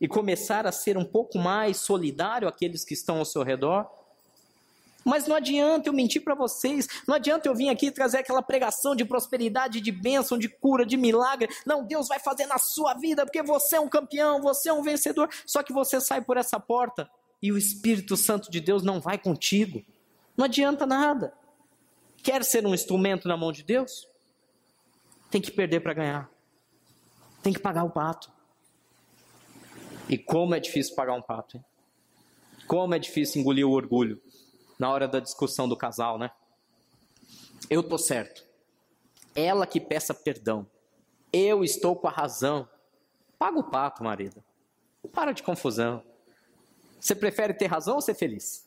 e 0.00 0.08
começar 0.08 0.66
a 0.66 0.72
ser 0.72 0.96
um 0.96 1.04
pouco 1.04 1.36
mais 1.36 1.78
solidário 1.78 2.48
àqueles 2.48 2.84
que 2.84 2.94
estão 2.94 3.18
ao 3.18 3.24
seu 3.24 3.42
redor. 3.42 3.86
Mas 5.04 5.26
não 5.26 5.36
adianta 5.36 5.88
eu 5.88 5.92
mentir 5.92 6.24
para 6.24 6.34
vocês, 6.34 6.88
não 7.06 7.14
adianta 7.14 7.46
eu 7.46 7.54
vir 7.54 7.68
aqui 7.68 7.90
trazer 7.90 8.18
aquela 8.18 8.40
pregação 8.40 8.96
de 8.96 9.04
prosperidade, 9.04 9.80
de 9.80 9.92
bênção, 9.92 10.38
de 10.38 10.48
cura, 10.48 10.86
de 10.86 10.96
milagre. 10.96 11.48
Não, 11.66 11.84
Deus 11.84 12.08
vai 12.08 12.18
fazer 12.18 12.46
na 12.46 12.56
sua 12.56 12.94
vida, 12.94 13.26
porque 13.26 13.42
você 13.42 13.76
é 13.76 13.80
um 13.80 13.88
campeão, 13.88 14.40
você 14.40 14.70
é 14.70 14.72
um 14.72 14.82
vencedor. 14.82 15.28
Só 15.44 15.62
que 15.62 15.74
você 15.74 16.00
sai 16.00 16.22
por 16.22 16.38
essa 16.38 16.58
porta 16.58 17.10
e 17.42 17.52
o 17.52 17.58
Espírito 17.58 18.16
Santo 18.16 18.50
de 18.50 18.60
Deus 18.60 18.82
não 18.82 18.98
vai 18.98 19.18
contigo. 19.18 19.82
Não 20.34 20.46
adianta 20.46 20.86
nada. 20.86 21.34
Quer 22.22 22.42
ser 22.42 22.66
um 22.66 22.72
instrumento 22.72 23.28
na 23.28 23.36
mão 23.36 23.52
de 23.52 23.62
Deus? 23.62 24.08
Tem 25.30 25.42
que 25.42 25.50
perder 25.50 25.80
para 25.80 25.92
ganhar. 25.92 26.33
Tem 27.44 27.52
que 27.52 27.60
pagar 27.60 27.84
o 27.84 27.90
pato. 27.90 28.32
E 30.08 30.16
como 30.16 30.54
é 30.54 30.60
difícil 30.60 30.94
pagar 30.96 31.12
um 31.12 31.20
pato, 31.20 31.58
hein? 31.58 31.64
Como 32.66 32.94
é 32.94 32.98
difícil 32.98 33.42
engolir 33.42 33.68
o 33.68 33.72
orgulho 33.72 34.18
na 34.78 34.90
hora 34.90 35.06
da 35.06 35.20
discussão 35.20 35.68
do 35.68 35.76
casal, 35.76 36.18
né? 36.18 36.30
Eu 37.68 37.82
tô 37.82 37.98
certo. 37.98 38.42
Ela 39.34 39.66
que 39.66 39.78
peça 39.78 40.14
perdão. 40.14 40.66
Eu 41.30 41.62
estou 41.62 41.94
com 41.94 42.08
a 42.08 42.10
razão. 42.10 42.66
Paga 43.38 43.58
o 43.58 43.64
pato, 43.64 44.02
marido. 44.02 44.42
Para 45.12 45.32
de 45.32 45.42
confusão. 45.42 46.02
Você 46.98 47.14
prefere 47.14 47.52
ter 47.52 47.66
razão 47.66 47.96
ou 47.96 48.00
ser 48.00 48.14
feliz? 48.14 48.64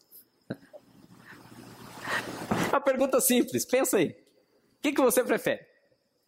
Uma 2.70 2.80
pergunta 2.80 3.20
simples, 3.20 3.66
pensa 3.66 3.98
aí. 3.98 4.10
O 4.10 4.82
que, 4.84 4.94
que 4.94 5.02
você 5.02 5.24
prefere? 5.24 5.66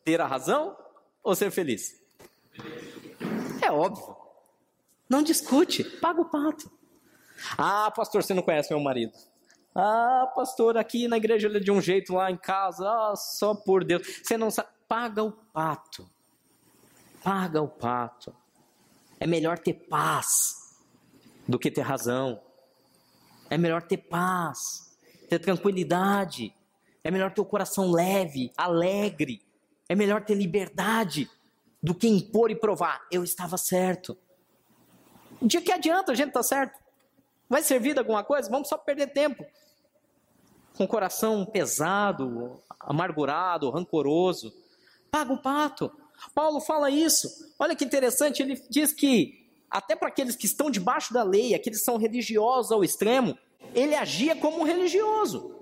Ter 0.04 0.20
a 0.20 0.26
razão 0.26 0.76
ou 1.22 1.36
ser 1.36 1.52
feliz? 1.52 1.99
É 3.70 3.72
óbvio. 3.72 4.16
Não 5.08 5.22
discute, 5.22 5.84
paga 5.84 6.20
o 6.20 6.26
pato. 6.26 6.72
Ah, 7.56 7.92
pastor, 7.92 8.24
você 8.24 8.34
não 8.34 8.42
conhece 8.42 8.74
meu 8.74 8.80
marido. 8.80 9.14
Ah, 9.76 10.32
pastor, 10.36 10.76
aqui 10.76 11.08
na 11.08 11.18
igreja 11.18 11.48
ele 11.48 11.58
é 11.58 11.62
de 11.62 11.72
um 11.72 11.80
jeito, 11.80 12.14
lá 12.14 12.32
em 12.32 12.38
casa, 12.38 12.90
ah, 12.90 13.16
só 13.16 13.54
por 13.54 13.84
Deus. 13.84 14.02
Você 14.24 14.38
não 14.38 14.50
sabe. 14.50 14.70
Paga 14.88 15.24
o 15.24 15.32
pato. 15.32 16.10
Paga 17.24 17.62
o 17.62 17.68
pato. 17.68 18.36
É 19.20 19.28
melhor 19.28 19.60
ter 19.60 19.74
paz 19.74 20.76
do 21.48 21.60
que 21.60 21.70
ter 21.70 21.82
razão. 21.82 22.42
É 23.52 23.58
melhor 23.58 23.84
ter 23.84 23.98
paz, 23.98 24.98
ter 25.30 25.38
tranquilidade. 25.38 26.56
É 27.04 27.12
melhor 27.12 27.32
ter 27.32 27.42
o 27.42 27.46
coração 27.46 27.92
leve, 27.92 28.52
alegre. 28.58 29.44
É 29.88 29.94
melhor 29.94 30.26
ter 30.26 30.34
liberdade 30.34 31.30
do 31.82 31.96
que 31.96 32.08
impor 32.08 32.52
e 32.52 32.56
provar. 32.56 33.06
Eu 33.12 33.24
estava 33.24 33.58
certo. 33.58 34.18
De 35.42 35.62
que 35.62 35.72
adianta 35.72 36.12
a 36.12 36.16
gente 36.16 36.30
estar 36.30 36.40
tá 36.40 36.44
certo? 36.44 36.80
Vai 37.48 37.64
servir 37.64 37.94
de 37.94 38.00
alguma 38.00 38.24
coisa? 38.24 38.50
Vamos 38.50 38.68
só 38.68 38.78
perder 38.78 39.08
tempo. 39.08 39.46
Com 40.76 40.84
o 40.84 40.88
coração 40.88 41.46
pesado, 41.46 42.62
amargurado, 42.80 43.70
rancoroso. 43.70 44.54
Paga 45.10 45.34
o 45.34 45.42
pato. 45.42 45.92
Paulo 46.36 46.60
fala 46.60 46.90
isso. 46.90 47.54
Olha 47.58 47.76
que 47.76 47.86
interessante, 47.86 48.42
ele 48.42 48.62
diz 48.70 48.92
que 48.92 49.48
até 49.70 49.96
para 49.96 50.10
aqueles 50.10 50.36
que 50.36 50.46
estão 50.46 50.70
debaixo 50.70 51.14
da 51.14 51.24
lei, 51.24 51.54
aqueles 51.54 51.80
que 51.80 51.86
são 51.86 51.98
religiosos 51.98 52.72
ao 52.72 52.84
extremo, 52.84 53.38
ele 53.74 53.96
agia 53.96 54.36
como 54.36 54.60
um 54.60 54.64
religioso. 54.64 55.56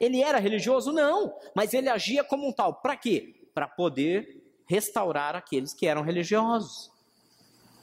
Ele 0.00 0.22
era 0.22 0.38
religioso? 0.38 0.92
Não, 0.92 1.34
mas 1.54 1.72
ele 1.72 1.88
agia 1.88 2.24
como 2.24 2.48
um 2.48 2.52
tal. 2.52 2.74
Para 2.74 2.96
quê? 2.96 3.34
Para 3.54 3.66
poder 3.66 4.45
restaurar 4.66 5.34
aqueles 5.34 5.72
que 5.72 5.86
eram 5.86 6.02
religiosos. 6.02 6.90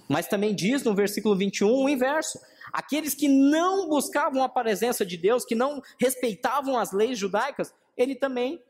Mas 0.07 0.27
também 0.27 0.53
diz 0.53 0.83
no 0.83 0.93
versículo 0.93 1.35
21 1.35 1.67
o 1.67 1.89
inverso: 1.89 2.39
aqueles 2.71 3.13
que 3.13 3.27
não 3.27 3.87
buscavam 3.87 4.43
a 4.43 4.49
presença 4.49 5.05
de 5.05 5.17
Deus, 5.17 5.45
que 5.45 5.55
não 5.55 5.81
respeitavam 5.99 6.77
as 6.77 6.91
leis 6.91 7.17
judaicas, 7.17 7.73
ele 7.95 8.15
também, 8.15 8.61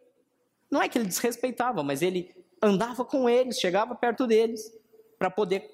não 0.69 0.81
é 0.81 0.87
que 0.87 0.97
ele 0.97 1.07
desrespeitava, 1.07 1.83
mas 1.83 2.01
ele 2.01 2.33
andava 2.61 3.03
com 3.03 3.27
eles, 3.27 3.59
chegava 3.59 3.95
perto 3.95 4.25
deles, 4.25 4.71
para 5.17 5.29
poder 5.29 5.69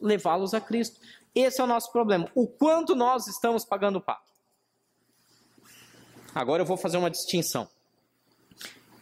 levá-los 0.00 0.52
a 0.52 0.60
Cristo. 0.60 1.00
Esse 1.34 1.60
é 1.60 1.64
o 1.64 1.66
nosso 1.66 1.90
problema. 1.90 2.30
O 2.34 2.46
quanto 2.46 2.94
nós 2.94 3.26
estamos 3.26 3.64
pagando 3.64 3.96
o 3.96 4.00
pato. 4.00 4.32
Agora 6.34 6.62
eu 6.62 6.66
vou 6.66 6.76
fazer 6.76 6.96
uma 6.96 7.10
distinção. 7.10 7.68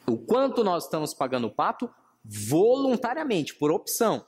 O 0.07 0.17
quanto 0.19 0.63
nós 0.63 0.85
estamos 0.85 1.15
pagando 1.15 1.47
o 1.47 1.51
pato 1.51 1.93
voluntariamente, 2.25 3.55
por 3.55 3.71
opção. 3.71 4.25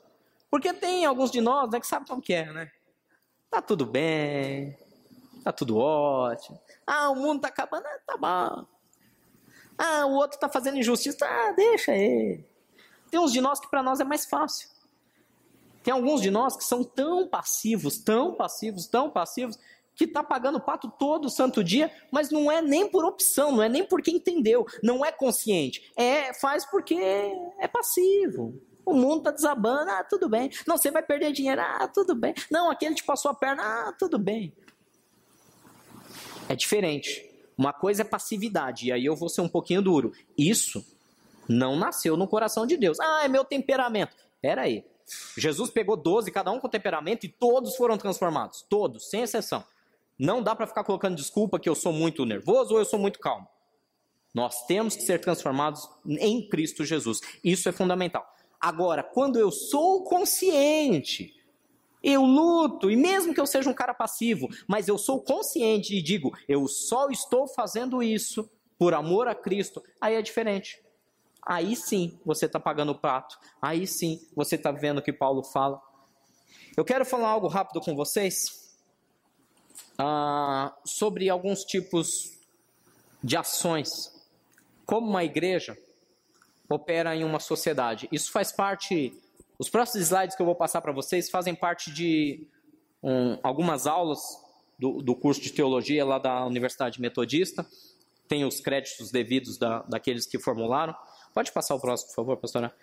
Porque 0.51 0.73
tem 0.73 1.05
alguns 1.05 1.31
de 1.31 1.41
nós 1.41 1.71
né, 1.71 1.81
que 1.81 1.87
sabem 1.87 2.07
como 2.07 2.23
que 2.23 2.33
é, 2.33 2.53
né? 2.53 2.71
Tá 3.51 3.61
tudo 3.63 3.87
bem, 3.87 4.77
tá 5.43 5.53
tudo 5.53 5.77
ótimo. 5.77 6.61
Ah, 6.87 7.11
o 7.11 7.17
mundo 7.17 7.41
tá 7.41 7.49
acabando, 7.49 7.87
ah, 7.87 7.99
tá 8.07 8.17
bom. 8.17 8.67
Ah, 9.79 10.07
o 10.07 10.13
outro 10.15 10.39
tá 10.39 10.49
fazendo 10.49 10.79
injustiça, 10.79 11.27
ah, 11.27 11.53
deixa 11.53 11.93
ele. 11.93 12.45
Tem 13.11 13.21
uns 13.21 13.33
de 13.33 13.41
nós 13.41 13.61
que 13.61 13.69
para 13.69 13.83
nós 13.83 14.01
é 14.01 14.05
mais 14.05 14.27
fácil. 14.27 14.69
Tem 15.83 15.93
alguns 15.93 16.23
de 16.23 16.31
nós 16.31 16.57
que 16.57 16.65
são 16.65 16.83
tão 16.83 17.29
passivos, 17.29 17.99
tão 17.99 18.35
passivos, 18.35 18.87
tão 18.87 19.11
passivos, 19.11 19.59
que 19.95 20.05
está 20.05 20.23
pagando 20.23 20.61
pato 20.61 20.91
todo 20.99 21.31
santo 21.31 21.63
dia, 21.63 21.91
mas 22.11 22.31
não 22.31 22.51
é 22.51 22.61
nem 22.61 22.89
por 22.89 23.05
opção, 23.05 23.53
não 23.53 23.63
é 23.63 23.69
nem 23.69 23.85
porque 23.85 24.11
entendeu, 24.11 24.67
não 24.83 25.05
é 25.05 25.13
consciente. 25.13 25.93
É 25.97 26.33
faz 26.35 26.65
porque 26.65 26.95
é 26.95 27.69
passivo. 27.69 28.61
O 28.85 28.93
mundo 28.93 29.19
está 29.19 29.31
desabando, 29.31 29.91
ah, 29.91 30.05
tudo 30.05 30.29
bem. 30.29 30.51
Não, 30.67 30.77
você 30.77 30.91
vai 30.91 31.03
perder 31.03 31.33
dinheiro, 31.33 31.61
ah, 31.63 31.89
tudo 31.89 32.15
bem. 32.15 32.35
Não, 32.51 32.71
aquele 32.71 32.95
te 32.95 33.03
passou 33.03 33.31
a 33.31 33.35
perna, 33.35 33.63
ah, 33.63 33.93
tudo 33.99 34.19
bem. 34.19 34.53
É 36.49 36.55
diferente. 36.55 37.31
Uma 37.57 37.73
coisa 37.73 38.03
é 38.03 38.05
passividade, 38.05 38.89
e 38.89 38.93
aí 38.93 39.05
eu 39.05 39.17
vou 39.17 39.29
ser 39.29 39.41
um 39.41 39.49
pouquinho 39.49 39.81
duro. 39.81 40.13
Isso 40.37 40.85
não 41.49 41.77
nasceu 41.77 42.17
no 42.17 42.29
coração 42.29 42.67
de 42.67 42.77
Deus. 42.77 42.99
Ah, 43.01 43.23
é 43.25 43.29
meu 43.29 43.45
temperamento. 43.45 44.15
Pera 44.43 44.63
aí. 44.63 44.85
Jesus 45.37 45.71
pegou 45.71 45.97
12, 45.97 46.31
cada 46.31 46.51
um 46.51 46.59
com 46.59 46.69
temperamento, 46.69 47.25
e 47.25 47.29
todos 47.29 47.77
foram 47.77 47.97
transformados. 47.97 48.63
Todos, 48.69 49.09
sem 49.09 49.23
exceção. 49.23 49.65
Não 50.19 50.43
dá 50.43 50.55
para 50.55 50.67
ficar 50.67 50.85
colocando 50.85 51.17
desculpa 51.17 51.59
que 51.59 51.69
eu 51.69 51.75
sou 51.75 51.93
muito 51.93 52.25
nervoso 52.25 52.75
ou 52.75 52.81
eu 52.81 52.85
sou 52.85 52.99
muito 52.99 53.19
calmo. 53.19 53.49
Nós 54.33 54.67
temos 54.67 54.97
que 54.97 55.03
ser 55.03 55.21
transformados 55.21 55.89
em 56.07 56.49
Cristo 56.49 56.85
Jesus. 56.85 57.21
Isso 57.43 57.69
é 57.69 57.73
fundamental. 57.73 58.27
Agora, 58.61 59.03
quando 59.03 59.39
eu 59.39 59.51
sou 59.51 60.05
consciente, 60.05 61.35
eu 62.03 62.23
luto, 62.23 62.91
e 62.91 62.97
mesmo 62.97 63.33
que 63.33 63.41
eu 63.41 63.47
seja 63.47 63.71
um 63.71 63.75
cara 63.75 63.95
passivo, 63.95 64.49
mas 64.67 64.89
eu 64.89 64.99
sou 64.99 65.23
consciente 65.23 65.97
e 65.97 66.03
digo, 66.03 66.33
eu 66.49 66.67
só 66.67 67.09
estou 67.11 67.47
fazendo 67.47 68.03
isso 68.03 68.51
por 68.79 68.95
amor 68.95 69.29
a 69.29 69.35
Cristo, 69.35 69.83
aí 70.01 70.15
é 70.15 70.23
diferente. 70.23 70.83
Aí 71.47 71.77
sim 71.77 72.19
você 72.25 72.47
está 72.47 72.59
pagando 72.59 72.93
o 72.93 72.99
prato. 72.99 73.39
Aí 73.61 73.87
sim 73.87 74.27
você 74.35 74.57
está 74.57 74.73
vendo 74.73 74.99
o 74.99 75.03
que 75.03 75.13
Paulo 75.13 75.45
fala. 75.45 75.81
Eu 76.77 76.85
quero 76.85 77.05
falar 77.05 77.29
algo 77.29 77.49
rápido 77.49 77.81
com 77.81 77.95
vocês 77.95 78.64
ah, 79.99 80.75
sobre 80.85 81.29
alguns 81.29 81.65
tipos 81.65 82.39
de 83.23 83.37
ações. 83.37 84.13
Como 84.85 85.09
uma 85.09 85.25
igreja 85.25 85.77
opera 86.69 87.15
em 87.15 87.25
uma 87.25 87.41
sociedade. 87.41 88.09
Isso 88.11 88.31
faz 88.31 88.53
parte. 88.53 89.15
Os 89.59 89.69
próximos 89.69 90.07
slides 90.07 90.37
que 90.37 90.43
eu 90.43 90.47
vou 90.47 90.55
passar 90.55 90.81
para 90.81 90.93
vocês 90.93 91.31
fazem 91.31 91.55
parte 91.55 91.93
de 91.93 92.47
um, 93.03 93.39
algumas 93.43 93.87
aulas 93.87 94.21
do, 94.79 95.01
do, 95.01 95.15
curso 95.15 95.41
de 95.41 95.53
teologia 95.53 96.05
lá 96.05 96.19
da 96.19 96.45
Universidade 96.45 97.01
Metodista. 97.01 97.67
Tem 98.27 98.45
os 98.45 98.61
créditos 98.61 99.11
devidos 99.11 99.59
da, 99.59 99.83
daqueles 99.83 100.27
que 100.27 100.39
formularam. 100.39 100.95
Pode 101.33 101.53
passar 101.53 101.75
o 101.75 101.81
próximo, 101.81 102.09
por 102.11 102.17
favor, 102.17 102.37
pastora. 102.37 102.75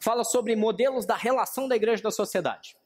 Fala 0.00 0.24
sobre 0.24 0.56
modelos 0.56 1.04
da 1.04 1.16
relação 1.16 1.68
da 1.68 1.76
igreja 1.76 2.00
e 2.00 2.04
da 2.04 2.10
sociedade. 2.10 2.76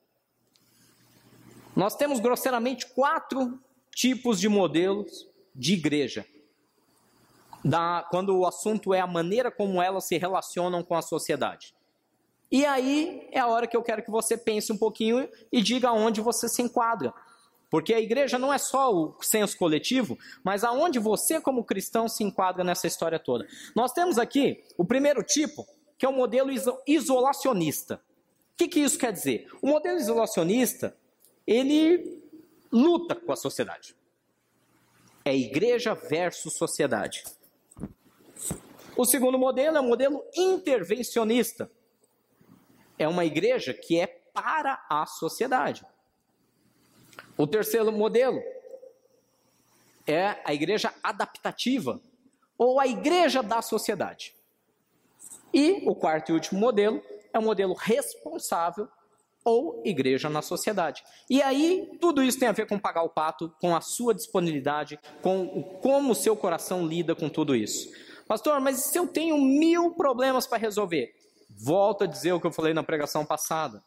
Nós 1.77 1.95
temos 1.95 2.19
grosseiramente 2.19 2.87
quatro 2.87 3.61
tipos 3.99 4.39
de 4.39 4.49
modelos 4.49 5.29
de 5.53 5.73
igreja. 5.73 6.25
da, 7.65 8.07
quando 8.13 8.39
o 8.39 8.47
assunto 8.47 8.95
é 8.95 9.01
a 9.01 9.07
maneira 9.09 9.51
como 9.51 9.83
elas 9.83 10.05
se 10.05 10.17
relacionam 10.17 10.85
com 10.85 10.95
a 10.95 11.03
sociedade. 11.03 11.75
E 12.49 12.65
aí 12.65 13.29
é 13.33 13.41
a 13.41 13.49
hora 13.49 13.67
que 13.67 13.77
eu 13.77 13.83
quero 13.83 14.05
que 14.05 14.11
você 14.13 14.39
pense 14.39 14.73
um 14.73 14.79
pouquinho 14.79 15.29
e 15.51 15.61
diga 15.61 15.91
onde 15.91 16.21
você 16.21 16.49
se 16.49 16.63
enquadra. 16.63 17.13
Porque 17.69 17.93
a 17.93 18.01
igreja 18.01 18.39
não 18.39 18.55
é 18.55 18.59
só 18.59 18.95
o 18.95 19.17
senso 19.21 19.59
coletivo, 19.59 20.17
mas 20.45 20.63
aonde 20.63 21.01
você, 21.01 21.41
como 21.41 21.65
cristão, 21.65 22.09
se 22.09 22.23
enquadra 22.23 22.63
nessa 22.63 22.87
história 22.87 23.19
toda. 23.19 23.49
Nós 23.75 23.93
temos 23.93 24.17
aqui 24.17 24.63
o 24.77 24.85
primeiro 24.85 25.25
tipo, 25.25 25.67
que 25.99 26.07
é 26.07 26.09
o 26.09 26.13
modelo 26.13 26.51
isolacionista. 26.87 27.97
O 28.55 28.59
que, 28.59 28.69
que 28.69 28.79
isso 28.79 28.97
quer 28.97 29.13
dizer? 29.13 29.49
O 29.61 29.67
modelo 29.67 29.99
isolacionista, 29.99 30.97
ele 31.45 32.28
luta 32.71 33.15
com 33.15 33.33
a 33.33 33.37
sociedade. 33.37 33.97
É 35.25 35.37
igreja 35.37 35.95
versus 35.95 36.55
sociedade. 36.55 37.25
O 38.97 39.05
segundo 39.05 39.39
modelo 39.39 39.77
é 39.77 39.81
o 39.81 39.85
modelo 39.85 40.25
intervencionista. 40.35 41.71
É 42.99 43.07
uma 43.07 43.25
igreja 43.25 43.73
que 43.73 44.01
é 44.01 44.07
para 44.07 44.85
a 44.89 45.07
sociedade. 45.07 45.85
O 47.37 47.47
terceiro 47.47 47.93
modelo 47.93 48.43
é 50.07 50.41
a 50.45 50.55
igreja 50.55 50.93
adaptativa, 51.03 52.01
ou 52.57 52.81
a 52.81 52.87
igreja 52.87 53.43
da 53.43 53.63
sociedade. 53.63 54.35
E 55.53 55.89
o 55.89 55.95
quarto 55.95 56.31
e 56.31 56.33
último 56.33 56.59
modelo 56.59 57.03
é 57.33 57.39
o 57.39 57.43
modelo 57.43 57.75
responsável 57.75 58.89
ou 59.49 59.83
igreja 59.85 60.29
na 60.29 60.43
sociedade. 60.43 61.03
E 61.29 61.41
aí, 61.41 61.89
tudo 62.01 62.23
isso 62.23 62.39
tem 62.39 62.49
a 62.49 62.53
ver 62.53 62.67
com 62.67 62.79
pagar 62.79 63.03
o 63.03 63.09
pato, 63.09 63.51
com 63.61 63.75
a 63.75 63.81
sua 63.81 64.15
disponibilidade, 64.15 64.99
com 65.23 65.63
como 65.81 66.13
o 66.13 66.15
seu 66.15 66.37
coração 66.37 66.87
lida 66.87 67.15
com 67.15 67.29
tudo 67.29 67.57
isso. 67.57 67.91
Pastor, 68.27 68.61
mas 68.61 68.77
se 68.77 68.99
eu 68.99 69.07
tenho 69.07 69.39
mil 69.39 69.93
problemas 69.93 70.47
para 70.47 70.59
resolver? 70.59 71.15
Volto 71.49 72.05
a 72.05 72.07
dizer 72.07 72.33
o 72.33 72.41
que 72.41 72.47
eu 72.47 72.53
falei 72.53 72.75
na 72.75 72.83
pregação 72.83 73.25
passada. 73.25 73.83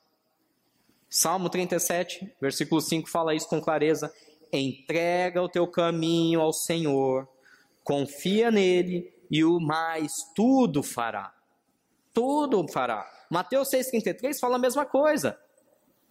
Salmo 1.07 1.49
37, 1.49 2.35
versículo 2.41 2.81
5 2.81 3.07
fala 3.09 3.35
isso 3.35 3.47
com 3.47 3.61
clareza. 3.61 4.11
Entrega 4.51 5.41
o 5.41 5.49
teu 5.49 5.67
caminho 5.67 6.41
ao 6.41 6.51
Senhor, 6.51 7.27
confia 7.83 8.49
nele 8.49 9.13
e 9.29 9.43
o 9.43 9.59
mais 9.59 10.11
tudo 10.35 10.81
fará. 10.81 11.33
Tudo 12.13 12.67
fará. 12.67 13.07
Mateus 13.29 13.69
6,33 13.69 14.39
fala 14.39 14.55
a 14.55 14.59
mesma 14.59 14.85
coisa. 14.85 15.39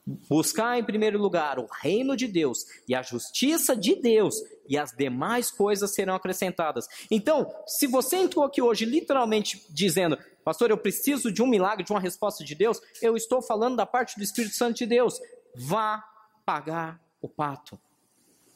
Buscar 0.07 0.79
em 0.79 0.85
primeiro 0.85 1.19
lugar 1.19 1.59
o 1.59 1.69
reino 1.83 2.17
de 2.17 2.27
Deus 2.27 2.65
e 2.89 2.95
a 2.95 3.03
justiça 3.03 3.77
de 3.77 3.95
Deus, 3.95 4.37
e 4.69 4.79
as 4.79 4.93
demais 4.93 5.51
coisas 5.51 5.93
serão 5.93 6.15
acrescentadas. 6.15 6.87
Então, 7.11 7.53
se 7.67 7.87
você 7.87 8.17
entrou 8.17 8.45
aqui 8.45 8.63
hoje 8.63 8.85
literalmente 8.85 9.67
dizendo, 9.71 10.19
Pastor, 10.45 10.71
eu 10.71 10.79
preciso 10.79 11.31
de 11.31 11.43
um 11.43 11.47
milagre, 11.47 11.85
de 11.85 11.93
uma 11.93 12.01
resposta 12.01 12.43
de 12.43 12.55
Deus. 12.55 12.81
Eu 13.03 13.17
estou 13.17 13.43
falando 13.43 13.77
da 13.77 13.87
parte 13.87 14.17
do 14.17 14.23
Espírito 14.23 14.55
Santo 14.55 14.79
de 14.79 14.87
Deus. 14.87 15.21
Vá 15.55 16.03
pagar 16.45 17.01
o 17.21 17.29
pato. 17.29 17.79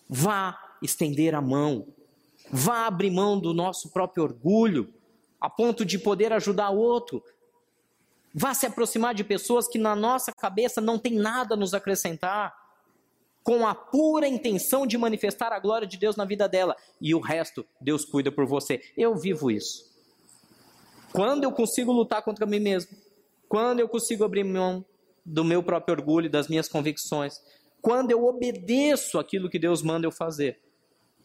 Vá 0.08 0.76
estender 0.82 1.34
a 1.34 1.40
mão. 1.40 1.86
Vá 2.50 2.86
abrir 2.86 3.10
mão 3.10 3.38
do 3.38 3.52
nosso 3.52 3.90
próprio 3.90 4.24
orgulho, 4.24 4.92
a 5.40 5.48
ponto 5.50 5.84
de 5.84 5.98
poder 5.98 6.32
ajudar 6.32 6.70
outro. 6.70 7.22
Vá 8.34 8.52
se 8.52 8.66
aproximar 8.66 9.14
de 9.14 9.22
pessoas 9.22 9.68
que 9.68 9.78
na 9.78 9.94
nossa 9.94 10.32
cabeça 10.32 10.80
não 10.80 10.98
tem 10.98 11.14
nada 11.14 11.54
a 11.54 11.56
nos 11.56 11.72
acrescentar, 11.72 12.52
com 13.44 13.66
a 13.66 13.74
pura 13.74 14.26
intenção 14.26 14.86
de 14.86 14.96
manifestar 14.98 15.52
a 15.52 15.60
glória 15.60 15.86
de 15.86 15.98
Deus 15.98 16.16
na 16.16 16.24
vida 16.24 16.48
dela. 16.48 16.74
E 17.00 17.14
o 17.14 17.20
resto, 17.20 17.64
Deus 17.80 18.04
cuida 18.04 18.32
por 18.32 18.46
você. 18.46 18.80
Eu 18.96 19.14
vivo 19.14 19.50
isso. 19.50 19.84
Quando 21.12 21.44
eu 21.44 21.52
consigo 21.52 21.92
lutar 21.92 22.22
contra 22.22 22.46
mim 22.46 22.58
mesmo, 22.58 22.96
quando 23.48 23.78
eu 23.80 23.88
consigo 23.88 24.24
abrir 24.24 24.42
mão 24.42 24.84
do 25.24 25.44
meu 25.44 25.62
próprio 25.62 25.94
orgulho, 25.94 26.28
das 26.28 26.48
minhas 26.48 26.68
convicções, 26.68 27.40
quando 27.80 28.10
eu 28.10 28.24
obedeço 28.24 29.18
aquilo 29.18 29.48
que 29.48 29.58
Deus 29.58 29.82
manda 29.82 30.06
eu 30.06 30.10
fazer, 30.10 30.58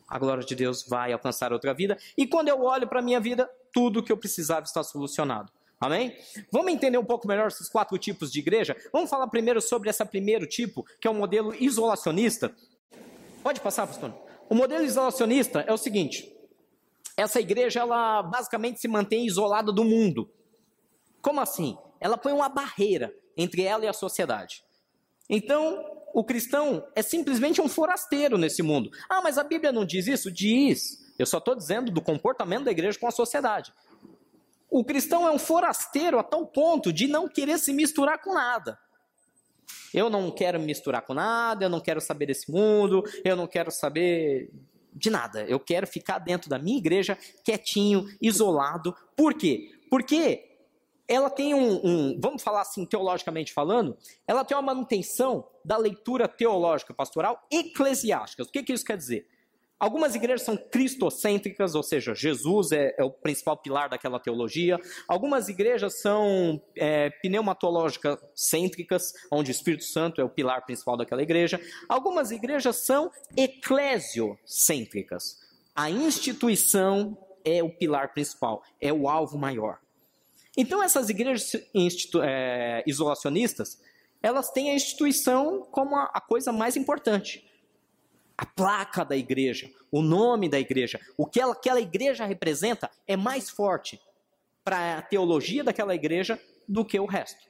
a 0.07 0.19
glória 0.19 0.43
de 0.43 0.55
Deus 0.55 0.85
vai 0.87 1.13
alcançar 1.13 1.53
outra 1.53 1.73
vida. 1.73 1.97
E 2.17 2.27
quando 2.27 2.49
eu 2.49 2.61
olho 2.61 2.87
para 2.87 2.99
a 2.99 3.03
minha 3.03 3.19
vida, 3.19 3.49
tudo 3.73 4.03
que 4.03 4.11
eu 4.11 4.17
precisava 4.17 4.65
está 4.65 4.83
solucionado. 4.83 5.51
Amém? 5.79 6.13
Vamos 6.51 6.73
entender 6.73 6.97
um 6.97 7.05
pouco 7.05 7.27
melhor 7.27 7.47
esses 7.47 7.69
quatro 7.69 7.97
tipos 7.97 8.31
de 8.31 8.39
igreja? 8.39 8.75
Vamos 8.91 9.09
falar 9.09 9.27
primeiro 9.27 9.61
sobre 9.61 9.89
esse 9.89 10.03
primeiro 10.03 10.45
tipo, 10.45 10.85
que 10.99 11.07
é 11.07 11.11
o 11.11 11.13
modelo 11.13 11.55
isolacionista. 11.55 12.53
Pode 13.41 13.61
passar, 13.61 13.87
pastor? 13.87 14.13
O 14.49 14.55
modelo 14.55 14.83
isolacionista 14.83 15.61
é 15.61 15.71
o 15.71 15.77
seguinte: 15.77 16.29
essa 17.15 17.39
igreja 17.39 17.79
ela 17.79 18.21
basicamente 18.23 18.81
se 18.81 18.87
mantém 18.89 19.25
isolada 19.25 19.71
do 19.71 19.85
mundo. 19.85 20.29
Como 21.21 21.39
assim? 21.39 21.77
Ela 21.99 22.17
põe 22.17 22.33
uma 22.33 22.49
barreira 22.49 23.13
entre 23.37 23.63
ela 23.63 23.85
e 23.85 23.87
a 23.87 23.93
sociedade. 23.93 24.63
Então, 25.29 25.85
o 26.13 26.23
cristão 26.23 26.85
é 26.95 27.01
simplesmente 27.01 27.61
um 27.61 27.69
forasteiro 27.69 28.37
nesse 28.37 28.61
mundo. 28.61 28.89
Ah, 29.09 29.21
mas 29.21 29.37
a 29.37 29.43
Bíblia 29.43 29.71
não 29.71 29.85
diz 29.85 30.07
isso? 30.07 30.29
Diz. 30.31 31.13
Eu 31.17 31.25
só 31.25 31.37
estou 31.37 31.55
dizendo 31.55 31.91
do 31.91 32.01
comportamento 32.01 32.65
da 32.65 32.71
igreja 32.71 32.97
com 32.97 33.07
a 33.07 33.11
sociedade. 33.11 33.73
O 34.69 34.83
cristão 34.83 35.27
é 35.27 35.31
um 35.31 35.39
forasteiro 35.39 36.19
a 36.19 36.23
tal 36.23 36.45
ponto 36.45 36.93
de 36.93 37.07
não 37.07 37.27
querer 37.27 37.57
se 37.57 37.73
misturar 37.73 38.21
com 38.21 38.33
nada. 38.33 38.77
Eu 39.93 40.09
não 40.09 40.29
quero 40.29 40.59
me 40.59 40.67
misturar 40.67 41.01
com 41.01 41.13
nada, 41.13 41.65
eu 41.65 41.69
não 41.69 41.79
quero 41.79 41.99
saber 41.99 42.27
desse 42.27 42.51
mundo, 42.51 43.03
eu 43.23 43.35
não 43.35 43.47
quero 43.47 43.71
saber 43.71 44.51
de 44.93 45.09
nada. 45.09 45.43
Eu 45.45 45.59
quero 45.59 45.87
ficar 45.87 46.19
dentro 46.19 46.49
da 46.49 46.59
minha 46.59 46.77
igreja, 46.77 47.17
quietinho, 47.43 48.05
isolado. 48.21 48.95
Por 49.15 49.33
quê? 49.33 49.71
Porque 49.89 50.45
ela 51.07 51.29
tem 51.31 51.55
um, 51.55 51.81
um, 51.83 52.19
vamos 52.21 52.43
falar 52.43 52.61
assim, 52.61 52.85
teologicamente 52.85 53.51
falando, 53.51 53.97
ela 54.27 54.45
tem 54.45 54.55
uma 54.55 54.61
manutenção 54.61 55.47
da 55.65 55.75
leitura 55.75 56.27
teológica 56.27 56.93
pastoral 56.93 57.43
eclesiástica. 57.51 58.43
O 58.43 58.45
que, 58.45 58.61
que 58.61 58.73
isso 58.73 58.85
quer 58.85 58.97
dizer? 58.97 59.27
Algumas 59.79 60.13
igrejas 60.13 60.41
são 60.41 60.57
cristocêntricas, 60.57 61.73
ou 61.73 61.81
seja, 61.81 62.13
Jesus 62.13 62.73
é, 62.73 62.93
é, 62.97 63.03
o 63.03 63.09
principal 63.09 63.55
pilar 63.55 63.87
daquela 63.87 64.19
teologia. 64.19 64.77
Algumas 65.07 65.47
igrejas 65.47 66.01
são 66.01 66.61
é, 66.75 67.09
pneumatológicas 67.21 68.19
cêntricas, 68.35 69.13
onde 69.31 69.51
o 69.51 69.53
Espírito 69.53 69.85
Santo 69.85 70.19
é 70.19 70.23
o 70.23 70.29
pilar 70.29 70.65
principal 70.65 70.97
daquela 70.97 71.23
igreja. 71.23 71.61
Algumas 71.87 72.29
igrejas 72.29 72.85
são 72.85 73.09
eclesiocêntricas. 73.37 75.39
A 75.73 75.89
instituição 75.89 77.17
é 77.45 77.63
o 77.63 77.69
pilar 77.69 78.13
principal, 78.13 78.61
é 78.81 78.91
o 78.91 79.07
alvo 79.07 79.37
maior. 79.37 79.79
Então, 80.57 80.83
essas 80.83 81.07
igrejas 81.07 81.53
é, 82.21 82.83
isolacionistas, 82.85 83.79
elas 84.21 84.51
têm 84.51 84.71
a 84.71 84.73
instituição 84.73 85.65
como 85.71 85.95
a, 85.95 86.11
a 86.13 86.19
coisa 86.19 86.51
mais 86.51 86.75
importante 86.75 87.48
a 88.39 88.45
placa 88.45 89.03
da 89.03 89.17
igreja, 89.17 89.69
o 89.91 90.01
nome 90.01 90.47
da 90.47 90.57
igreja, 90.57 90.97
o 91.17 91.25
que 91.25 91.41
ela, 91.41 91.51
aquela 91.51 91.81
igreja 91.81 92.23
representa 92.23 92.89
é 93.05 93.17
mais 93.17 93.49
forte 93.49 93.99
para 94.63 94.99
a 94.99 95.01
teologia 95.01 95.61
daquela 95.61 95.93
igreja 95.93 96.41
do 96.65 96.85
que 96.85 96.97
o 96.97 97.05
resto. 97.05 97.49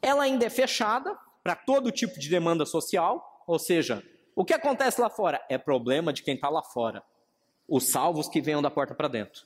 Ela 0.00 0.22
ainda 0.22 0.46
é 0.46 0.50
fechada 0.50 1.18
para 1.42 1.56
todo 1.56 1.90
tipo 1.90 2.20
de 2.20 2.28
demanda 2.28 2.64
social, 2.64 3.42
ou 3.48 3.58
seja, 3.58 4.00
o 4.36 4.44
que 4.44 4.54
acontece 4.54 5.00
lá 5.00 5.10
fora 5.10 5.44
é 5.48 5.58
problema 5.58 6.12
de 6.12 6.22
quem 6.22 6.36
está 6.36 6.48
lá 6.48 6.62
fora, 6.62 7.02
os 7.66 7.90
salvos 7.90 8.28
que 8.28 8.40
venham 8.40 8.62
da 8.62 8.70
porta 8.70 8.94
para 8.94 9.08
dentro. 9.08 9.44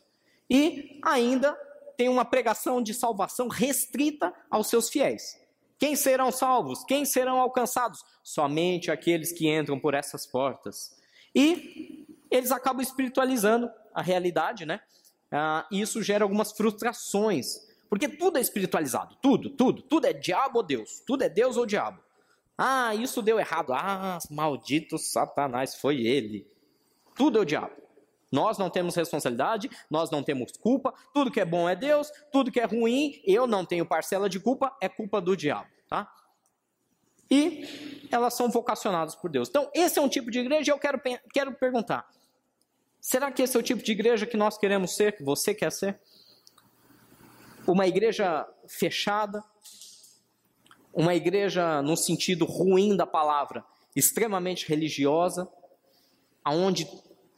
E 0.51 1.01
ainda 1.03 1.57
tem 1.97 2.11
uma 2.11 2.25
pregação 2.25 2.83
de 2.83 2.93
salvação 2.93 3.49
restrita 3.49 4.31
aos 4.51 4.67
seus 4.67 4.91
fiéis. 4.91 5.43
Quem 5.79 5.97
serão 5.97 6.31
salvos? 6.31 6.85
Quem 6.85 7.05
serão 7.05 7.39
alcançados? 7.39 8.05
Somente 8.23 8.91
aqueles 8.91 9.33
que 9.33 9.49
entram 9.49 9.79
por 9.79 9.95
essas 9.95 10.27
portas. 10.27 10.97
E 11.35 12.07
eles 12.31 12.51
acabam 12.51 12.83
espiritualizando 12.83 13.71
a 13.93 14.03
realidade, 14.03 14.65
né? 14.65 14.81
Ah, 15.31 15.67
isso 15.71 16.03
gera 16.03 16.25
algumas 16.25 16.53
frustrações, 16.53 17.67
porque 17.89 18.09
tudo 18.09 18.39
é 18.39 18.41
espiritualizado, 18.41 19.17
tudo, 19.21 19.51
tudo, 19.51 19.83
tudo 19.83 20.07
é 20.07 20.13
diabo 20.13 20.59
ou 20.59 20.63
Deus, 20.63 21.03
tudo 21.05 21.25
é 21.25 21.29
Deus 21.29 21.57
ou 21.57 21.67
diabo. 21.67 22.01
Ah, 22.57 22.95
isso 22.95 23.21
deu 23.21 23.39
errado. 23.39 23.73
Ah, 23.73 24.19
maldito 24.31 24.97
Satanás, 24.97 25.75
foi 25.75 26.07
ele. 26.07 26.47
Tudo 27.17 27.39
é 27.39 27.41
o 27.43 27.45
diabo. 27.45 27.84
Nós 28.35 28.59
não 28.59 28.69
temos 28.69 28.97
responsabilidade, 28.97 29.71
nós 29.89 30.11
não 30.11 30.21
temos 30.21 30.51
culpa, 30.57 30.93
tudo 31.13 31.31
que 31.31 31.41
é 31.41 31.45
bom 31.45 31.69
é 31.69 31.77
Deus, 31.77 32.11
tudo 32.33 32.51
que 32.51 32.59
é 32.59 32.65
ruim, 32.65 33.23
eu 33.25 33.47
não 33.47 33.65
tenho 33.65 33.87
parcela 33.87 34.29
de 34.29 34.41
culpa, 34.41 34.77
é 34.81 34.89
culpa 34.89 35.21
do 35.21 35.37
diabo, 35.37 35.69
tá? 35.89 36.13
E 37.31 38.09
elas 38.11 38.35
são 38.35 38.51
vocacionadas 38.51 39.15
por 39.15 39.31
Deus. 39.31 39.49
Então, 39.49 39.71
esse 39.73 40.01
é 40.01 40.03
um 40.03 40.09
tipo 40.09 40.33
de 40.33 40.41
igreja 40.41 40.73
eu 40.73 40.79
quero, 40.81 41.01
quero 41.33 41.55
perguntar: 41.55 42.11
será 43.01 43.31
que 43.31 43.41
esse 43.41 43.57
é 43.57 43.61
o 43.61 43.63
tipo 43.63 43.85
de 43.85 43.93
igreja 43.93 44.27
que 44.27 44.37
nós 44.37 44.59
queremos 44.59 44.97
ser, 44.97 45.17
que 45.17 45.23
você 45.23 45.55
quer 45.55 45.71
ser? 45.71 46.01
Uma 47.69 47.87
igreja 47.87 48.49
fechada, 48.67 49.45
uma 50.93 51.15
igreja 51.15 51.81
no 51.83 51.97
sentido 51.97 52.45
ruim 52.45 52.97
da 52.97 53.07
palavra, 53.07 53.65
extremamente 53.95 54.69
religiosa, 54.69 55.49
aonde 56.45 56.89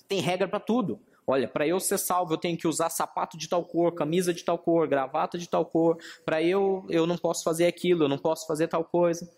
tem 0.08 0.20
regra 0.20 0.48
para 0.48 0.60
tudo. 0.60 1.00
Olha, 1.26 1.48
para 1.48 1.66
eu 1.66 1.80
ser 1.80 1.98
salvo, 1.98 2.34
eu 2.34 2.38
tenho 2.38 2.56
que 2.56 2.68
usar 2.68 2.88
sapato 2.88 3.36
de 3.36 3.48
tal 3.48 3.64
cor, 3.64 3.92
camisa 3.92 4.32
de 4.32 4.44
tal 4.44 4.56
cor, 4.56 4.86
gravata 4.86 5.36
de 5.36 5.48
tal 5.48 5.66
cor. 5.66 5.98
Para 6.24 6.40
eu, 6.40 6.86
eu 6.88 7.04
não 7.04 7.18
posso 7.18 7.42
fazer 7.42 7.66
aquilo, 7.66 8.04
eu 8.04 8.08
não 8.08 8.18
posso 8.18 8.46
fazer 8.46 8.68
tal 8.68 8.84
coisa. 8.84 9.28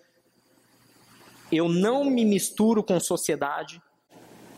Eu 1.51 1.67
não 1.67 2.05
me 2.05 2.27
misturo 2.27 2.85
com 2.85 3.01
sociedade. 3.01 3.83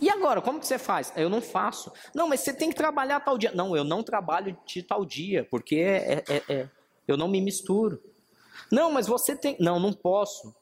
E 0.01 0.11
agora, 0.11 0.41
como 0.41 0.59
que 0.59 0.67
você 0.67 0.79
faz? 0.79 1.13
Eu 1.15 1.29
não 1.29 1.41
faço. 1.41 1.93
Não, 2.13 2.27
mas 2.27 2.41
você 2.41 2.53
tem 2.53 2.71
que 2.71 2.75
trabalhar 2.75 3.21
tal 3.21 3.39
dia. 3.39 3.53
Não, 3.55 3.77
eu 3.77 3.85
não 3.85 4.03
trabalho 4.03 4.57
de 4.67 4.83
tal 4.83 5.05
dia, 5.05 5.47
porque 5.49 5.77
é, 5.77 6.25
é, 6.29 6.43
é, 6.49 6.69
eu 7.07 7.17
não 7.17 7.29
me 7.29 7.41
misturo. 7.41 8.03
Não, 8.73 8.91
mas 8.91 9.07
você 9.07 9.37
tem. 9.37 9.57
Não, 9.61 9.79
não 9.79 9.93
posso. 9.93 10.55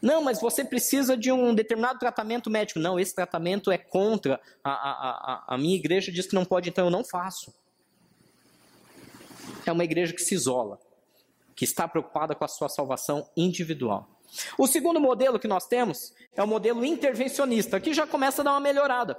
Não, 0.00 0.22
mas 0.22 0.40
você 0.40 0.64
precisa 0.64 1.16
de 1.16 1.32
um 1.32 1.54
determinado 1.54 1.98
tratamento 1.98 2.48
médico. 2.48 2.78
Não, 2.78 2.98
esse 2.98 3.14
tratamento 3.14 3.70
é 3.70 3.78
contra. 3.78 4.40
A, 4.62 4.70
a, 4.70 4.92
a, 4.92 5.54
a 5.54 5.58
minha 5.58 5.74
igreja 5.74 6.12
diz 6.12 6.26
que 6.26 6.34
não 6.34 6.44
pode, 6.44 6.68
então 6.68 6.84
eu 6.84 6.90
não 6.90 7.04
faço. 7.04 7.52
É 9.66 9.72
uma 9.72 9.84
igreja 9.84 10.12
que 10.12 10.22
se 10.22 10.34
isola, 10.34 10.78
que 11.54 11.64
está 11.64 11.88
preocupada 11.88 12.34
com 12.34 12.44
a 12.44 12.48
sua 12.48 12.68
salvação 12.68 13.28
individual. 13.36 14.08
O 14.56 14.66
segundo 14.66 15.00
modelo 15.00 15.38
que 15.38 15.48
nós 15.48 15.66
temos 15.66 16.12
é 16.36 16.42
o 16.42 16.46
modelo 16.46 16.84
intervencionista, 16.84 17.80
que 17.80 17.92
já 17.92 18.06
começa 18.06 18.42
a 18.42 18.44
dar 18.44 18.52
uma 18.52 18.60
melhorada. 18.60 19.18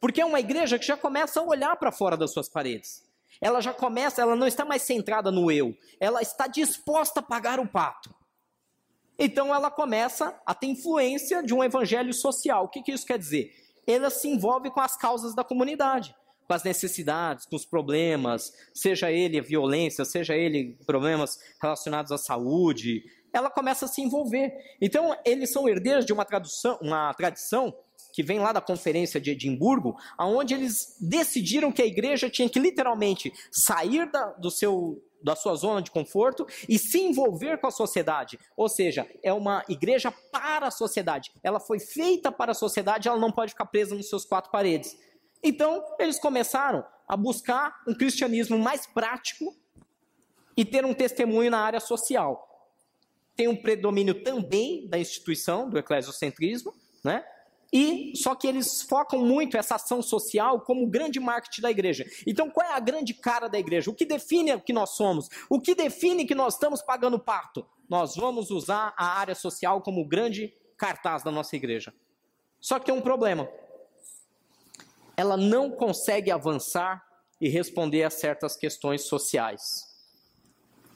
Porque 0.00 0.20
é 0.20 0.24
uma 0.24 0.40
igreja 0.40 0.78
que 0.78 0.86
já 0.86 0.96
começa 0.96 1.40
a 1.40 1.42
olhar 1.42 1.76
para 1.76 1.92
fora 1.92 2.16
das 2.16 2.32
suas 2.32 2.48
paredes. 2.48 3.04
Ela 3.40 3.60
já 3.60 3.72
começa, 3.72 4.22
ela 4.22 4.36
não 4.36 4.46
está 4.46 4.64
mais 4.64 4.82
centrada 4.82 5.30
no 5.30 5.50
eu, 5.50 5.76
ela 6.00 6.22
está 6.22 6.46
disposta 6.46 7.20
a 7.20 7.22
pagar 7.22 7.60
o 7.60 7.66
pato. 7.66 8.14
Então 9.18 9.54
ela 9.54 9.70
começa 9.70 10.38
a 10.44 10.54
ter 10.54 10.66
influência 10.66 11.42
de 11.42 11.54
um 11.54 11.64
evangelho 11.64 12.12
social. 12.12 12.64
O 12.64 12.68
que, 12.68 12.82
que 12.82 12.92
isso 12.92 13.06
quer 13.06 13.18
dizer? 13.18 13.52
Ela 13.86 14.10
se 14.10 14.28
envolve 14.28 14.70
com 14.70 14.80
as 14.80 14.96
causas 14.96 15.34
da 15.34 15.44
comunidade, 15.44 16.14
com 16.46 16.52
as 16.52 16.64
necessidades, 16.64 17.46
com 17.46 17.56
os 17.56 17.64
problemas, 17.64 18.52
seja 18.74 19.10
ele 19.10 19.40
violência, 19.40 20.04
seja 20.04 20.34
ele 20.34 20.78
problemas 20.86 21.38
relacionados 21.60 22.12
à 22.12 22.18
saúde, 22.18 23.04
ela 23.32 23.50
começa 23.50 23.84
a 23.84 23.88
se 23.88 24.00
envolver. 24.00 24.52
Então, 24.80 25.16
eles 25.24 25.52
são 25.52 25.68
herdeiros 25.68 26.06
de 26.06 26.12
uma, 26.12 26.24
tradução, 26.24 26.78
uma 26.80 27.12
tradição 27.14 27.74
que 28.16 28.22
vem 28.22 28.38
lá 28.38 28.50
da 28.50 28.62
conferência 28.62 29.20
de 29.20 29.32
Edimburgo, 29.32 29.94
aonde 30.16 30.54
eles 30.54 30.96
decidiram 30.98 31.70
que 31.70 31.82
a 31.82 31.86
igreja 31.86 32.30
tinha 32.30 32.48
que 32.48 32.58
literalmente 32.58 33.30
sair 33.52 34.10
da, 34.10 34.28
do 34.32 34.50
seu, 34.50 35.04
da 35.22 35.36
sua 35.36 35.54
zona 35.54 35.82
de 35.82 35.90
conforto 35.90 36.46
e 36.66 36.78
se 36.78 36.98
envolver 36.98 37.58
com 37.58 37.66
a 37.66 37.70
sociedade. 37.70 38.38
Ou 38.56 38.70
seja, 38.70 39.06
é 39.22 39.34
uma 39.34 39.62
igreja 39.68 40.10
para 40.32 40.68
a 40.68 40.70
sociedade. 40.70 41.30
Ela 41.42 41.60
foi 41.60 41.78
feita 41.78 42.32
para 42.32 42.52
a 42.52 42.54
sociedade, 42.54 43.06
ela 43.06 43.20
não 43.20 43.30
pode 43.30 43.52
ficar 43.52 43.66
presa 43.66 43.94
nos 43.94 44.08
seus 44.08 44.24
quatro 44.24 44.50
paredes. 44.50 44.96
Então, 45.42 45.84
eles 45.98 46.18
começaram 46.18 46.82
a 47.06 47.18
buscar 47.18 47.82
um 47.86 47.92
cristianismo 47.92 48.58
mais 48.58 48.86
prático 48.86 49.54
e 50.56 50.64
ter 50.64 50.86
um 50.86 50.94
testemunho 50.94 51.50
na 51.50 51.58
área 51.58 51.80
social 51.80 52.46
tem 53.36 53.46
um 53.46 53.54
predomínio 53.54 54.24
também 54.24 54.88
da 54.88 54.98
instituição, 54.98 55.68
do 55.68 55.78
eclesiocentrismo, 55.78 56.72
né? 57.04 57.22
E 57.72 58.12
só 58.16 58.34
que 58.34 58.46
eles 58.46 58.82
focam 58.82 59.20
muito 59.20 59.56
essa 59.56 59.74
ação 59.74 60.00
social 60.00 60.60
como 60.60 60.86
grande 60.86 61.18
marketing 61.18 61.62
da 61.62 61.70
igreja. 61.70 62.06
Então, 62.26 62.48
qual 62.48 62.66
é 62.66 62.72
a 62.72 62.80
grande 62.80 63.12
cara 63.12 63.48
da 63.48 63.58
igreja? 63.58 63.90
O 63.90 63.94
que 63.94 64.04
define 64.04 64.54
o 64.54 64.60
que 64.60 64.72
nós 64.72 64.90
somos? 64.90 65.28
O 65.50 65.60
que 65.60 65.74
define 65.74 66.24
que 66.24 66.34
nós 66.34 66.54
estamos 66.54 66.80
pagando 66.80 67.18
pato? 67.18 67.66
Nós 67.88 68.16
vamos 68.16 68.50
usar 68.50 68.94
a 68.96 69.18
área 69.18 69.34
social 69.34 69.80
como 69.80 70.06
grande 70.06 70.54
cartaz 70.76 71.22
da 71.22 71.30
nossa 71.30 71.56
igreja. 71.56 71.92
Só 72.60 72.78
que 72.78 72.86
tem 72.86 72.94
um 72.94 73.00
problema. 73.00 73.48
Ela 75.16 75.36
não 75.36 75.70
consegue 75.70 76.30
avançar 76.30 77.04
e 77.40 77.48
responder 77.48 78.02
a 78.02 78.10
certas 78.10 78.56
questões 78.56 79.02
sociais. 79.02 79.62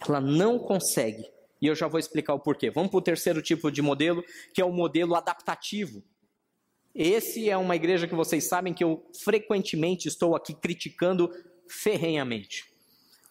Ela 0.06 0.20
não 0.20 0.58
consegue. 0.58 1.30
E 1.60 1.66
eu 1.66 1.74
já 1.74 1.86
vou 1.86 2.00
explicar 2.00 2.34
o 2.34 2.40
porquê. 2.40 2.70
Vamos 2.70 2.90
para 2.90 2.98
o 2.98 3.02
terceiro 3.02 3.42
tipo 3.42 3.70
de 3.70 3.82
modelo, 3.82 4.24
que 4.54 4.60
é 4.60 4.64
o 4.64 4.72
modelo 4.72 5.14
adaptativo. 5.14 6.02
Esse 6.94 7.48
é 7.48 7.56
uma 7.56 7.76
igreja 7.76 8.08
que 8.08 8.14
vocês 8.14 8.48
sabem 8.48 8.74
que 8.74 8.82
eu 8.82 9.08
frequentemente 9.22 10.08
estou 10.08 10.34
aqui 10.34 10.54
criticando 10.54 11.30
ferrenhamente. 11.68 12.70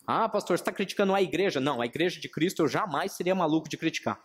Ah, 0.07 0.27
pastor, 0.27 0.57
você 0.57 0.61
está 0.61 0.71
criticando 0.71 1.13
a 1.13 1.21
igreja? 1.21 1.59
Não, 1.59 1.81
a 1.81 1.85
igreja 1.85 2.19
de 2.19 2.29
Cristo 2.29 2.63
eu 2.63 2.67
jamais 2.67 3.11
seria 3.11 3.35
maluco 3.35 3.69
de 3.69 3.77
criticar. 3.77 4.19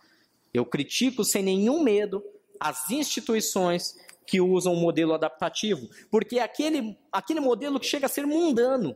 Eu 0.53 0.65
critico 0.65 1.23
sem 1.23 1.43
nenhum 1.43 1.83
medo 1.83 2.23
as 2.59 2.89
instituições 2.89 3.95
que 4.25 4.41
usam 4.41 4.73
o 4.73 4.79
modelo 4.79 5.13
adaptativo, 5.13 5.87
porque 6.09 6.39
aquele, 6.39 6.97
aquele 7.11 7.39
modelo 7.39 7.79
que 7.79 7.85
chega 7.85 8.07
a 8.07 8.09
ser 8.09 8.25
mundano, 8.25 8.95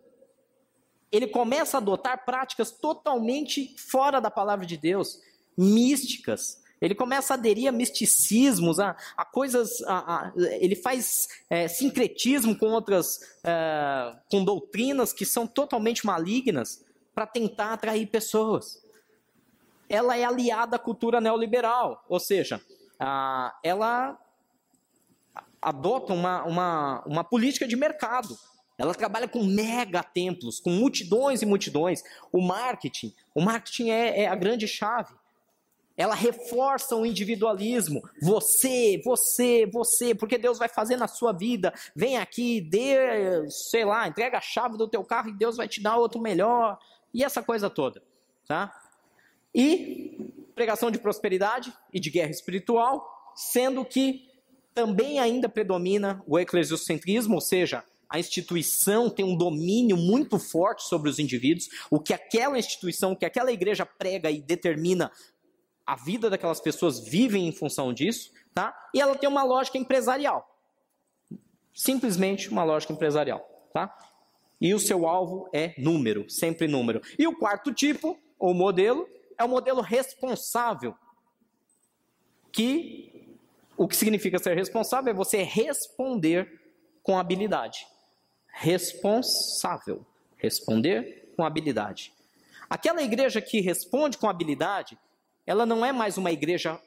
ele 1.11 1.27
começa 1.27 1.77
a 1.77 1.79
adotar 1.79 2.25
práticas 2.25 2.71
totalmente 2.71 3.75
fora 3.77 4.19
da 4.19 4.31
palavra 4.31 4.65
de 4.65 4.77
Deus, 4.77 5.19
místicas. 5.57 6.63
Ele 6.81 6.95
começa 6.95 7.33
a 7.33 7.37
aderir 7.37 7.67
a 7.67 7.71
misticismos, 7.71 8.79
a, 8.79 8.95
a 9.17 9.25
coisas. 9.25 9.81
A, 9.83 9.97
a, 9.97 10.33
ele 10.35 10.75
faz 10.75 11.27
é, 11.49 11.67
sincretismo 11.67 12.57
com 12.57 12.67
outras. 12.67 13.19
É, 13.43 14.15
com 14.29 14.43
doutrinas 14.43 15.11
que 15.11 15.25
são 15.25 15.45
totalmente 15.45 16.05
malignas 16.05 16.85
para 17.13 17.27
tentar 17.27 17.73
atrair 17.73 18.07
pessoas. 18.07 18.81
Ela 19.89 20.15
é 20.15 20.23
aliada 20.23 20.75
à 20.75 20.79
cultura 20.79 21.19
neoliberal, 21.19 22.05
ou 22.07 22.19
seja, 22.19 22.61
ela 23.63 24.17
adota 25.61 26.13
uma, 26.13 26.43
uma, 26.43 27.03
uma 27.05 27.23
política 27.23 27.67
de 27.67 27.75
mercado. 27.75 28.37
Ela 28.77 28.95
trabalha 28.95 29.27
com 29.27 29.43
mega 29.43 30.01
templos, 30.01 30.59
com 30.59 30.69
multidões 30.69 31.41
e 31.41 31.45
multidões. 31.45 32.01
O 32.31 32.41
marketing, 32.41 33.13
o 33.35 33.41
marketing 33.41 33.89
é, 33.89 34.21
é 34.21 34.27
a 34.27 34.35
grande 34.35 34.67
chave. 34.67 35.13
Ela 35.99 36.15
reforça 36.15 36.95
o 36.95 37.05
individualismo. 37.05 38.01
Você, 38.21 39.01
você, 39.03 39.65
você, 39.65 40.15
porque 40.15 40.37
Deus 40.37 40.57
vai 40.57 40.69
fazer 40.69 40.95
na 40.95 41.09
sua 41.09 41.33
vida. 41.33 41.73
Vem 41.93 42.17
aqui, 42.17 42.61
dê, 42.61 43.45
sei 43.49 43.83
lá, 43.83 44.07
entrega 44.07 44.37
a 44.37 44.41
chave 44.41 44.77
do 44.77 44.87
teu 44.87 45.03
carro 45.03 45.27
e 45.27 45.37
Deus 45.37 45.57
vai 45.57 45.67
te 45.67 45.83
dar 45.83 45.97
outro 45.97 46.21
melhor. 46.21 46.79
E 47.13 47.21
essa 47.21 47.43
coisa 47.43 47.69
toda, 47.69 48.01
tá? 48.47 48.73
E 49.53 50.31
pregação 50.55 50.89
de 50.89 50.99
prosperidade 50.99 51.73
e 51.93 51.99
de 51.99 52.09
guerra 52.09 52.31
espiritual, 52.31 53.05
sendo 53.35 53.83
que 53.83 54.29
também 54.73 55.19
ainda 55.19 55.49
predomina 55.49 56.23
o 56.25 56.39
eclesiocentrismo, 56.39 57.35
ou 57.35 57.41
seja, 57.41 57.83
a 58.09 58.17
instituição 58.17 59.09
tem 59.09 59.25
um 59.25 59.35
domínio 59.35 59.97
muito 59.97 60.39
forte 60.39 60.83
sobre 60.83 61.09
os 61.09 61.19
indivíduos, 61.19 61.67
o 61.91 61.99
que 61.99 62.13
aquela 62.13 62.57
instituição, 62.57 63.11
o 63.11 63.17
que 63.17 63.25
aquela 63.25 63.51
igreja 63.51 63.85
prega 63.85 64.31
e 64.31 64.41
determina, 64.41 65.11
a 65.89 65.95
vida 65.95 66.29
daquelas 66.29 66.59
pessoas 66.59 66.99
vivem 66.99 67.47
em 67.47 67.51
função 67.51 67.91
disso, 67.93 68.31
tá? 68.53 68.89
E 68.93 69.01
ela 69.01 69.15
tem 69.15 69.27
uma 69.27 69.43
lógica 69.43 69.77
empresarial. 69.77 70.47
Simplesmente 71.73 72.49
uma 72.49 72.63
lógica 72.63 72.93
empresarial, 72.93 73.39
tá? 73.73 73.97
E 74.61 74.73
o 74.73 74.79
seu 74.79 75.07
alvo 75.07 75.49
é 75.53 75.73
número, 75.77 76.29
sempre 76.29 76.67
número. 76.67 77.01
E 77.17 77.25
o 77.25 77.35
quarto 77.35 77.73
tipo, 77.73 78.19
ou 78.37 78.53
modelo, 78.53 79.07
é 79.37 79.43
o 79.43 79.49
modelo 79.49 79.81
responsável. 79.81 80.93
Que 82.51 83.37
o 83.77 83.87
que 83.87 83.95
significa 83.95 84.37
ser 84.37 84.55
responsável 84.55 85.11
é 85.11 85.15
você 85.15 85.41
responder 85.41 86.61
com 87.01 87.17
habilidade 87.17 87.87
responsável. 88.51 90.05
Responder 90.37 91.33
com 91.35 91.43
habilidade. 91.45 92.13
Aquela 92.69 93.01
igreja 93.01 93.41
que 93.41 93.61
responde 93.61 94.17
com 94.17 94.27
habilidade, 94.27 94.97
ela 95.49 95.65
não 95.65 95.83
é 95.83 95.91
mais 95.91 96.15
uma 96.15 96.31
igreja 96.31 96.79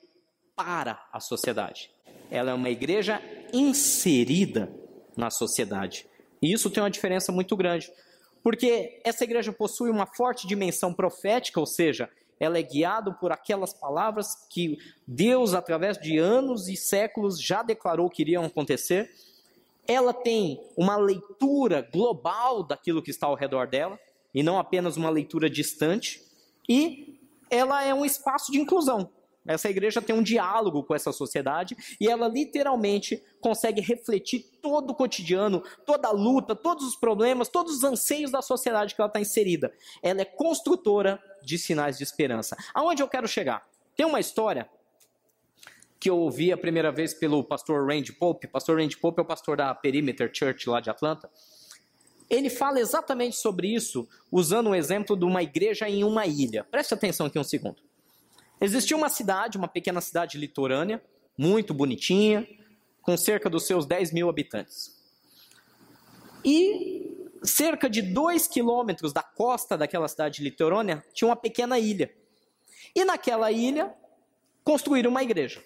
para 0.54 1.04
a 1.12 1.18
sociedade. 1.18 1.90
Ela 2.30 2.52
é 2.52 2.54
uma 2.54 2.70
igreja 2.70 3.20
inserida 3.52 4.72
na 5.16 5.30
sociedade. 5.30 6.06
E 6.40 6.52
isso 6.52 6.70
tem 6.70 6.80
uma 6.80 6.88
diferença 6.88 7.32
muito 7.32 7.56
grande. 7.56 7.92
Porque 8.40 9.00
essa 9.02 9.24
igreja 9.24 9.52
possui 9.52 9.90
uma 9.90 10.06
forte 10.06 10.46
dimensão 10.46 10.94
profética, 10.94 11.58
ou 11.58 11.66
seja, 11.66 12.08
ela 12.38 12.56
é 12.56 12.62
guiada 12.62 13.12
por 13.12 13.32
aquelas 13.32 13.74
palavras 13.74 14.46
que 14.48 14.78
Deus, 15.04 15.54
através 15.54 15.98
de 15.98 16.18
anos 16.18 16.68
e 16.68 16.76
séculos, 16.76 17.42
já 17.42 17.64
declarou 17.64 18.08
que 18.08 18.22
iriam 18.22 18.44
acontecer 18.44 19.10
ela 19.86 20.14
tem 20.14 20.60
uma 20.76 20.96
leitura 20.96 21.82
global 21.92 22.62
daquilo 22.62 23.02
que 23.02 23.10
está 23.10 23.26
ao 23.26 23.34
redor 23.34 23.66
dela, 23.66 23.98
e 24.32 24.40
não 24.40 24.56
apenas 24.56 24.96
uma 24.96 25.10
leitura 25.10 25.50
distante, 25.50 26.22
e 26.68 27.18
ela 27.52 27.84
é 27.84 27.92
um 27.92 28.04
espaço 28.04 28.50
de 28.50 28.58
inclusão. 28.58 29.12
Essa 29.46 29.68
igreja 29.68 30.00
tem 30.00 30.14
um 30.14 30.22
diálogo 30.22 30.84
com 30.84 30.94
essa 30.94 31.12
sociedade 31.12 31.76
e 32.00 32.08
ela 32.08 32.28
literalmente 32.28 33.22
consegue 33.40 33.80
refletir 33.80 34.44
todo 34.62 34.92
o 34.92 34.94
cotidiano, 34.94 35.62
toda 35.84 36.08
a 36.08 36.12
luta, 36.12 36.54
todos 36.54 36.86
os 36.86 36.96
problemas, 36.96 37.48
todos 37.48 37.74
os 37.74 37.84
anseios 37.84 38.30
da 38.30 38.40
sociedade 38.40 38.94
que 38.94 39.00
ela 39.00 39.08
está 39.08 39.20
inserida. 39.20 39.72
Ela 40.02 40.22
é 40.22 40.24
construtora 40.24 41.22
de 41.42 41.58
sinais 41.58 41.98
de 41.98 42.04
esperança. 42.04 42.56
Aonde 42.72 43.02
eu 43.02 43.08
quero 43.08 43.28
chegar? 43.28 43.66
Tem 43.96 44.06
uma 44.06 44.20
história 44.20 44.70
que 46.00 46.08
eu 46.08 46.18
ouvi 46.18 46.52
a 46.52 46.56
primeira 46.56 46.90
vez 46.90 47.12
pelo 47.12 47.44
pastor 47.44 47.86
Randy 47.86 48.12
Pope. 48.12 48.46
Pastor 48.46 48.78
Randy 48.78 48.96
Pope 48.96 49.20
é 49.20 49.22
o 49.22 49.26
pastor 49.26 49.56
da 49.56 49.74
Perimeter 49.74 50.30
Church 50.32 50.70
lá 50.70 50.80
de 50.80 50.88
Atlanta. 50.88 51.28
Ele 52.32 52.48
fala 52.48 52.80
exatamente 52.80 53.36
sobre 53.36 53.68
isso, 53.68 54.08
usando 54.30 54.70
o 54.70 54.74
exemplo 54.74 55.16
de 55.16 55.24
uma 55.24 55.42
igreja 55.42 55.88
em 55.88 56.02
uma 56.02 56.26
ilha. 56.26 56.64
Preste 56.64 56.94
atenção 56.94 57.26
aqui 57.26 57.38
um 57.38 57.44
segundo. 57.44 57.82
Existia 58.60 58.96
uma 58.96 59.08
cidade, 59.08 59.58
uma 59.58 59.68
pequena 59.68 60.00
cidade 60.00 60.38
litorânea, 60.38 61.02
muito 61.36 61.74
bonitinha, 61.74 62.48
com 63.02 63.16
cerca 63.16 63.50
dos 63.50 63.66
seus 63.66 63.84
10 63.84 64.12
mil 64.12 64.28
habitantes. 64.28 64.98
E 66.44 67.14
cerca 67.42 67.88
de 67.88 68.00
2 68.00 68.48
quilômetros 68.48 69.12
da 69.12 69.22
costa 69.22 69.76
daquela 69.76 70.08
cidade 70.08 70.42
litorânea 70.42 71.04
tinha 71.12 71.28
uma 71.28 71.36
pequena 71.36 71.78
ilha. 71.78 72.10
E 72.94 73.04
naquela 73.04 73.52
ilha 73.52 73.92
construíram 74.64 75.10
uma 75.10 75.22
igreja 75.22 75.62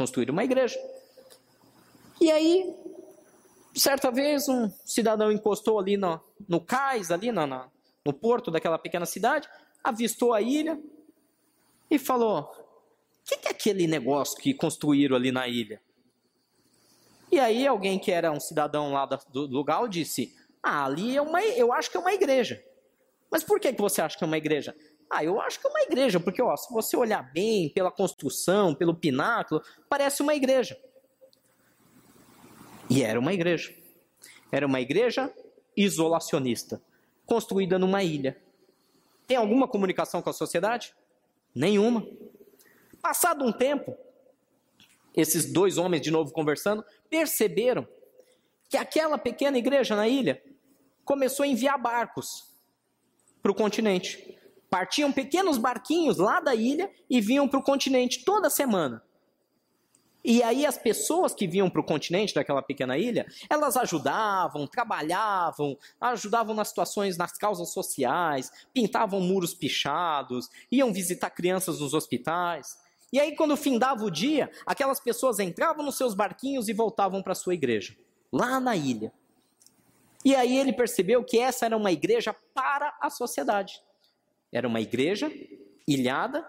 construir 0.00 0.30
uma 0.30 0.42
igreja. 0.42 0.78
E 2.18 2.30
aí, 2.30 2.74
certa 3.74 4.10
vez, 4.10 4.48
um 4.48 4.70
cidadão 4.84 5.30
encostou 5.30 5.78
ali 5.78 5.96
no, 5.96 6.20
no 6.48 6.60
cais, 6.60 7.10
ali 7.10 7.30
no, 7.30 7.46
no 8.04 8.12
porto 8.12 8.50
daquela 8.50 8.78
pequena 8.78 9.06
cidade, 9.06 9.48
avistou 9.82 10.32
a 10.32 10.40
ilha 10.40 10.80
e 11.90 11.98
falou: 11.98 12.40
O 12.40 13.24
que, 13.24 13.36
que 13.36 13.48
é 13.48 13.50
aquele 13.50 13.86
negócio 13.86 14.38
que 14.38 14.54
construíram 14.54 15.16
ali 15.16 15.30
na 15.30 15.46
ilha? 15.46 15.80
E 17.30 17.38
aí 17.38 17.66
alguém 17.66 17.98
que 17.98 18.10
era 18.10 18.32
um 18.32 18.40
cidadão 18.40 18.92
lá 18.92 19.06
do 19.06 19.46
lugar 19.46 19.86
disse: 19.88 20.34
Ah, 20.62 20.84
ali 20.84 21.16
é 21.16 21.22
uma, 21.22 21.42
eu 21.42 21.72
acho 21.72 21.90
que 21.90 21.96
é 21.96 22.00
uma 22.00 22.12
igreja. 22.12 22.62
Mas 23.30 23.44
por 23.44 23.60
que, 23.60 23.72
que 23.72 23.80
você 23.80 24.02
acha 24.02 24.18
que 24.18 24.24
é 24.24 24.26
uma 24.26 24.38
igreja? 24.38 24.74
Ah, 25.08 25.24
eu 25.24 25.40
acho 25.40 25.60
que 25.60 25.66
é 25.66 25.70
uma 25.70 25.82
igreja, 25.82 26.20
porque 26.20 26.42
ó, 26.42 26.56
se 26.56 26.72
você 26.72 26.96
olhar 26.96 27.32
bem 27.32 27.68
pela 27.68 27.90
construção, 27.90 28.74
pelo 28.74 28.94
pináculo, 28.94 29.62
parece 29.88 30.22
uma 30.22 30.34
igreja. 30.34 30.76
E 32.90 33.04
era 33.04 33.20
uma 33.20 33.32
igreja. 33.32 33.72
Era 34.50 34.66
uma 34.66 34.80
igreja 34.80 35.32
isolacionista, 35.76 36.82
construída 37.24 37.78
numa 37.78 38.02
ilha. 38.02 38.36
Tem 39.28 39.36
alguma 39.36 39.68
comunicação 39.68 40.20
com 40.20 40.28
a 40.28 40.32
sociedade? 40.32 40.92
Nenhuma. 41.54 42.04
Passado 43.00 43.44
um 43.44 43.52
tempo, 43.52 43.96
esses 45.16 45.52
dois 45.52 45.78
homens 45.78 46.02
de 46.02 46.10
novo 46.10 46.32
conversando, 46.32 46.84
perceberam 47.08 47.86
que 48.68 48.76
aquela 48.76 49.16
pequena 49.16 49.56
igreja 49.56 49.94
na 49.94 50.08
ilha 50.08 50.42
começou 51.04 51.44
a 51.44 51.46
enviar 51.46 51.80
barcos 51.80 52.50
para 53.40 53.52
o 53.52 53.54
continente. 53.54 54.36
Partiam 54.68 55.12
pequenos 55.12 55.58
barquinhos 55.58 56.18
lá 56.18 56.40
da 56.40 56.54
ilha 56.54 56.90
e 57.08 57.20
vinham 57.20 57.48
para 57.48 57.58
o 57.58 57.62
continente 57.62 58.24
toda 58.24 58.50
semana. 58.50 59.02
E 60.24 60.42
aí 60.42 60.66
as 60.66 60.76
pessoas 60.76 61.34
que 61.34 61.46
vinham 61.46 61.70
para 61.70 61.80
o 61.80 61.84
continente 61.84 62.34
daquela 62.34 62.62
pequena 62.62 62.98
ilha, 62.98 63.26
elas 63.48 63.76
ajudavam, 63.76 64.66
trabalhavam, 64.66 65.76
ajudavam 66.00 66.54
nas 66.54 66.68
situações, 66.68 67.16
nas 67.16 67.32
causas 67.32 67.72
sociais, 67.72 68.50
pintavam 68.72 69.20
muros 69.20 69.54
pichados, 69.54 70.48
iam 70.70 70.92
visitar 70.92 71.30
crianças 71.30 71.80
nos 71.80 71.94
hospitais. 71.94 72.78
E 73.12 73.18
aí 73.18 73.34
quando 73.34 73.56
findava 73.56 74.04
o 74.04 74.10
dia, 74.10 74.50
aquelas 74.66 75.00
pessoas 75.00 75.38
entravam 75.38 75.84
nos 75.84 75.96
seus 75.96 76.14
barquinhos 76.14 76.68
e 76.68 76.72
voltavam 76.72 77.22
para 77.22 77.34
sua 77.34 77.54
igreja, 77.54 77.96
lá 78.30 78.60
na 78.60 78.76
ilha. 78.76 79.12
E 80.24 80.34
aí 80.36 80.58
ele 80.58 80.72
percebeu 80.72 81.24
que 81.24 81.38
essa 81.38 81.64
era 81.64 81.76
uma 81.76 81.90
igreja 81.90 82.34
para 82.54 82.94
a 83.00 83.08
sociedade. 83.08 83.82
Era 84.52 84.68
uma 84.68 84.80
igreja 84.80 85.32
ilhada, 85.88 86.46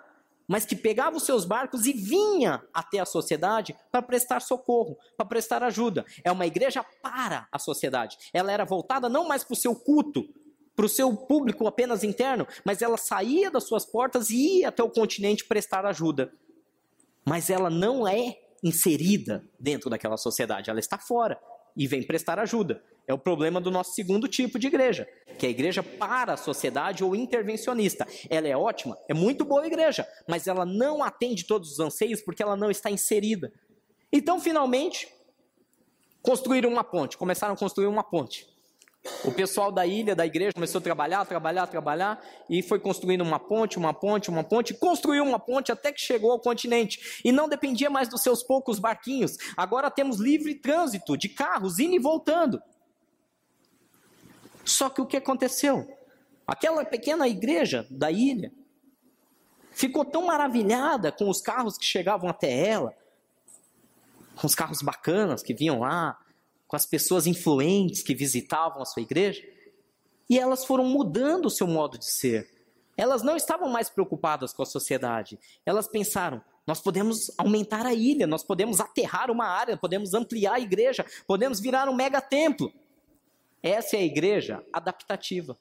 mas 0.51 0.65
que 0.65 0.75
pegava 0.75 1.15
os 1.15 1.23
seus 1.23 1.45
barcos 1.45 1.85
e 1.85 1.93
vinha 1.93 2.61
até 2.73 2.99
a 2.99 3.05
sociedade 3.05 3.73
para 3.89 4.01
prestar 4.01 4.41
socorro, 4.41 4.97
para 5.15 5.25
prestar 5.25 5.63
ajuda. 5.63 6.05
É 6.25 6.29
uma 6.29 6.45
igreja 6.45 6.83
para 7.01 7.47
a 7.49 7.57
sociedade. 7.57 8.17
Ela 8.33 8.51
era 8.51 8.65
voltada 8.65 9.07
não 9.07 9.25
mais 9.25 9.45
para 9.45 9.53
o 9.53 9.57
seu 9.57 9.73
culto, 9.73 10.27
para 10.75 10.85
o 10.85 10.89
seu 10.89 11.15
público 11.15 11.65
apenas 11.67 12.03
interno, 12.03 12.45
mas 12.65 12.81
ela 12.81 12.97
saía 12.97 13.49
das 13.49 13.63
suas 13.63 13.85
portas 13.85 14.29
e 14.29 14.59
ia 14.59 14.67
até 14.67 14.83
o 14.83 14.89
continente 14.89 15.45
prestar 15.45 15.85
ajuda. 15.85 16.33
Mas 17.23 17.49
ela 17.49 17.69
não 17.69 18.05
é 18.05 18.37
inserida 18.61 19.45
dentro 19.57 19.89
daquela 19.89 20.17
sociedade, 20.17 20.69
ela 20.69 20.81
está 20.81 20.97
fora 20.97 21.39
e 21.75 21.87
vem 21.87 22.03
prestar 22.03 22.39
ajuda. 22.39 22.83
É 23.07 23.13
o 23.13 23.17
problema 23.17 23.59
do 23.59 23.71
nosso 23.71 23.93
segundo 23.93 24.27
tipo 24.27 24.59
de 24.59 24.67
igreja, 24.67 25.07
que 25.37 25.45
é 25.45 25.49
a 25.49 25.51
igreja 25.51 25.81
para 25.81 26.33
a 26.33 26.37
sociedade 26.37 27.03
ou 27.03 27.15
intervencionista. 27.15 28.07
Ela 28.29 28.47
é 28.47 28.55
ótima, 28.55 28.97
é 29.09 29.13
muito 29.13 29.43
boa 29.43 29.63
a 29.63 29.67
igreja, 29.67 30.07
mas 30.27 30.47
ela 30.47 30.65
não 30.65 31.03
atende 31.03 31.45
todos 31.45 31.71
os 31.71 31.79
anseios 31.79 32.21
porque 32.21 32.43
ela 32.43 32.55
não 32.55 32.69
está 32.69 32.91
inserida. 32.91 33.51
Então, 34.13 34.39
finalmente, 34.39 35.07
construíram 36.21 36.69
uma 36.69 36.83
ponte, 36.83 37.17
começaram 37.17 37.53
a 37.53 37.57
construir 37.57 37.87
uma 37.87 38.03
ponte. 38.03 38.50
O 39.23 39.31
pessoal 39.31 39.71
da 39.71 39.85
ilha, 39.85 40.15
da 40.15 40.25
igreja, 40.25 40.53
começou 40.53 40.77
a 40.77 40.81
trabalhar, 40.81 41.25
trabalhar, 41.25 41.65
trabalhar, 41.65 42.23
e 42.47 42.61
foi 42.61 42.79
construindo 42.79 43.21
uma 43.21 43.39
ponte, 43.39 43.77
uma 43.77 43.93
ponte, 43.93 44.29
uma 44.29 44.43
ponte, 44.43 44.75
construiu 44.75 45.23
uma 45.23 45.39
ponte 45.39 45.71
até 45.71 45.91
que 45.91 45.99
chegou 45.99 46.31
ao 46.31 46.39
continente. 46.39 47.21
E 47.25 47.31
não 47.31 47.49
dependia 47.49 47.89
mais 47.89 48.07
dos 48.07 48.21
seus 48.21 48.43
poucos 48.43 48.77
barquinhos. 48.77 49.37
Agora 49.57 49.89
temos 49.89 50.19
livre 50.19 50.53
trânsito 50.53 51.17
de 51.17 51.29
carros 51.29 51.79
indo 51.79 51.95
e 51.95 51.99
voltando. 51.99 52.61
Só 54.63 54.87
que 54.89 55.01
o 55.01 55.05
que 55.07 55.17
aconteceu? 55.17 55.87
Aquela 56.45 56.85
pequena 56.85 57.27
igreja 57.27 57.87
da 57.89 58.11
ilha 58.11 58.51
ficou 59.71 60.05
tão 60.05 60.27
maravilhada 60.27 61.11
com 61.11 61.27
os 61.27 61.41
carros 61.41 61.77
que 61.77 61.85
chegavam 61.85 62.29
até 62.29 62.67
ela, 62.67 62.95
com 64.35 64.45
os 64.45 64.53
carros 64.53 64.81
bacanas 64.81 65.41
que 65.41 65.53
vinham 65.53 65.79
lá, 65.79 66.19
com 66.71 66.77
as 66.77 66.85
pessoas 66.85 67.27
influentes 67.27 68.01
que 68.01 68.15
visitavam 68.15 68.81
a 68.81 68.85
sua 68.85 69.01
igreja, 69.01 69.43
e 70.29 70.39
elas 70.39 70.63
foram 70.63 70.85
mudando 70.85 71.47
o 71.47 71.49
seu 71.49 71.67
modo 71.67 71.97
de 71.97 72.09
ser. 72.09 72.49
Elas 72.95 73.21
não 73.21 73.35
estavam 73.35 73.67
mais 73.67 73.89
preocupadas 73.89 74.53
com 74.53 74.63
a 74.63 74.65
sociedade. 74.65 75.37
Elas 75.65 75.85
pensaram: 75.85 76.41
nós 76.65 76.79
podemos 76.79 77.29
aumentar 77.37 77.85
a 77.85 77.93
ilha, 77.93 78.25
nós 78.25 78.41
podemos 78.41 78.79
aterrar 78.79 79.29
uma 79.29 79.45
área, 79.45 79.75
podemos 79.75 80.13
ampliar 80.13 80.53
a 80.53 80.59
igreja, 80.61 81.05
podemos 81.27 81.59
virar 81.59 81.89
um 81.89 81.93
mega 81.93 82.21
templo. 82.21 82.71
Essa 83.61 83.97
é 83.97 83.99
a 83.99 84.03
igreja 84.03 84.63
adaptativa, 84.71 85.57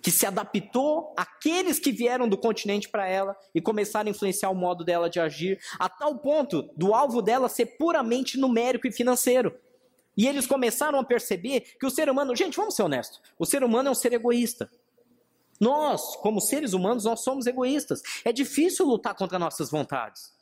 que 0.00 0.12
se 0.12 0.24
adaptou 0.26 1.12
àqueles 1.16 1.80
que 1.80 1.90
vieram 1.90 2.28
do 2.28 2.38
continente 2.38 2.88
para 2.88 3.08
ela 3.08 3.36
e 3.52 3.60
começaram 3.60 4.06
a 4.06 4.10
influenciar 4.12 4.50
o 4.50 4.54
modo 4.54 4.84
dela 4.84 5.10
de 5.10 5.18
agir, 5.18 5.58
a 5.76 5.88
tal 5.88 6.18
ponto 6.18 6.62
do 6.76 6.94
alvo 6.94 7.20
dela 7.20 7.48
ser 7.48 7.66
puramente 7.66 8.38
numérico 8.38 8.86
e 8.86 8.92
financeiro. 8.92 9.52
E 10.16 10.26
eles 10.28 10.46
começaram 10.46 10.98
a 10.98 11.04
perceber 11.04 11.60
que 11.78 11.86
o 11.86 11.90
ser 11.90 12.08
humano, 12.08 12.34
gente, 12.36 12.56
vamos 12.56 12.74
ser 12.74 12.82
honestos, 12.82 13.20
o 13.38 13.44
ser 13.44 13.64
humano 13.64 13.88
é 13.88 13.92
um 13.92 13.94
ser 13.94 14.12
egoísta. 14.12 14.70
Nós, 15.60 16.16
como 16.16 16.40
seres 16.40 16.72
humanos, 16.72 17.04
nós 17.04 17.20
somos 17.20 17.46
egoístas. 17.46 18.02
É 18.24 18.32
difícil 18.32 18.86
lutar 18.86 19.14
contra 19.14 19.38
nossas 19.38 19.70
vontades. 19.70 20.34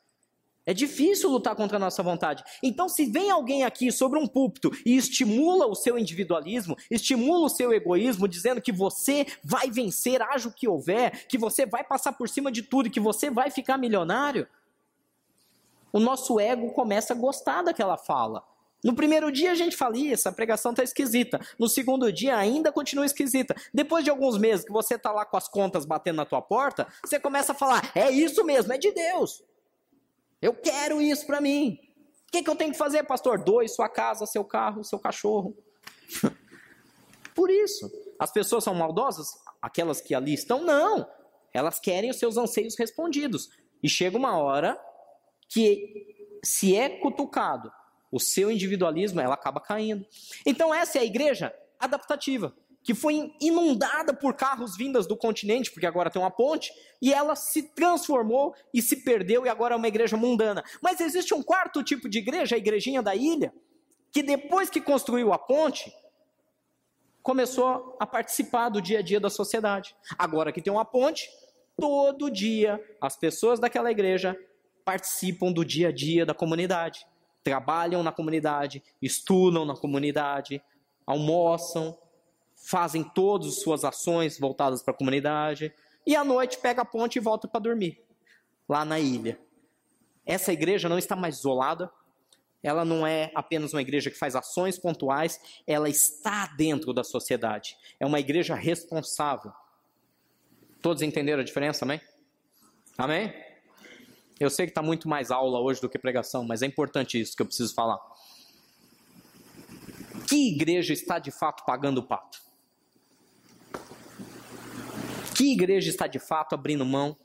É 0.64 0.72
difícil 0.72 1.28
lutar 1.28 1.56
contra 1.56 1.76
a 1.76 1.80
nossa 1.80 2.02
vontade. 2.02 2.44
Então, 2.62 2.88
se 2.88 3.04
vem 3.06 3.30
alguém 3.30 3.64
aqui 3.64 3.90
sobre 3.90 4.18
um 4.18 4.28
púlpito 4.28 4.70
e 4.86 4.96
estimula 4.96 5.66
o 5.66 5.74
seu 5.74 5.98
individualismo, 5.98 6.76
estimula 6.88 7.46
o 7.46 7.48
seu 7.48 7.72
egoísmo, 7.72 8.28
dizendo 8.28 8.62
que 8.62 8.70
você 8.70 9.26
vai 9.42 9.70
vencer, 9.70 10.22
haja 10.22 10.48
o 10.48 10.52
que 10.52 10.68
houver, 10.68 11.26
que 11.26 11.36
você 11.36 11.66
vai 11.66 11.82
passar 11.82 12.12
por 12.12 12.28
cima 12.28 12.52
de 12.52 12.62
tudo, 12.62 12.90
que 12.90 13.00
você 13.00 13.28
vai 13.28 13.50
ficar 13.50 13.76
milionário, 13.76 14.46
o 15.92 15.98
nosso 15.98 16.38
ego 16.40 16.72
começa 16.72 17.12
a 17.12 17.16
gostar 17.16 17.62
daquela 17.62 17.98
fala. 17.98 18.42
No 18.82 18.94
primeiro 18.94 19.30
dia 19.30 19.52
a 19.52 19.54
gente 19.54 19.76
fala, 19.76 19.96
essa 20.08 20.32
pregação 20.32 20.72
está 20.72 20.82
esquisita. 20.82 21.40
No 21.58 21.68
segundo 21.68 22.12
dia 22.12 22.36
ainda 22.36 22.72
continua 22.72 23.06
esquisita. 23.06 23.54
Depois 23.72 24.04
de 24.04 24.10
alguns 24.10 24.36
meses 24.36 24.64
que 24.64 24.72
você 24.72 24.96
está 24.96 25.12
lá 25.12 25.24
com 25.24 25.36
as 25.36 25.46
contas 25.46 25.84
batendo 25.84 26.16
na 26.16 26.24
tua 26.24 26.42
porta, 26.42 26.86
você 27.04 27.20
começa 27.20 27.52
a 27.52 27.54
falar, 27.54 27.92
é 27.94 28.10
isso 28.10 28.44
mesmo, 28.44 28.72
é 28.72 28.78
de 28.78 28.90
Deus. 28.90 29.44
Eu 30.40 30.52
quero 30.54 31.00
isso 31.00 31.24
para 31.26 31.40
mim. 31.40 31.78
O 32.28 32.32
que, 32.32 32.42
que 32.42 32.50
eu 32.50 32.56
tenho 32.56 32.72
que 32.72 32.78
fazer, 32.78 33.04
pastor? 33.04 33.38
Doe 33.38 33.68
sua 33.68 33.88
casa, 33.88 34.26
seu 34.26 34.44
carro, 34.44 34.82
seu 34.82 34.98
cachorro. 34.98 35.56
Por 37.34 37.50
isso. 37.50 37.90
As 38.18 38.32
pessoas 38.32 38.64
são 38.64 38.74
maldosas? 38.74 39.28
Aquelas 39.60 40.00
que 40.00 40.14
ali 40.14 40.34
estão? 40.34 40.64
Não. 40.64 41.08
Elas 41.52 41.78
querem 41.78 42.10
os 42.10 42.18
seus 42.18 42.36
anseios 42.36 42.76
respondidos. 42.76 43.50
E 43.82 43.88
chega 43.88 44.16
uma 44.16 44.36
hora 44.36 44.80
que, 45.48 46.38
se 46.42 46.74
é 46.74 46.88
cutucado 46.88 47.70
o 48.12 48.20
seu 48.20 48.50
individualismo, 48.50 49.20
ela 49.20 49.34
acaba 49.34 49.58
caindo. 49.58 50.06
Então, 50.46 50.72
essa 50.72 50.98
é 50.98 51.00
a 51.00 51.04
igreja 51.04 51.52
adaptativa 51.80 52.54
que 52.82 52.94
foi 52.94 53.32
inundada 53.40 54.12
por 54.12 54.34
carros 54.34 54.76
vindas 54.76 55.06
do 55.06 55.16
continente, 55.16 55.70
porque 55.70 55.86
agora 55.86 56.10
tem 56.10 56.20
uma 56.20 56.30
ponte, 56.30 56.72
e 57.00 57.14
ela 57.14 57.36
se 57.36 57.62
transformou 57.74 58.54
e 58.74 58.82
se 58.82 59.04
perdeu 59.04 59.46
e 59.46 59.48
agora 59.48 59.74
é 59.74 59.76
uma 59.76 59.88
igreja 59.88 60.16
mundana. 60.16 60.64
Mas 60.80 61.00
existe 61.00 61.32
um 61.32 61.42
quarto 61.42 61.82
tipo 61.82 62.08
de 62.08 62.18
igreja, 62.18 62.56
a 62.56 62.58
igrejinha 62.58 63.00
da 63.00 63.14
ilha, 63.14 63.52
que 64.10 64.22
depois 64.22 64.68
que 64.68 64.80
construiu 64.80 65.32
a 65.32 65.38
ponte, 65.38 65.92
começou 67.22 67.96
a 68.00 68.06
participar 68.06 68.68
do 68.68 68.82
dia 68.82 68.98
a 68.98 69.02
dia 69.02 69.20
da 69.20 69.30
sociedade. 69.30 69.94
Agora 70.18 70.52
que 70.52 70.60
tem 70.60 70.72
uma 70.72 70.84
ponte, 70.84 71.30
todo 71.76 72.30
dia 72.30 72.82
as 73.00 73.16
pessoas 73.16 73.60
daquela 73.60 73.92
igreja 73.92 74.36
participam 74.84 75.52
do 75.52 75.64
dia 75.64 75.88
a 75.88 75.92
dia 75.92 76.26
da 76.26 76.34
comunidade. 76.34 77.06
Trabalham 77.42 78.02
na 78.02 78.12
comunidade, 78.12 78.82
estudam 79.00 79.64
na 79.64 79.76
comunidade, 79.76 80.62
almoçam, 81.06 81.98
fazem 82.54 83.02
todas 83.02 83.48
as 83.48 83.60
suas 83.60 83.84
ações 83.84 84.38
voltadas 84.38 84.82
para 84.82 84.94
a 84.94 84.96
comunidade. 84.96 85.72
E 86.06 86.14
à 86.14 86.24
noite 86.24 86.58
pega 86.58 86.82
a 86.82 86.84
ponte 86.84 87.16
e 87.16 87.20
volta 87.20 87.48
para 87.48 87.60
dormir, 87.60 88.02
lá 88.68 88.84
na 88.84 88.98
ilha. 88.98 89.38
Essa 90.24 90.52
igreja 90.52 90.88
não 90.88 90.98
está 90.98 91.16
mais 91.16 91.38
isolada, 91.38 91.90
ela 92.62 92.84
não 92.84 93.04
é 93.04 93.30
apenas 93.34 93.72
uma 93.72 93.82
igreja 93.82 94.10
que 94.10 94.16
faz 94.16 94.36
ações 94.36 94.78
pontuais, 94.78 95.40
ela 95.66 95.88
está 95.88 96.46
dentro 96.46 96.92
da 96.92 97.02
sociedade. 97.02 97.76
É 97.98 98.06
uma 98.06 98.20
igreja 98.20 98.54
responsável. 98.54 99.52
Todos 100.80 101.02
entenderam 101.02 101.42
a 101.42 101.44
diferença, 101.44 101.84
amém? 101.84 102.00
Amém? 102.96 103.51
Eu 104.42 104.50
sei 104.50 104.66
que 104.66 104.72
está 104.72 104.82
muito 104.82 105.08
mais 105.08 105.30
aula 105.30 105.60
hoje 105.60 105.80
do 105.80 105.88
que 105.88 105.96
pregação, 105.96 106.42
mas 106.42 106.62
é 106.62 106.66
importante 106.66 107.20
isso 107.20 107.36
que 107.36 107.42
eu 107.42 107.46
preciso 107.46 107.72
falar. 107.74 108.00
Que 110.26 110.48
igreja 110.48 110.92
está 110.92 111.20
de 111.20 111.30
fato 111.30 111.64
pagando 111.64 111.98
o 111.98 112.02
pato? 112.02 112.42
Que 115.36 115.52
igreja 115.52 115.88
está 115.88 116.08
de 116.08 116.18
fato 116.18 116.56
abrindo 116.56 116.84
mão 116.84 117.16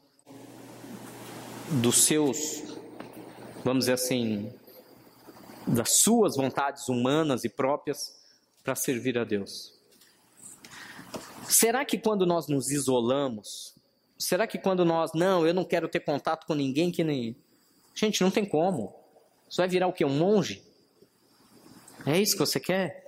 dos 1.82 2.03
seus, 2.03 2.61
vamos 3.63 3.86
dizer 3.86 3.93
assim, 3.93 4.53
das 5.65 5.93
suas 5.93 6.36
vontades 6.36 6.88
humanas 6.88 7.43
e 7.43 7.49
próprias 7.49 8.15
para 8.63 8.76
servir 8.76 9.18
a 9.18 9.24
Deus? 9.24 9.74
Será 11.49 11.84
que 11.84 11.97
quando 11.97 12.28
nós 12.28 12.47
nos 12.47 12.70
isolamos, 12.70 13.74
será 14.18 14.47
que 14.47 14.57
quando 14.57 14.84
nós, 14.84 15.11
não, 15.13 15.45
eu 15.45 15.53
não 15.53 15.63
quero 15.63 15.88
ter 15.88 15.99
contato 15.99 16.45
com 16.45 16.53
ninguém 16.53 16.91
que 16.91 17.03
nem. 17.03 17.36
Gente, 17.93 18.22
não 18.22 18.32
tem 18.32 18.45
como. 18.45 18.93
Você 19.49 19.61
vai 19.61 19.68
virar 19.68 19.88
o 19.88 19.93
quê? 19.93 20.05
Um 20.05 20.18
monge? 20.18 20.63
É 22.05 22.20
isso 22.20 22.34
que 22.34 22.39
você 22.39 22.59
quer? 22.59 23.07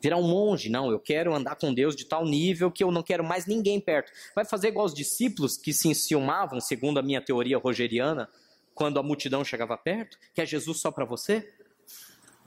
Virar 0.00 0.16
um 0.16 0.26
monge? 0.26 0.70
Não, 0.70 0.90
eu 0.90 0.98
quero 0.98 1.34
andar 1.34 1.56
com 1.56 1.74
Deus 1.74 1.94
de 1.94 2.06
tal 2.06 2.24
nível 2.24 2.70
que 2.70 2.82
eu 2.82 2.90
não 2.90 3.02
quero 3.02 3.22
mais 3.22 3.46
ninguém 3.46 3.78
perto. 3.78 4.10
Vai 4.34 4.44
fazer 4.44 4.68
igual 4.68 4.86
os 4.86 4.94
discípulos 4.94 5.56
que 5.56 5.72
se 5.72 5.88
enciumavam, 5.88 6.60
segundo 6.60 6.98
a 6.98 7.02
minha 7.02 7.20
teoria 7.20 7.58
rogeriana, 7.58 8.28
quando 8.74 8.98
a 8.98 9.02
multidão 9.02 9.44
chegava 9.44 9.76
perto? 9.76 10.18
Que 10.34 10.40
é 10.40 10.46
Jesus 10.46 10.80
só 10.80 10.90
para 10.90 11.04
você? 11.04 11.52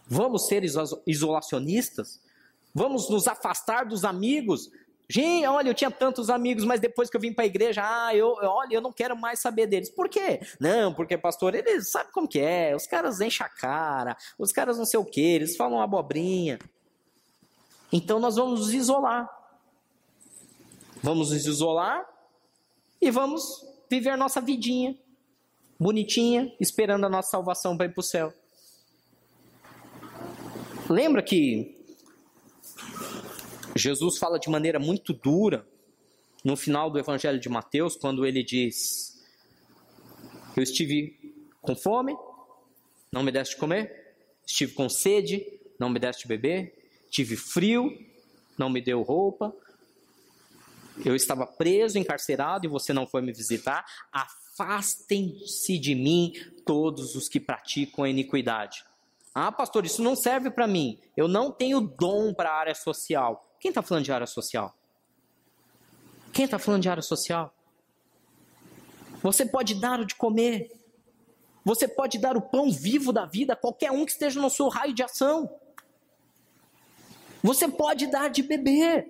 Vamos 0.07 0.47
ser 0.47 0.63
isolacionistas? 1.05 2.19
Vamos 2.73 3.09
nos 3.09 3.27
afastar 3.27 3.85
dos 3.85 4.03
amigos? 4.03 4.71
Gente, 5.09 5.45
olha, 5.45 5.69
eu 5.69 5.73
tinha 5.73 5.91
tantos 5.91 6.29
amigos, 6.29 6.63
mas 6.63 6.79
depois 6.79 7.09
que 7.09 7.17
eu 7.17 7.21
vim 7.21 7.33
para 7.33 7.43
a 7.43 7.47
igreja, 7.47 7.81
ah, 7.83 8.15
eu, 8.15 8.35
olha, 8.41 8.75
eu 8.75 8.81
não 8.81 8.91
quero 8.91 9.15
mais 9.15 9.39
saber 9.39 9.67
deles. 9.67 9.89
Por 9.89 10.07
quê? 10.07 10.39
Não, 10.59 10.93
porque, 10.93 11.17
pastor, 11.17 11.53
eles 11.53 11.91
sabem 11.91 12.11
como 12.11 12.27
que 12.27 12.39
é, 12.39 12.75
os 12.75 12.87
caras 12.87 13.19
enchem 13.19 13.45
a 13.45 13.49
cara, 13.49 14.17
os 14.39 14.51
caras 14.51 14.77
não 14.77 14.85
sei 14.85 14.99
o 14.99 15.05
que, 15.05 15.21
eles 15.21 15.55
falam 15.55 15.81
abobrinha. 15.81 16.57
Então 17.91 18.19
nós 18.19 18.37
vamos 18.37 18.59
nos 18.61 18.73
isolar. 18.73 19.29
Vamos 21.01 21.31
nos 21.31 21.45
isolar 21.45 22.07
e 23.01 23.11
vamos 23.11 23.43
viver 23.89 24.17
nossa 24.17 24.39
vidinha, 24.39 24.97
bonitinha, 25.77 26.55
esperando 26.59 27.05
a 27.05 27.09
nossa 27.09 27.29
salvação 27.29 27.75
para 27.75 27.85
ir 27.87 27.89
para 27.89 27.99
o 27.99 28.03
céu. 28.03 28.33
Lembra 30.89 31.21
que 31.21 31.82
Jesus 33.75 34.17
fala 34.17 34.39
de 34.39 34.49
maneira 34.49 34.79
muito 34.79 35.13
dura 35.13 35.67
no 36.43 36.55
final 36.55 36.89
do 36.89 36.99
Evangelho 36.99 37.39
de 37.39 37.49
Mateus, 37.49 37.95
quando 37.95 38.25
ele 38.25 38.43
diz: 38.43 39.23
Eu 40.55 40.63
estive 40.63 41.33
com 41.61 41.75
fome, 41.75 42.15
não 43.11 43.23
me 43.23 43.31
deste 43.31 43.57
comer, 43.57 44.15
estive 44.45 44.73
com 44.73 44.89
sede, 44.89 45.45
não 45.79 45.89
me 45.89 45.99
deste 45.99 46.27
beber, 46.27 46.73
tive 47.09 47.35
frio, 47.35 47.97
não 48.57 48.69
me 48.69 48.81
deu 48.81 49.01
roupa, 49.01 49.55
eu 51.03 51.15
estava 51.15 51.47
preso, 51.47 51.97
encarcerado 51.97 52.65
e 52.65 52.69
você 52.69 52.93
não 52.93 53.07
foi 53.07 53.21
me 53.21 53.31
visitar. 53.31 53.85
Afastem-se 54.11 55.79
de 55.79 55.95
mim 55.95 56.33
todos 56.65 57.15
os 57.15 57.27
que 57.27 57.39
praticam 57.39 58.03
a 58.03 58.09
iniquidade. 58.09 58.83
Ah, 59.33 59.51
pastor, 59.51 59.85
isso 59.85 60.03
não 60.03 60.15
serve 60.15 60.51
para 60.51 60.67
mim. 60.67 60.99
Eu 61.17 61.27
não 61.27 61.51
tenho 61.51 61.81
dom 61.81 62.33
para 62.33 62.51
a 62.51 62.59
área 62.59 62.75
social. 62.75 63.43
Quem 63.63 63.69
está 63.69 63.81
falando 63.81 64.03
de 64.03 64.11
área 64.11 64.27
social? 64.27 64.77
Quem 66.33 66.43
está 66.43 66.59
falando 66.59 66.81
de 66.81 66.89
área 66.89 67.01
social? 67.01 67.55
Você 69.21 69.45
pode 69.45 69.75
dar 69.75 70.01
o 70.01 70.05
de 70.05 70.15
comer. 70.15 70.69
Você 71.63 71.87
pode 71.87 72.19
dar 72.19 72.35
o 72.35 72.41
pão 72.41 72.69
vivo 72.69 73.13
da 73.13 73.25
vida 73.25 73.53
a 73.53 73.55
qualquer 73.55 73.89
um 73.89 74.05
que 74.05 74.11
esteja 74.11 74.41
no 74.41 74.49
seu 74.49 74.67
raio 74.67 74.93
de 74.93 75.01
ação. 75.01 75.49
Você 77.41 77.69
pode 77.69 78.07
dar 78.07 78.29
de 78.29 78.43
beber. 78.43 79.07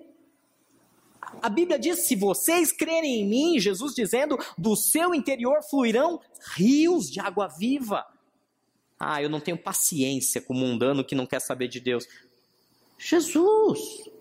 A 1.42 1.48
Bíblia 1.48 1.76
diz: 1.76 2.06
se 2.06 2.14
vocês 2.14 2.70
crerem 2.70 3.22
em 3.22 3.26
mim, 3.26 3.58
Jesus 3.58 3.92
dizendo, 3.92 4.38
do 4.56 4.76
seu 4.76 5.12
interior 5.12 5.64
fluirão 5.68 6.20
rios 6.54 7.10
de 7.10 7.18
água 7.18 7.48
viva. 7.48 8.06
Ah, 9.00 9.20
eu 9.20 9.28
não 9.28 9.40
tenho 9.40 9.58
paciência 9.58 10.40
com 10.40 10.54
o 10.54 10.56
mundano 10.56 11.04
que 11.04 11.16
não 11.16 11.26
quer 11.26 11.40
saber 11.40 11.66
de 11.66 11.80
Deus. 11.80 12.06
Jesus! 12.96 14.13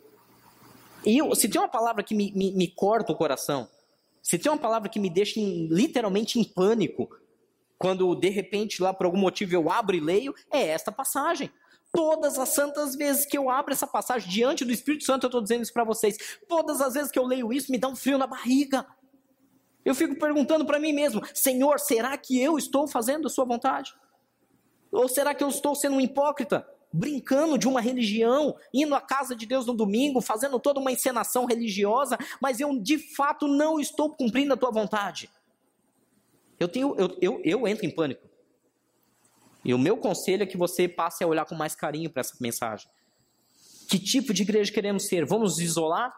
E 1.06 1.18
eu, 1.18 1.34
se 1.36 1.50
tem 1.50 1.60
uma 1.60 1.68
palavra 1.68 2.04
que 2.04 2.16
me, 2.16 2.32
me, 2.32 2.52
me 2.52 2.68
corta 2.68 3.12
o 3.12 3.16
coração, 3.16 3.68
se 4.22 4.40
tem 4.40 4.52
uma 4.52 4.58
palavra 4.58 4.88
que 4.88 5.00
me 5.00 5.10
deixa 5.10 5.40
em, 5.40 5.68
literalmente 5.68 6.40
em 6.40 6.44
pânico, 6.44 7.10
quando 7.78 8.16
de 8.16 8.30
repente 8.30 8.82
lá 8.82 8.94
por 8.94 9.06
algum 9.06 9.18
motivo 9.18 9.54
eu 9.54 9.70
abro 9.70 9.96
e 9.96 10.00
leio, 10.00 10.34
é 10.50 10.68
esta 10.68 10.92
passagem. 10.92 11.52
Todas 11.92 12.40
as 12.40 12.50
santas 12.50 12.96
vezes 12.96 13.26
que 13.26 13.38
eu 13.38 13.50
abro 13.50 13.74
essa 13.74 13.86
passagem 13.86 14.30
diante 14.30 14.66
do 14.66 14.72
Espírito 14.72 15.04
Santo, 15.04 15.26
eu 15.26 15.28
estou 15.28 15.42
dizendo 15.42 15.64
isso 15.64 15.74
para 15.74 15.84
vocês. 15.84 16.18
Todas 16.48 16.82
as 16.82 16.94
vezes 16.94 17.12
que 17.12 17.20
eu 17.20 17.26
leio 17.26 17.52
isso, 17.52 17.72
me 17.72 17.78
dá 17.78 17.88
um 17.88 17.96
frio 17.96 18.18
na 18.18 18.26
barriga. 18.26 18.88
Eu 19.84 19.94
fico 19.94 20.18
perguntando 20.18 20.66
para 20.66 20.80
mim 20.80 20.94
mesmo: 20.94 21.22
Senhor, 21.36 21.80
será 21.80 22.18
que 22.18 22.42
eu 22.42 22.58
estou 22.58 22.88
fazendo 22.88 23.28
a 23.28 23.30
Sua 23.30 23.46
vontade? 23.46 23.94
Ou 24.92 25.08
será 25.10 25.36
que 25.36 25.44
eu 25.44 25.50
estou 25.50 25.76
sendo 25.76 25.98
um 25.98 26.02
hipócrita? 26.02 26.68
Brincando 26.94 27.58
de 27.58 27.68
uma 27.68 27.82
religião, 27.82 28.56
indo 28.72 28.94
à 28.94 29.02
casa 29.02 29.36
de 29.36 29.48
Deus 29.48 29.66
no 29.66 29.74
domingo, 29.74 30.22
fazendo 30.22 30.60
toda 30.60 30.80
uma 30.80 30.92
encenação 30.92 31.46
religiosa, 31.46 32.18
mas 32.40 32.60
eu 32.60 32.80
de 32.80 33.00
fato 33.16 33.48
não 33.48 33.80
estou 33.80 34.16
cumprindo 34.16 34.54
a 34.54 34.58
tua 34.58 34.72
vontade. 34.72 35.30
Eu, 36.60 36.68
tenho, 36.68 36.96
eu, 36.98 37.18
eu, 37.20 37.42
eu 37.44 37.68
entro 37.68 37.86
em 37.86 37.90
pânico. 37.90 38.30
E 39.66 39.74
o 39.74 39.80
meu 39.80 39.98
conselho 39.98 40.44
é 40.44 40.46
que 40.46 40.58
você 40.58 40.88
passe 40.88 41.24
a 41.24 41.28
olhar 41.28 41.46
com 41.46 41.56
mais 41.56 41.74
carinho 41.74 42.10
para 42.10 42.22
essa 42.22 42.36
mensagem. 42.40 42.88
Que 43.90 43.98
tipo 43.98 44.34
de 44.34 44.44
igreja 44.44 44.72
queremos 44.72 45.08
ser? 45.08 45.26
Vamos 45.26 45.54
nos 45.54 45.60
isolar? 45.60 46.14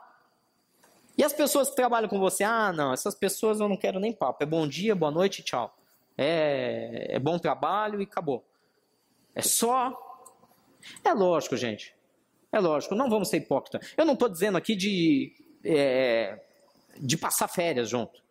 E 1.17 1.23
as 1.23 1.31
pessoas 1.31 1.69
que 1.69 1.75
trabalham 1.75 2.09
com 2.09 2.19
você? 2.19 2.43
Ah, 2.43 2.73
não, 2.73 2.91
essas 2.91 3.15
pessoas 3.15 3.59
eu 3.59 3.69
não 3.69 3.77
quero 3.77 3.99
nem 3.99 4.11
papo. 4.11 4.43
É 4.43 4.45
bom 4.45 4.67
dia, 4.67 4.95
boa 4.95 5.11
noite, 5.11 5.43
tchau. 5.43 5.75
É, 6.17 7.15
é 7.15 7.19
bom 7.19 7.37
trabalho 7.39 8.01
e 8.01 8.03
acabou. 8.03 8.43
É 9.33 9.41
só. 9.41 10.01
É 11.03 11.13
lógico, 11.13 11.55
gente. 11.55 11.95
É 12.51 12.59
lógico, 12.59 12.95
não 12.95 13.09
vamos 13.09 13.29
ser 13.29 13.37
hipócritas. 13.37 13.93
Eu 13.97 14.05
não 14.05 14.13
estou 14.13 14.29
dizendo 14.29 14.57
aqui 14.57 14.75
de, 14.75 15.33
é, 15.63 16.41
de 16.97 17.17
passar 17.17 17.47
férias 17.47 17.89
junto. 17.89 18.23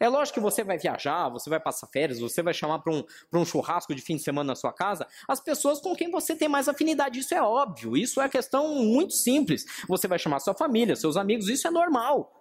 É 0.00 0.08
lógico 0.08 0.36
que 0.36 0.40
você 0.40 0.64
vai 0.64 0.78
viajar, 0.78 1.28
você 1.28 1.50
vai 1.50 1.60
passar 1.60 1.86
férias, 1.86 2.18
você 2.18 2.42
vai 2.42 2.54
chamar 2.54 2.78
para 2.78 2.90
um, 2.90 3.04
um 3.34 3.44
churrasco 3.44 3.94
de 3.94 4.00
fim 4.00 4.16
de 4.16 4.22
semana 4.22 4.48
na 4.48 4.54
sua 4.56 4.72
casa 4.72 5.06
as 5.28 5.40
pessoas 5.40 5.78
com 5.78 5.94
quem 5.94 6.10
você 6.10 6.34
tem 6.34 6.48
mais 6.48 6.68
afinidade. 6.68 7.20
Isso 7.20 7.34
é 7.34 7.42
óbvio, 7.42 7.94
isso 7.94 8.18
é 8.18 8.28
questão 8.28 8.74
muito 8.76 9.12
simples. 9.12 9.64
Você 9.86 10.08
vai 10.08 10.18
chamar 10.18 10.40
sua 10.40 10.54
família, 10.54 10.96
seus 10.96 11.18
amigos, 11.18 11.48
isso 11.50 11.68
é 11.68 11.70
normal. 11.70 12.32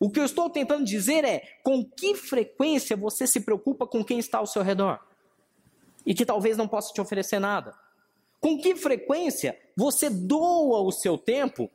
O 0.00 0.10
que 0.10 0.18
eu 0.18 0.24
estou 0.24 0.50
tentando 0.50 0.84
dizer 0.84 1.24
é 1.24 1.40
com 1.62 1.84
que 1.84 2.16
frequência 2.16 2.96
você 2.96 3.24
se 3.24 3.40
preocupa 3.40 3.86
com 3.86 4.04
quem 4.04 4.18
está 4.18 4.38
ao 4.38 4.46
seu 4.46 4.62
redor 4.62 4.98
e 6.04 6.12
que 6.12 6.26
talvez 6.26 6.56
não 6.56 6.66
possa 6.66 6.92
te 6.92 7.00
oferecer 7.00 7.38
nada? 7.38 7.72
Com 8.40 8.58
que 8.58 8.76
frequência 8.76 9.58
você 9.76 10.08
doa 10.08 10.80
o 10.80 10.92
seu 10.92 11.18
tempo 11.18 11.70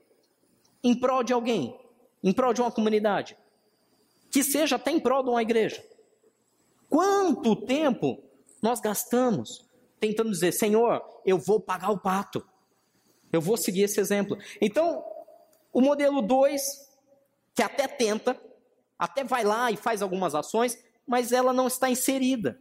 em 0.84 1.00
prol 1.00 1.24
de 1.24 1.34
alguém, 1.34 1.80
em 2.24 2.32
prol 2.32 2.54
de 2.54 2.62
uma 2.62 2.72
comunidade, 2.72 3.38
que 4.32 4.44
seja 4.44 4.76
até 4.76 4.92
em 4.92 5.00
prol 5.00 5.24
de 5.24 5.30
uma 5.30 5.42
igreja? 5.42 5.84
Quanto 6.90 7.56
tempo 7.56 8.24
nós 8.62 8.80
gastamos 8.80 9.70
tentando 10.00 10.32
dizer, 10.32 10.52
Senhor, 10.52 11.02
eu 11.26 11.38
vou 11.38 11.60
pagar 11.60 11.92
o 11.92 12.00
pato, 12.00 12.46
eu 13.32 13.40
vou 13.40 13.58
seguir 13.58 13.84
esse 13.84 14.00
exemplo? 14.00 14.38
Então, 14.60 15.04
o 15.72 15.80
modelo 15.80 16.22
2, 16.22 16.62
que 17.56 17.64
até 17.64 17.88
tenta, 17.88 18.40
até 18.98 19.24
vai 19.24 19.44
lá 19.44 19.72
e 19.72 19.78
faz 19.78 20.02
algumas 20.02 20.36
ações, 20.36 20.78
mas 21.08 21.32
ela 21.32 21.54
não 21.54 21.68
está 21.68 21.90
inserida. 21.90 22.60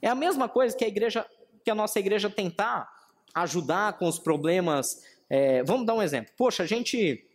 É 0.00 0.08
a 0.08 0.14
mesma 0.14 0.48
coisa 0.48 0.76
que 0.76 0.84
a 0.84 0.88
igreja, 0.88 1.26
que 1.64 1.70
a 1.70 1.74
nossa 1.74 1.98
igreja 1.98 2.28
tentar 2.28 2.90
ajudar 3.34 3.98
com 3.98 4.06
os 4.06 4.18
problemas. 4.18 5.02
É, 5.28 5.62
vamos 5.64 5.86
dar 5.86 5.94
um 5.94 6.02
exemplo. 6.02 6.32
Poxa, 6.36 6.62
a 6.62 6.66
gente 6.66 7.26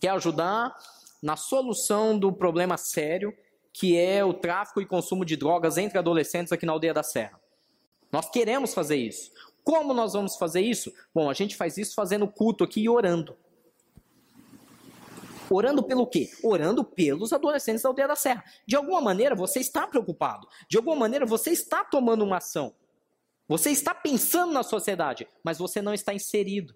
quer 0.00 0.10
ajudar 0.10 0.74
na 1.22 1.36
solução 1.36 2.18
do 2.18 2.32
problema 2.32 2.76
sério 2.76 3.34
que 3.72 3.96
é 3.96 4.24
o 4.24 4.34
tráfico 4.34 4.80
e 4.80 4.86
consumo 4.86 5.24
de 5.24 5.36
drogas 5.36 5.76
entre 5.76 5.98
adolescentes 5.98 6.52
aqui 6.52 6.66
na 6.66 6.72
aldeia 6.72 6.92
da 6.92 7.04
Serra. 7.04 7.38
Nós 8.10 8.28
queremos 8.28 8.74
fazer 8.74 8.96
isso. 8.96 9.30
Como 9.62 9.94
nós 9.94 10.14
vamos 10.14 10.36
fazer 10.36 10.62
isso? 10.62 10.92
Bom, 11.14 11.30
a 11.30 11.34
gente 11.34 11.54
faz 11.54 11.78
isso 11.78 11.94
fazendo 11.94 12.26
culto 12.26 12.64
aqui 12.64 12.80
e 12.80 12.88
orando. 12.88 13.36
Orando 15.48 15.82
pelo 15.82 16.06
quê? 16.06 16.28
Orando 16.42 16.82
pelos 16.82 17.32
adolescentes 17.32 17.82
da 17.82 17.88
aldeia 17.88 18.08
da 18.08 18.16
Serra. 18.16 18.44
De 18.66 18.74
alguma 18.74 19.00
maneira 19.00 19.36
você 19.36 19.60
está 19.60 19.86
preocupado. 19.86 20.48
De 20.68 20.76
alguma 20.76 20.96
maneira 20.96 21.24
você 21.24 21.50
está 21.50 21.84
tomando 21.84 22.24
uma 22.24 22.38
ação. 22.38 22.74
Você 23.48 23.70
está 23.70 23.94
pensando 23.94 24.52
na 24.52 24.62
sociedade, 24.62 25.26
mas 25.42 25.58
você 25.58 25.80
não 25.80 25.94
está 25.94 26.12
inserido. 26.12 26.74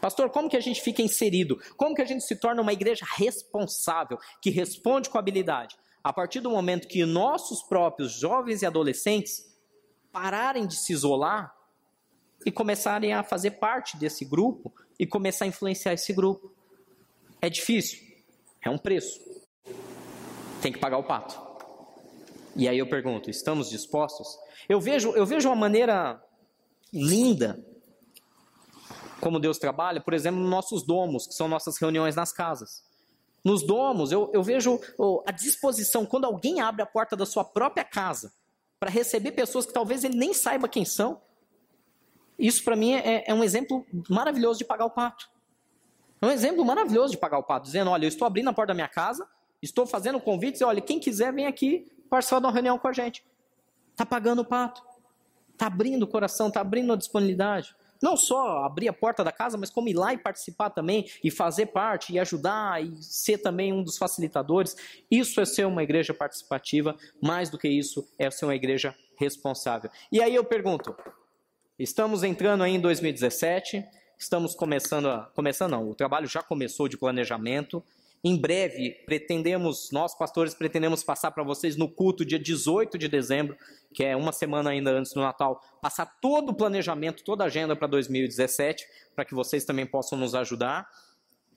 Pastor, 0.00 0.30
como 0.30 0.48
que 0.48 0.56
a 0.56 0.60
gente 0.60 0.80
fica 0.80 1.02
inserido? 1.02 1.60
Como 1.76 1.94
que 1.94 2.00
a 2.00 2.06
gente 2.06 2.24
se 2.24 2.36
torna 2.36 2.62
uma 2.62 2.72
igreja 2.72 3.04
responsável, 3.16 4.18
que 4.40 4.48
responde 4.48 5.10
com 5.10 5.18
habilidade? 5.18 5.76
A 6.02 6.12
partir 6.12 6.40
do 6.40 6.50
momento 6.50 6.88
que 6.88 7.04
nossos 7.04 7.62
próprios 7.62 8.12
jovens 8.12 8.62
e 8.62 8.66
adolescentes 8.66 9.44
pararem 10.10 10.66
de 10.66 10.76
se 10.76 10.92
isolar 10.92 11.54
e 12.46 12.50
começarem 12.50 13.12
a 13.12 13.22
fazer 13.22 13.52
parte 13.52 13.98
desse 13.98 14.24
grupo 14.24 14.72
e 14.98 15.06
começar 15.06 15.44
a 15.44 15.48
influenciar 15.48 15.92
esse 15.92 16.12
grupo. 16.12 16.50
É 17.42 17.50
difícil, 17.50 18.00
é 18.64 18.70
um 18.70 18.78
preço. 18.78 19.20
Tem 20.62 20.72
que 20.72 20.78
pagar 20.78 20.98
o 20.98 21.04
pato. 21.04 21.47
E 22.58 22.66
aí 22.68 22.76
eu 22.76 22.88
pergunto, 22.88 23.30
estamos 23.30 23.70
dispostos? 23.70 24.36
Eu 24.68 24.80
vejo, 24.80 25.12
eu 25.12 25.24
vejo 25.24 25.48
uma 25.48 25.54
maneira 25.54 26.20
linda 26.92 27.64
como 29.20 29.38
Deus 29.38 29.58
trabalha, 29.58 30.00
por 30.00 30.12
exemplo, 30.12 30.40
nos 30.40 30.50
nossos 30.50 30.82
domos, 30.84 31.28
que 31.28 31.34
são 31.34 31.46
nossas 31.46 31.78
reuniões 31.78 32.16
nas 32.16 32.32
casas. 32.32 32.82
Nos 33.44 33.64
domos, 33.64 34.10
eu, 34.10 34.28
eu 34.34 34.42
vejo 34.42 34.80
oh, 34.98 35.22
a 35.24 35.30
disposição, 35.30 36.04
quando 36.04 36.24
alguém 36.24 36.60
abre 36.60 36.82
a 36.82 36.86
porta 36.86 37.14
da 37.14 37.24
sua 37.24 37.44
própria 37.44 37.84
casa 37.84 38.32
para 38.80 38.90
receber 38.90 39.30
pessoas 39.32 39.64
que 39.64 39.72
talvez 39.72 40.02
ele 40.02 40.16
nem 40.16 40.34
saiba 40.34 40.68
quem 40.68 40.84
são. 40.84 41.20
Isso 42.36 42.64
para 42.64 42.74
mim 42.74 42.94
é, 42.94 43.22
é 43.24 43.32
um 43.32 43.44
exemplo 43.44 43.86
maravilhoso 44.10 44.58
de 44.58 44.64
pagar 44.64 44.84
o 44.84 44.90
pato. 44.90 45.30
É 46.20 46.26
um 46.26 46.30
exemplo 46.32 46.64
maravilhoso 46.64 47.12
de 47.12 47.18
pagar 47.18 47.38
o 47.38 47.44
pato, 47.44 47.66
dizendo: 47.66 47.90
olha, 47.90 48.04
eu 48.04 48.08
estou 48.08 48.26
abrindo 48.26 48.50
a 48.50 48.52
porta 48.52 48.68
da 48.68 48.74
minha 48.74 48.88
casa, 48.88 49.28
estou 49.62 49.86
fazendo 49.86 50.20
convites, 50.20 50.60
e 50.60 50.64
olha, 50.64 50.80
quem 50.80 50.98
quiser 50.98 51.32
vem 51.32 51.46
aqui 51.46 51.86
participar 52.08 52.40
de 52.40 52.46
uma 52.46 52.52
reunião 52.52 52.78
com 52.78 52.88
a 52.88 52.92
gente. 52.92 53.24
Está 53.92 54.04
pagando 54.06 54.42
o 54.42 54.44
pato. 54.44 54.82
Está 55.52 55.66
abrindo 55.66 56.04
o 56.04 56.06
coração, 56.06 56.48
está 56.48 56.60
abrindo 56.60 56.92
a 56.92 56.96
disponibilidade. 56.96 57.74
Não 58.00 58.16
só 58.16 58.64
abrir 58.64 58.88
a 58.88 58.92
porta 58.92 59.24
da 59.24 59.32
casa, 59.32 59.58
mas 59.58 59.70
como 59.70 59.88
ir 59.88 59.94
lá 59.94 60.14
e 60.14 60.18
participar 60.18 60.70
também, 60.70 61.10
e 61.22 61.30
fazer 61.30 61.66
parte, 61.66 62.12
e 62.12 62.18
ajudar, 62.18 62.80
e 62.80 63.02
ser 63.02 63.38
também 63.38 63.72
um 63.72 63.82
dos 63.82 63.98
facilitadores. 63.98 64.76
Isso 65.10 65.40
é 65.40 65.44
ser 65.44 65.66
uma 65.66 65.82
igreja 65.82 66.14
participativa, 66.14 66.96
mais 67.20 67.50
do 67.50 67.58
que 67.58 67.68
isso, 67.68 68.08
é 68.16 68.30
ser 68.30 68.44
uma 68.44 68.54
igreja 68.54 68.94
responsável. 69.16 69.90
E 70.12 70.22
aí 70.22 70.34
eu 70.34 70.44
pergunto: 70.44 70.94
estamos 71.76 72.22
entrando 72.22 72.62
aí 72.62 72.76
em 72.76 72.80
2017, 72.80 73.84
estamos 74.16 74.54
começando 74.54 75.08
a. 75.08 75.24
Começando 75.34 75.72
não, 75.72 75.90
o 75.90 75.94
trabalho 75.94 76.28
já 76.28 76.42
começou 76.42 76.88
de 76.88 76.96
planejamento. 76.96 77.82
Em 78.22 78.36
breve, 78.36 78.90
pretendemos, 79.06 79.90
nós 79.92 80.16
pastores 80.16 80.52
pretendemos 80.52 81.04
passar 81.04 81.30
para 81.30 81.44
vocês 81.44 81.76
no 81.76 81.88
culto 81.88 82.24
dia 82.24 82.38
18 82.38 82.98
de 82.98 83.06
dezembro, 83.06 83.56
que 83.94 84.02
é 84.02 84.16
uma 84.16 84.32
semana 84.32 84.70
ainda 84.70 84.90
antes 84.90 85.12
do 85.12 85.20
Natal, 85.20 85.62
passar 85.80 86.06
todo 86.20 86.50
o 86.50 86.54
planejamento, 86.54 87.22
toda 87.22 87.44
a 87.44 87.46
agenda 87.46 87.76
para 87.76 87.86
2017, 87.86 88.84
para 89.14 89.24
que 89.24 89.34
vocês 89.34 89.64
também 89.64 89.86
possam 89.86 90.18
nos 90.18 90.34
ajudar. 90.34 90.88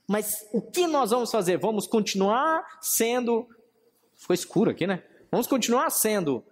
Mas 0.07 0.47
o 0.53 0.61
que 0.61 0.85
nós 0.85 1.09
vamos 1.09 1.31
fazer? 1.31 1.57
Vamos 1.57 1.87
continuar 1.87 2.63
sendo. 2.79 3.47
Ficou 4.15 4.33
escuro 4.33 4.69
aqui, 4.69 4.85
né? 4.85 5.03
Vamos 5.31 5.47
continuar 5.47 5.89
sendo 5.89 6.43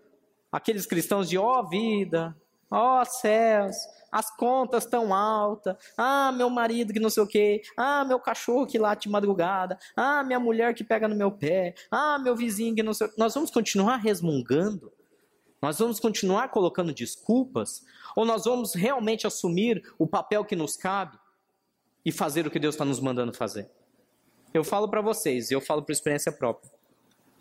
aqueles 0.52 0.86
cristãos 0.86 1.30
de 1.30 1.38
ó 1.38 1.60
oh, 1.60 1.68
vida, 1.68 2.36
ó 2.72 3.02
oh, 3.02 3.06
céus, 3.06 3.76
as 4.12 4.36
contas 4.36 4.86
tão 4.86 5.14
altas, 5.14 5.76
ah, 5.98 6.32
meu 6.32 6.50
marido 6.50 6.94
que 6.94 7.00
não 7.00 7.10
sei 7.10 7.24
o 7.24 7.28
quê, 7.28 7.62
ah, 7.78 8.04
meu 8.06 8.20
cachorro 8.20 8.66
que 8.66 8.78
late 8.78 9.04
de 9.04 9.10
madrugada, 9.10 9.78
ah, 9.96 10.24
minha 10.24 10.40
mulher 10.40 10.74
que 10.74 10.84
pega 10.84 11.08
no 11.08 11.16
meu 11.16 11.32
pé, 11.32 11.74
ah, 11.92 12.20
meu 12.20 12.36
vizinho 12.36 12.76
que 12.76 12.84
não 12.84 12.94
sei. 12.94 13.10
Nós 13.18 13.34
vamos 13.34 13.52
continuar 13.52 13.98
resmungando? 13.98 14.92
Nós 15.62 15.78
vamos 15.80 16.00
continuar 16.00 16.50
colocando 16.50 16.94
desculpas? 16.94 17.84
Ou 18.16 18.26
nós 18.26 18.46
vamos 18.46 18.74
realmente 18.74 19.28
assumir 19.28 19.84
o 19.98 20.08
papel 20.08 20.46
que 20.46 20.56
nos 20.56 20.78
cabe 20.78 21.18
e 22.06 22.12
fazer 22.12 22.48
o 22.48 22.52
que 22.52 22.60
Deus 22.60 22.76
está 22.76 22.86
nos 22.86 23.00
mandando 23.00 23.34
fazer? 23.34 23.70
Eu 24.54 24.64
falo 24.64 24.90
para 24.90 25.02
vocês, 25.02 25.52
eu 25.52 25.62
falo 25.62 25.84
por 25.84 25.92
experiência 25.92 26.32
própria. 26.32 26.72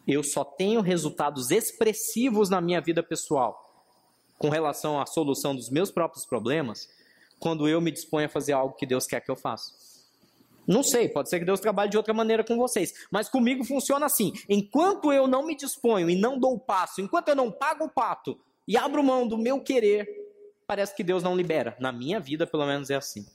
Eu 0.07 0.22
só 0.22 0.45
tenho 0.45 0.81
resultados 0.81 1.51
expressivos 1.51 2.51
na 2.51 2.61
minha 2.61 2.81
vida 2.81 3.03
pessoal 3.03 3.67
com 4.39 4.49
relação 4.49 5.01
à 5.01 5.07
solução 5.07 5.55
dos 5.55 5.68
meus 5.68 5.91
próprios 5.91 6.24
problemas 6.24 6.89
quando 7.39 7.68
eu 7.68 7.80
me 7.80 7.91
disponho 7.91 8.26
a 8.26 8.30
fazer 8.30 8.53
algo 8.53 8.74
que 8.74 8.86
Deus 8.86 9.07
quer 9.07 9.20
que 9.20 9.30
eu 9.30 9.36
faça. 9.36 9.72
Não 10.66 10.82
sei, 10.82 11.09
pode 11.09 11.30
ser 11.30 11.39
que 11.39 11.47
Deus 11.47 11.61
trabalhe 11.61 11.91
de 11.91 11.97
outra 11.97 12.12
maneira 12.12 12.45
com 12.45 12.57
vocês, 12.57 12.93
mas 13.11 13.28
comigo 13.28 13.64
funciona 13.64 14.05
assim: 14.05 14.32
enquanto 14.49 15.12
eu 15.12 15.26
não 15.26 15.47
me 15.47 15.57
disponho 15.57 16.11
e 16.11 16.16
não 16.16 16.39
dou 16.39 16.55
o 16.55 16.61
passo, 16.61 17.01
enquanto 17.01 17.28
eu 17.28 17.34
não 17.34 17.51
pago 17.51 17.86
o 17.86 17.89
pato 17.89 18.39
e 18.66 18.76
abro 18.76 19.03
mão 19.03 19.26
do 19.26 19.39
meu 19.39 19.61
querer, 19.61 20.07
parece 20.66 20.95
que 20.95 21.03
Deus 21.03 21.22
não 21.22 21.34
libera. 21.34 21.74
Na 21.80 21.91
minha 21.91 22.20
vida, 22.20 22.47
pelo 22.47 22.66
menos, 22.66 22.91
é 22.91 22.97
assim. 22.97 23.26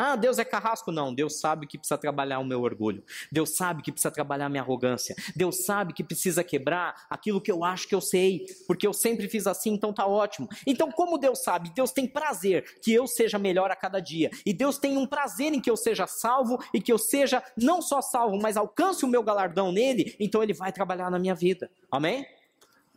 Ah, 0.00 0.14
Deus 0.14 0.38
é 0.38 0.44
carrasco? 0.44 0.92
Não, 0.92 1.12
Deus 1.12 1.40
sabe 1.40 1.66
que 1.66 1.76
precisa 1.76 1.98
trabalhar 1.98 2.38
o 2.38 2.44
meu 2.44 2.62
orgulho. 2.62 3.02
Deus 3.32 3.56
sabe 3.56 3.82
que 3.82 3.90
precisa 3.90 4.12
trabalhar 4.12 4.46
a 4.46 4.48
minha 4.48 4.62
arrogância. 4.62 5.16
Deus 5.34 5.64
sabe 5.64 5.92
que 5.92 6.04
precisa 6.04 6.44
quebrar 6.44 7.04
aquilo 7.10 7.40
que 7.40 7.50
eu 7.50 7.64
acho 7.64 7.88
que 7.88 7.96
eu 7.96 8.00
sei, 8.00 8.46
porque 8.68 8.86
eu 8.86 8.92
sempre 8.92 9.28
fiz 9.28 9.48
assim, 9.48 9.72
então 9.72 9.92
tá 9.92 10.06
ótimo. 10.06 10.48
Então, 10.64 10.92
como 10.92 11.18
Deus 11.18 11.42
sabe, 11.42 11.72
Deus 11.74 11.90
tem 11.90 12.06
prazer 12.06 12.78
que 12.80 12.94
eu 12.94 13.08
seja 13.08 13.40
melhor 13.40 13.72
a 13.72 13.76
cada 13.76 13.98
dia. 13.98 14.30
E 14.46 14.52
Deus 14.52 14.78
tem 14.78 14.96
um 14.96 15.04
prazer 15.04 15.52
em 15.52 15.60
que 15.60 15.68
eu 15.68 15.76
seja 15.76 16.06
salvo 16.06 16.62
e 16.72 16.80
que 16.80 16.92
eu 16.92 16.98
seja 16.98 17.42
não 17.56 17.82
só 17.82 18.00
salvo, 18.00 18.38
mas 18.40 18.56
alcance 18.56 19.04
o 19.04 19.08
meu 19.08 19.24
galardão 19.24 19.72
nele, 19.72 20.14
então 20.20 20.44
ele 20.44 20.54
vai 20.54 20.70
trabalhar 20.70 21.10
na 21.10 21.18
minha 21.18 21.34
vida. 21.34 21.68
Amém? 21.90 22.24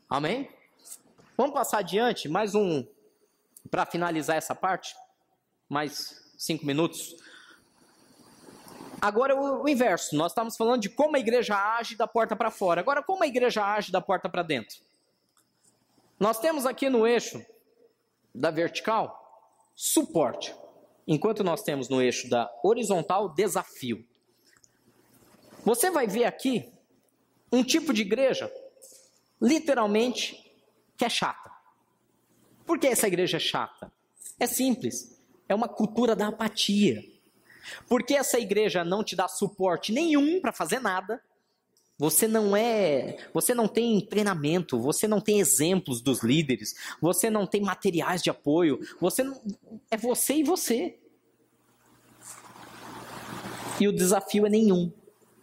Amém? 0.07 0.47
Vamos 1.35 1.55
passar 1.55 1.79
adiante, 1.79 2.29
mais 2.29 2.53
um 2.53 2.85
para 3.71 3.87
finalizar 3.87 4.37
essa 4.37 4.53
parte. 4.53 4.93
Mais 5.67 6.20
cinco 6.41 6.65
minutos. 6.65 7.15
Agora 8.99 9.35
o, 9.35 9.63
o, 9.63 9.69
inverso, 9.69 10.15
nós 10.15 10.31
estamos 10.31 10.57
falando 10.57 10.81
de 10.81 10.89
como 10.89 11.15
a 11.15 11.19
igreja 11.19 11.55
age 11.55 11.95
da 11.95 12.07
porta 12.07 12.35
para 12.35 12.49
fora. 12.49 12.81
Agora, 12.81 13.03
como 13.03 13.23
a 13.23 13.27
igreja 13.27 13.63
age 13.63 13.91
da 13.91 14.01
porta 14.01 14.27
para 14.27 14.41
dentro? 14.41 14.77
Nós 16.19 16.39
temos 16.39 16.65
aqui 16.65 16.89
no 16.89 17.05
eixo 17.05 17.43
da 18.33 18.49
vertical 18.49 19.19
suporte, 19.75 20.55
enquanto 21.07 21.43
nós 21.43 21.61
temos 21.61 21.89
no 21.89 22.01
eixo 22.01 22.27
da 22.27 22.49
horizontal 22.63 23.29
desafio. 23.29 24.03
Você 25.63 25.91
vai 25.91 26.07
ver 26.07 26.25
aqui 26.25 26.67
um 27.51 27.63
tipo 27.63 27.93
de 27.93 28.01
igreja, 28.01 28.51
literalmente, 29.39 30.51
que 30.97 31.05
é 31.05 31.09
chata. 31.09 31.51
Por 32.65 32.79
que 32.79 32.87
essa 32.87 33.07
igreja 33.07 33.37
é 33.37 33.39
chata? 33.39 33.91
É 34.39 34.47
simples 34.47 35.10
é 35.51 35.55
uma 35.55 35.67
cultura 35.67 36.15
da 36.15 36.27
apatia. 36.27 37.03
Porque 37.87 38.13
essa 38.13 38.39
igreja 38.39 38.83
não 38.83 39.03
te 39.03 39.15
dá 39.15 39.27
suporte 39.27 39.91
nenhum 39.91 40.39
para 40.39 40.51
fazer 40.51 40.79
nada. 40.79 41.21
Você 41.97 42.27
não 42.27 42.55
é, 42.55 43.17
você 43.31 43.53
não 43.53 43.67
tem 43.67 44.01
treinamento, 44.01 44.79
você 44.79 45.07
não 45.07 45.21
tem 45.21 45.39
exemplos 45.39 46.01
dos 46.01 46.23
líderes, 46.23 46.73
você 46.99 47.29
não 47.29 47.45
tem 47.45 47.61
materiais 47.61 48.23
de 48.23 48.29
apoio, 48.29 48.79
você 48.99 49.23
não, 49.23 49.39
é 49.91 49.95
você 49.95 50.35
e 50.35 50.43
você. 50.43 50.97
E 53.79 53.87
o 53.87 53.93
desafio 53.93 54.47
é 54.47 54.49
nenhum. 54.49 54.91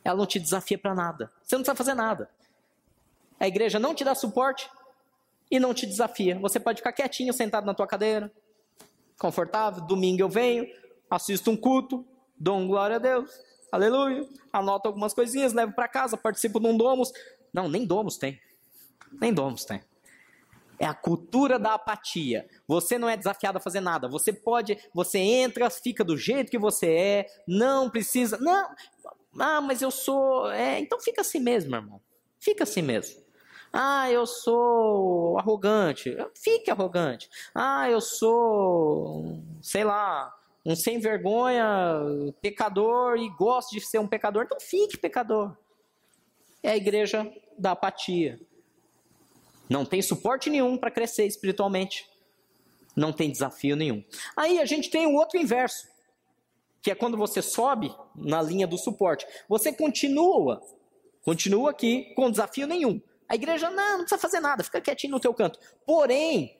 Ela 0.02 0.18
não 0.18 0.26
te 0.26 0.40
desafia 0.40 0.78
para 0.78 0.94
nada. 0.94 1.30
Você 1.44 1.54
não 1.54 1.62
precisa 1.62 1.76
fazer 1.76 1.94
nada. 1.94 2.28
A 3.38 3.46
igreja 3.46 3.78
não 3.78 3.94
te 3.94 4.04
dá 4.04 4.14
suporte 4.14 4.68
e 5.50 5.60
não 5.60 5.72
te 5.72 5.86
desafia. 5.86 6.38
Você 6.40 6.58
pode 6.58 6.78
ficar 6.78 6.92
quietinho, 6.92 7.32
sentado 7.32 7.66
na 7.66 7.74
tua 7.74 7.86
cadeira, 7.86 8.32
confortável. 9.18 9.84
Domingo 9.84 10.22
eu 10.22 10.28
venho, 10.28 10.66
assisto 11.10 11.50
um 11.50 11.56
culto, 11.56 12.06
dou 12.38 12.56
um 12.56 12.66
glória 12.66 12.96
a 12.96 12.98
Deus, 12.98 13.30
aleluia. 13.70 14.26
Anoto 14.52 14.88
algumas 14.88 15.12
coisinhas, 15.12 15.52
levo 15.52 15.72
para 15.72 15.88
casa, 15.88 16.16
participo 16.16 16.60
de 16.60 16.66
um 16.66 16.76
domos. 16.76 17.12
Não, 17.52 17.68
nem 17.68 17.84
domos 17.84 18.16
tem. 18.16 18.40
Nem 19.20 19.32
domos 19.32 19.64
tem. 19.64 19.82
É 20.78 20.86
a 20.86 20.94
cultura 20.94 21.58
da 21.58 21.74
apatia. 21.74 22.48
Você 22.66 22.98
não 22.98 23.08
é 23.08 23.16
desafiado 23.16 23.58
a 23.58 23.60
fazer 23.60 23.80
nada. 23.80 24.08
Você 24.08 24.32
pode, 24.32 24.78
você 24.94 25.18
entra, 25.18 25.68
fica 25.68 26.04
do 26.04 26.16
jeito 26.16 26.50
que 26.50 26.58
você 26.58 26.86
é, 26.86 27.26
não 27.46 27.90
precisa. 27.90 28.38
Não, 28.38 28.70
ah, 29.38 29.60
mas 29.60 29.82
eu 29.82 29.90
sou. 29.90 30.50
É, 30.50 30.78
então 30.78 31.00
fica 31.00 31.22
assim 31.22 31.40
mesmo, 31.40 31.74
irmão. 31.74 32.00
Fica 32.38 32.62
assim 32.62 32.82
mesmo. 32.82 33.20
Ah, 33.72 34.10
eu 34.10 34.26
sou 34.26 35.38
arrogante. 35.38 36.16
Fique 36.34 36.70
arrogante. 36.70 37.28
Ah, 37.54 37.88
eu 37.90 38.00
sou, 38.00 39.40
sei 39.60 39.84
lá, 39.84 40.34
um 40.64 40.74
sem 40.74 40.98
vergonha, 40.98 41.64
pecador 42.40 43.16
e 43.16 43.28
gosto 43.30 43.70
de 43.72 43.80
ser 43.80 43.98
um 43.98 44.06
pecador. 44.06 44.44
Então 44.44 44.60
fique 44.60 44.96
pecador. 44.96 45.56
É 46.62 46.70
a 46.70 46.76
igreja 46.76 47.30
da 47.56 47.72
apatia. 47.72 48.40
Não 49.68 49.84
tem 49.84 50.00
suporte 50.00 50.48
nenhum 50.48 50.76
para 50.76 50.90
crescer 50.90 51.26
espiritualmente. 51.26 52.08
Não 52.96 53.12
tem 53.12 53.30
desafio 53.30 53.76
nenhum. 53.76 54.02
Aí 54.36 54.58
a 54.58 54.64
gente 54.64 54.90
tem 54.90 55.06
o 55.06 55.14
outro 55.14 55.38
inverso, 55.38 55.86
que 56.82 56.90
é 56.90 56.94
quando 56.94 57.16
você 57.16 57.40
sobe 57.40 57.94
na 58.14 58.42
linha 58.42 58.66
do 58.66 58.76
suporte. 58.76 59.26
Você 59.48 59.72
continua, 59.72 60.60
continua 61.22 61.70
aqui 61.70 62.12
com 62.14 62.30
desafio 62.30 62.66
nenhum. 62.66 63.00
A 63.28 63.34
igreja 63.34 63.70
não, 63.70 63.98
não 63.98 64.04
precisa 64.04 64.20
fazer 64.20 64.40
nada, 64.40 64.64
fica 64.64 64.80
quietinho 64.80 65.12
no 65.12 65.20
teu 65.20 65.34
canto. 65.34 65.58
Porém, 65.84 66.58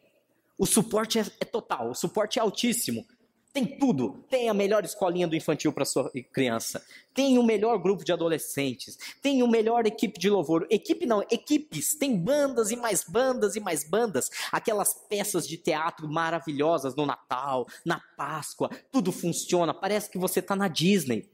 o 0.59 0.67
suporte 0.67 1.19
é, 1.19 1.23
é 1.41 1.45
total, 1.45 1.91
o 1.91 1.95
suporte 1.95 2.39
é 2.39 2.43
altíssimo. 2.43 3.07
Tem 3.53 3.67
tudo. 3.79 4.25
Tem 4.29 4.49
a 4.49 4.55
melhor 4.55 4.85
escolinha 4.85 5.27
do 5.27 5.35
infantil 5.35 5.73
para 5.73 5.85
sua 5.85 6.11
criança. 6.33 6.85
Tem 7.15 7.39
o 7.39 7.43
melhor 7.43 7.79
grupo 7.79 8.05
de 8.05 8.13
adolescentes. 8.13 8.97
Tem 9.23 9.43
o 9.43 9.49
melhor 9.49 9.87
equipe 9.87 10.19
de 10.19 10.29
louvor. 10.29 10.67
Equipe 10.71 11.07
não, 11.07 11.23
equipes. 11.23 11.97
Tem 11.97 12.17
bandas 12.17 12.71
e 12.71 12.77
mais 12.77 13.03
bandas 13.03 13.57
e 13.57 13.61
mais 13.61 13.83
bandas. 13.83 14.31
Aquelas 14.53 14.95
peças 15.09 15.49
de 15.49 15.57
teatro 15.57 16.09
maravilhosas 16.09 16.95
no 16.95 17.07
Natal, 17.07 17.67
na 17.85 18.01
Páscoa. 18.17 18.71
Tudo 18.93 19.11
funciona. 19.11 19.73
Parece 19.73 20.11
que 20.11 20.19
você 20.19 20.41
está 20.41 20.55
na 20.55 20.69
Disney. 20.69 21.29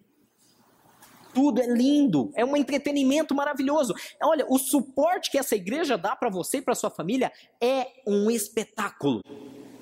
Tudo 1.35 1.61
é 1.61 1.67
lindo, 1.67 2.31
é 2.37 2.45
um 2.45 2.57
entretenimento 2.57 3.35
maravilhoso. 3.35 3.93
Olha, 4.23 4.47
o 4.49 4.59
suporte 4.59 5.31
que 5.31 5.39
essa 5.39 5.57
igreja 5.57 5.99
dá 5.99 6.15
para 6.15 6.31
você 6.31 6.59
e 6.59 6.63
para 6.63 6.75
sua 6.75 6.91
família 6.91 7.33
é 7.61 7.89
um 8.07 8.31
espetáculo. 8.31 9.21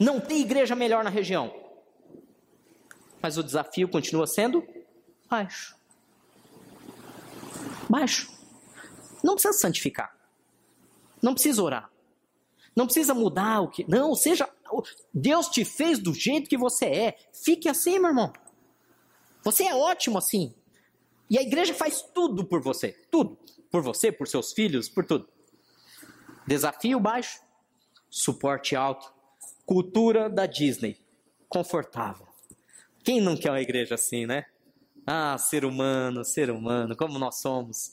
Não 0.00 0.18
tem 0.18 0.40
igreja 0.40 0.74
melhor 0.74 1.04
na 1.04 1.10
região 1.10 1.62
mas 3.22 3.38
o 3.38 3.44
desafio 3.44 3.88
continua 3.88 4.26
sendo 4.26 4.66
baixo. 5.30 5.76
Baixo. 7.88 8.28
Não 9.22 9.34
precisa 9.34 9.54
santificar. 9.54 10.14
Não 11.22 11.32
precisa 11.32 11.62
orar. 11.62 11.90
Não 12.74 12.86
precisa 12.86 13.14
mudar 13.14 13.60
o 13.60 13.68
que. 13.68 13.88
Não, 13.88 14.14
seja. 14.16 14.48
Deus 15.14 15.48
te 15.48 15.64
fez 15.64 16.00
do 16.00 16.12
jeito 16.12 16.50
que 16.50 16.58
você 16.58 16.86
é. 16.86 17.18
Fique 17.32 17.68
assim, 17.68 18.00
meu 18.00 18.08
irmão. 18.08 18.32
Você 19.44 19.64
é 19.64 19.74
ótimo 19.74 20.18
assim. 20.18 20.52
E 21.28 21.38
a 21.38 21.42
igreja 21.42 21.74
faz 21.74 22.02
tudo 22.02 22.44
por 22.44 22.60
você. 22.60 22.92
Tudo. 23.10 23.38
Por 23.70 23.82
você, 23.82 24.12
por 24.12 24.28
seus 24.28 24.52
filhos, 24.52 24.88
por 24.88 25.04
tudo. 25.04 25.28
Desafio 26.46 26.98
baixo, 27.00 27.40
suporte 28.10 28.76
alto, 28.76 29.12
cultura 29.64 30.28
da 30.28 30.44
Disney, 30.44 30.98
confortável. 31.48 32.26
Quem 33.04 33.20
não 33.20 33.36
quer 33.36 33.50
uma 33.50 33.60
igreja 33.60 33.94
assim, 33.94 34.26
né? 34.26 34.46
Ah, 35.06 35.36
ser 35.38 35.64
humano, 35.64 36.24
ser 36.24 36.50
humano, 36.50 36.96
como 36.96 37.18
nós 37.18 37.40
somos. 37.40 37.92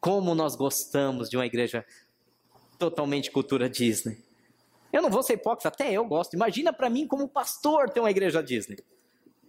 Como 0.00 0.34
nós 0.34 0.56
gostamos 0.56 1.28
de 1.28 1.36
uma 1.36 1.46
igreja 1.46 1.84
totalmente 2.78 3.30
cultura 3.30 3.68
Disney. 3.68 4.22
Eu 4.92 5.02
não 5.02 5.10
vou 5.10 5.22
ser 5.22 5.34
hipócrita, 5.34 5.68
até 5.68 5.92
eu 5.92 6.04
gosto. 6.04 6.34
Imagina 6.34 6.72
para 6.72 6.88
mim 6.88 7.06
como 7.06 7.28
pastor 7.28 7.90
ter 7.90 8.00
uma 8.00 8.10
igreja 8.10 8.42
Disney. 8.42 8.78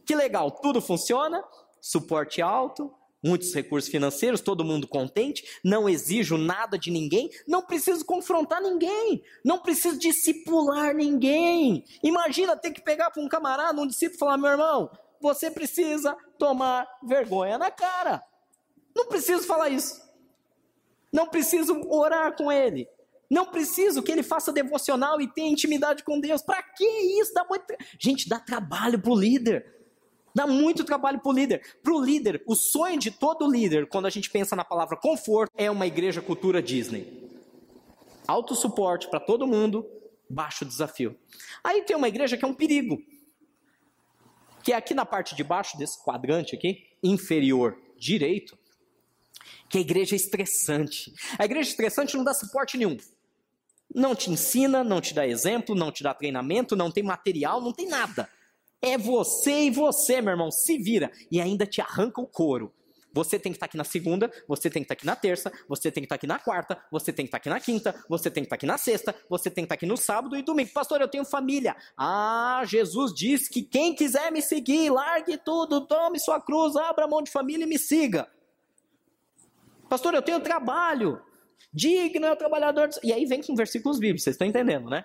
Que 0.05 0.15
legal, 0.15 0.51
tudo 0.51 0.81
funciona, 0.81 1.43
suporte 1.79 2.41
alto, 2.41 2.93
muitos 3.23 3.53
recursos 3.53 3.89
financeiros, 3.89 4.41
todo 4.41 4.63
mundo 4.63 4.87
contente, 4.87 5.43
não 5.63 5.89
exijo 5.89 6.37
nada 6.37 6.77
de 6.77 6.89
ninguém, 6.89 7.29
não 7.47 7.61
preciso 7.61 8.05
confrontar 8.05 8.61
ninguém, 8.61 9.23
não 9.43 9.59
preciso 9.59 9.99
discipular 9.99 10.95
ninguém. 10.95 11.85
Imagina 12.03 12.55
ter 12.55 12.71
que 12.71 12.81
pegar 12.81 13.11
para 13.11 13.21
um 13.21 13.27
camarada, 13.27 13.81
um 13.81 13.87
discípulo 13.87 14.15
e 14.15 14.19
falar: 14.19 14.37
meu 14.37 14.51
irmão, 14.51 14.91
você 15.19 15.51
precisa 15.51 16.15
tomar 16.37 16.87
vergonha 17.03 17.57
na 17.57 17.69
cara. 17.69 18.23
Não 18.95 19.05
preciso 19.05 19.43
falar 19.45 19.69
isso. 19.69 20.01
Não 21.11 21.27
preciso 21.27 21.81
orar 21.89 22.35
com 22.35 22.51
ele. 22.51 22.87
Não 23.29 23.45
preciso 23.45 24.01
que 24.01 24.11
ele 24.11 24.23
faça 24.23 24.51
devocional 24.51 25.21
e 25.21 25.27
tenha 25.27 25.51
intimidade 25.51 26.03
com 26.03 26.19
Deus. 26.19 26.41
Para 26.41 26.63
que 26.63 26.83
isso? 27.19 27.33
Dá 27.33 27.45
muito... 27.47 27.65
Gente, 27.99 28.27
dá 28.27 28.39
trabalho 28.39 28.99
para 28.99 29.11
o 29.11 29.19
líder. 29.19 29.78
Dá 30.33 30.45
muito 30.45 30.83
trabalho 30.83 31.19
para 31.19 31.31
o 31.31 31.33
líder. 31.33 31.77
Para 31.81 31.93
o 31.93 32.01
líder, 32.01 32.43
o 32.45 32.55
sonho 32.55 32.99
de 32.99 33.11
todo 33.11 33.49
líder, 33.49 33.87
quando 33.87 34.05
a 34.05 34.09
gente 34.09 34.29
pensa 34.29 34.55
na 34.55 34.63
palavra 34.63 34.97
conforto, 34.97 35.51
é 35.55 35.69
uma 35.69 35.87
igreja 35.87 36.21
cultura 36.21 36.61
Disney. 36.61 37.29
Alto 38.27 38.55
suporte 38.55 39.09
para 39.09 39.19
todo 39.19 39.47
mundo, 39.47 39.85
baixo 40.29 40.63
desafio. 40.63 41.17
Aí 41.63 41.81
tem 41.81 41.95
uma 41.95 42.07
igreja 42.07 42.37
que 42.37 42.45
é 42.45 42.47
um 42.47 42.53
perigo. 42.53 43.01
Que 44.63 44.73
é 44.73 44.75
aqui 44.75 44.93
na 44.93 45.05
parte 45.05 45.35
de 45.35 45.43
baixo 45.43 45.77
desse 45.77 46.03
quadrante 46.03 46.55
aqui, 46.55 46.85
inferior 47.01 47.77
direito, 47.97 48.57
que 49.69 49.77
a 49.77 49.81
igreja 49.81 50.15
é 50.15 50.17
estressante. 50.17 51.13
A 51.37 51.45
igreja 51.45 51.69
estressante 51.69 52.15
não 52.15 52.23
dá 52.23 52.33
suporte 52.33 52.77
nenhum. 52.77 52.97
Não 53.93 54.13
te 54.13 54.29
ensina, 54.29 54.83
não 54.83 55.01
te 55.01 55.13
dá 55.13 55.27
exemplo, 55.27 55.73
não 55.73 55.91
te 55.91 56.03
dá 56.03 56.13
treinamento, 56.13 56.75
não 56.75 56.91
tem 56.91 57.03
material, 57.03 57.59
não 57.61 57.73
tem 57.73 57.87
nada. 57.87 58.29
É 58.81 58.97
você 58.97 59.63
e 59.63 59.69
você, 59.69 60.21
meu 60.21 60.31
irmão, 60.31 60.51
se 60.51 60.77
vira. 60.77 61.11
E 61.31 61.41
ainda 61.41 61.65
te 61.65 61.81
arranca 61.81 62.21
o 62.21 62.27
couro. 62.27 62.73
Você 63.11 63.39
tem 63.39 63.51
que 63.51 63.57
estar 63.57 63.65
aqui 63.65 63.77
na 63.77 63.83
segunda, 63.83 64.31
você 64.47 64.69
tem 64.69 64.83
que 64.83 64.85
estar 64.85 64.93
aqui 64.93 65.05
na 65.05 65.15
terça, 65.15 65.51
você 65.67 65.91
tem 65.91 66.03
que 66.03 66.05
estar 66.05 66.15
aqui 66.15 66.27
na 66.27 66.37
quarta, 66.37 66.79
você 66.91 67.11
tem 67.11 67.25
que 67.25 67.29
estar 67.29 67.37
aqui 67.37 67.49
na 67.49 67.59
quinta, 67.59 67.95
você 68.07 68.29
tem 68.29 68.43
que 68.43 68.45
estar 68.45 68.55
aqui 68.55 68.65
na 68.67 68.77
sexta, 68.77 69.15
você 69.27 69.49
tem 69.49 69.63
que 69.63 69.65
estar 69.65 69.75
aqui 69.75 69.85
no 69.85 69.97
sábado 69.97 70.37
e 70.37 70.43
domingo. 70.43 70.69
Pastor, 70.71 71.01
eu 71.01 71.07
tenho 71.07 71.25
família. 71.25 71.75
Ah, 71.97 72.61
Jesus 72.65 73.13
disse 73.13 73.49
que 73.49 73.63
quem 73.63 73.95
quiser 73.95 74.31
me 74.31 74.41
seguir, 74.41 74.91
largue 74.91 75.37
tudo, 75.37 75.85
tome 75.87 76.19
sua 76.19 76.39
cruz, 76.39 76.75
abra 76.75 77.07
mão 77.07 77.23
de 77.23 77.31
família 77.31 77.65
e 77.65 77.67
me 77.67 77.79
siga. 77.79 78.27
Pastor, 79.89 80.13
eu 80.13 80.21
tenho 80.21 80.39
trabalho. 80.39 81.19
Digno 81.73 82.27
é 82.27 82.31
o 82.31 82.35
trabalhador. 82.35 82.89
E 83.03 83.11
aí 83.11 83.25
vem 83.25 83.41
com 83.41 83.55
versículos 83.55 83.97
bíblicos, 83.97 84.23
vocês 84.23 84.35
estão 84.35 84.47
entendendo, 84.47 84.87
né? 84.87 85.03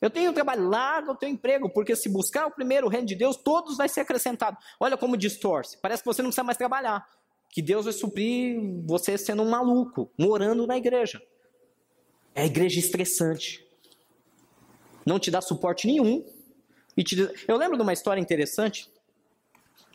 Eu 0.00 0.10
tenho 0.10 0.32
trabalho, 0.32 0.68
larga 0.68 1.12
o 1.12 1.16
teu 1.16 1.28
emprego, 1.28 1.70
porque 1.70 1.96
se 1.96 2.08
buscar 2.08 2.46
o 2.46 2.50
primeiro 2.50 2.86
o 2.86 2.90
reino 2.90 3.06
de 3.06 3.14
Deus, 3.14 3.36
todos 3.36 3.76
vai 3.76 3.88
ser 3.88 4.00
acrescentado. 4.00 4.58
Olha 4.78 4.96
como 4.96 5.16
distorce. 5.16 5.78
Parece 5.80 6.02
que 6.02 6.06
você 6.06 6.22
não 6.22 6.28
precisa 6.28 6.44
mais 6.44 6.58
trabalhar. 6.58 7.08
Que 7.48 7.62
Deus 7.62 7.84
vai 7.84 7.94
suprir 7.94 8.60
você 8.84 9.16
sendo 9.16 9.42
um 9.42 9.48
maluco, 9.48 10.10
morando 10.18 10.66
na 10.66 10.76
igreja. 10.76 11.20
É 12.34 12.42
a 12.42 12.46
igreja 12.46 12.78
estressante. 12.78 13.66
Não 15.06 15.18
te 15.18 15.30
dá 15.30 15.40
suporte 15.40 15.86
nenhum. 15.86 16.24
E 16.94 17.02
te... 17.02 17.16
Eu 17.48 17.56
lembro 17.56 17.78
de 17.78 17.82
uma 17.82 17.92
história 17.92 18.20
interessante. 18.20 18.90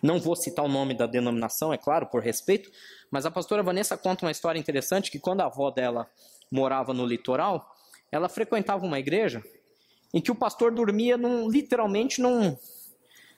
Não 0.01 0.19
vou 0.19 0.35
citar 0.35 0.65
o 0.65 0.67
nome 0.67 0.95
da 0.95 1.05
denominação, 1.05 1.71
é 1.71 1.77
claro, 1.77 2.07
por 2.07 2.23
respeito. 2.23 2.71
Mas 3.11 3.27
a 3.27 3.29
pastora 3.29 3.61
Vanessa 3.61 3.95
conta 3.95 4.25
uma 4.25 4.31
história 4.31 4.57
interessante 4.57 5.11
que 5.11 5.19
quando 5.19 5.41
a 5.41 5.45
avó 5.45 5.69
dela 5.69 6.09
morava 6.49 6.91
no 6.91 7.05
litoral, 7.05 7.75
ela 8.11 8.27
frequentava 8.27 8.83
uma 8.83 8.97
igreja 8.97 9.43
em 10.13 10.21
que 10.21 10.31
o 10.31 10.35
pastor 10.35 10.73
dormia 10.73 11.17
num, 11.17 11.49
literalmente 11.49 12.21
num. 12.21 12.57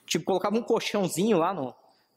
Tipo, 0.06 0.24
colocava 0.24 0.56
um 0.56 0.62
colchãozinho 0.62 1.38
lá 1.38 1.54
no, 1.54 1.74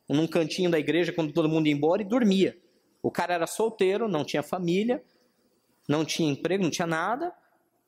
num 0.09 0.27
cantinho 0.27 0.69
da 0.69 0.79
igreja 0.79 1.13
quando 1.13 1.31
todo 1.31 1.47
mundo 1.47 1.67
ia 1.67 1.73
embora 1.73 2.01
e 2.01 2.05
dormia. 2.05 2.57
O 3.01 3.11
cara 3.11 3.33
era 3.33 3.47
solteiro, 3.47 4.07
não 4.07 4.25
tinha 4.25 4.43
família, 4.43 5.03
não 5.87 6.03
tinha 6.03 6.31
emprego, 6.31 6.63
não 6.63 6.71
tinha 6.71 6.87
nada. 6.87 7.33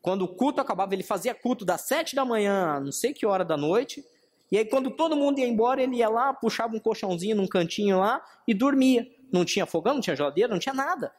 Quando 0.01 0.23
o 0.23 0.27
culto 0.27 0.61
acabava, 0.61 0.93
ele 0.93 1.03
fazia 1.03 1.33
culto 1.33 1.65
das 1.65 1.81
sete 1.81 2.15
da 2.15 2.23
manhã, 2.23 2.79
não 2.79 2.91
sei 2.91 3.13
que 3.13 3.25
hora 3.25 3.43
da 3.43 3.57
noite. 3.57 4.05
E 4.51 4.57
aí, 4.57 4.65
quando 4.65 4.91
todo 4.91 5.15
mundo 5.15 5.39
ia 5.39 5.47
embora, 5.47 5.81
ele 5.81 5.97
ia 5.97 6.09
lá, 6.09 6.33
puxava 6.33 6.75
um 6.75 6.79
colchãozinho 6.79 7.35
num 7.35 7.47
cantinho 7.47 7.99
lá 7.99 8.23
e 8.47 8.53
dormia. 8.53 9.07
Não 9.31 9.45
tinha 9.45 9.65
fogão, 9.65 9.95
não 9.95 10.01
tinha 10.01 10.15
geladeira, 10.15 10.51
não 10.51 10.59
tinha 10.59 10.73
nada. 10.73 11.13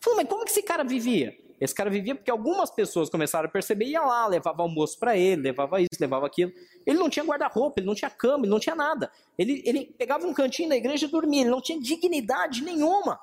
Falei, 0.00 0.20
mas 0.20 0.28
como 0.28 0.44
que 0.44 0.50
esse 0.50 0.62
cara 0.62 0.84
vivia? 0.84 1.36
Esse 1.64 1.74
cara 1.74 1.88
vivia 1.88 2.14
porque 2.14 2.30
algumas 2.30 2.70
pessoas 2.70 3.08
começaram 3.08 3.48
a 3.48 3.50
perceber, 3.50 3.86
ia 3.86 4.02
lá, 4.02 4.26
levava 4.26 4.60
almoço 4.60 4.98
para 4.98 5.16
ele, 5.16 5.40
levava 5.40 5.80
isso, 5.80 5.98
levava 5.98 6.26
aquilo. 6.26 6.52
Ele 6.84 6.98
não 6.98 7.08
tinha 7.08 7.24
guarda-roupa, 7.24 7.80
ele 7.80 7.86
não 7.86 7.94
tinha 7.94 8.10
cama, 8.10 8.44
ele 8.44 8.50
não 8.50 8.60
tinha 8.60 8.76
nada. 8.76 9.10
Ele, 9.38 9.62
ele 9.64 9.86
pegava 9.86 10.26
um 10.26 10.34
cantinho 10.34 10.68
da 10.68 10.76
igreja 10.76 11.06
e 11.06 11.08
dormia, 11.08 11.40
ele 11.40 11.48
não 11.48 11.62
tinha 11.62 11.80
dignidade 11.80 12.62
nenhuma. 12.62 13.18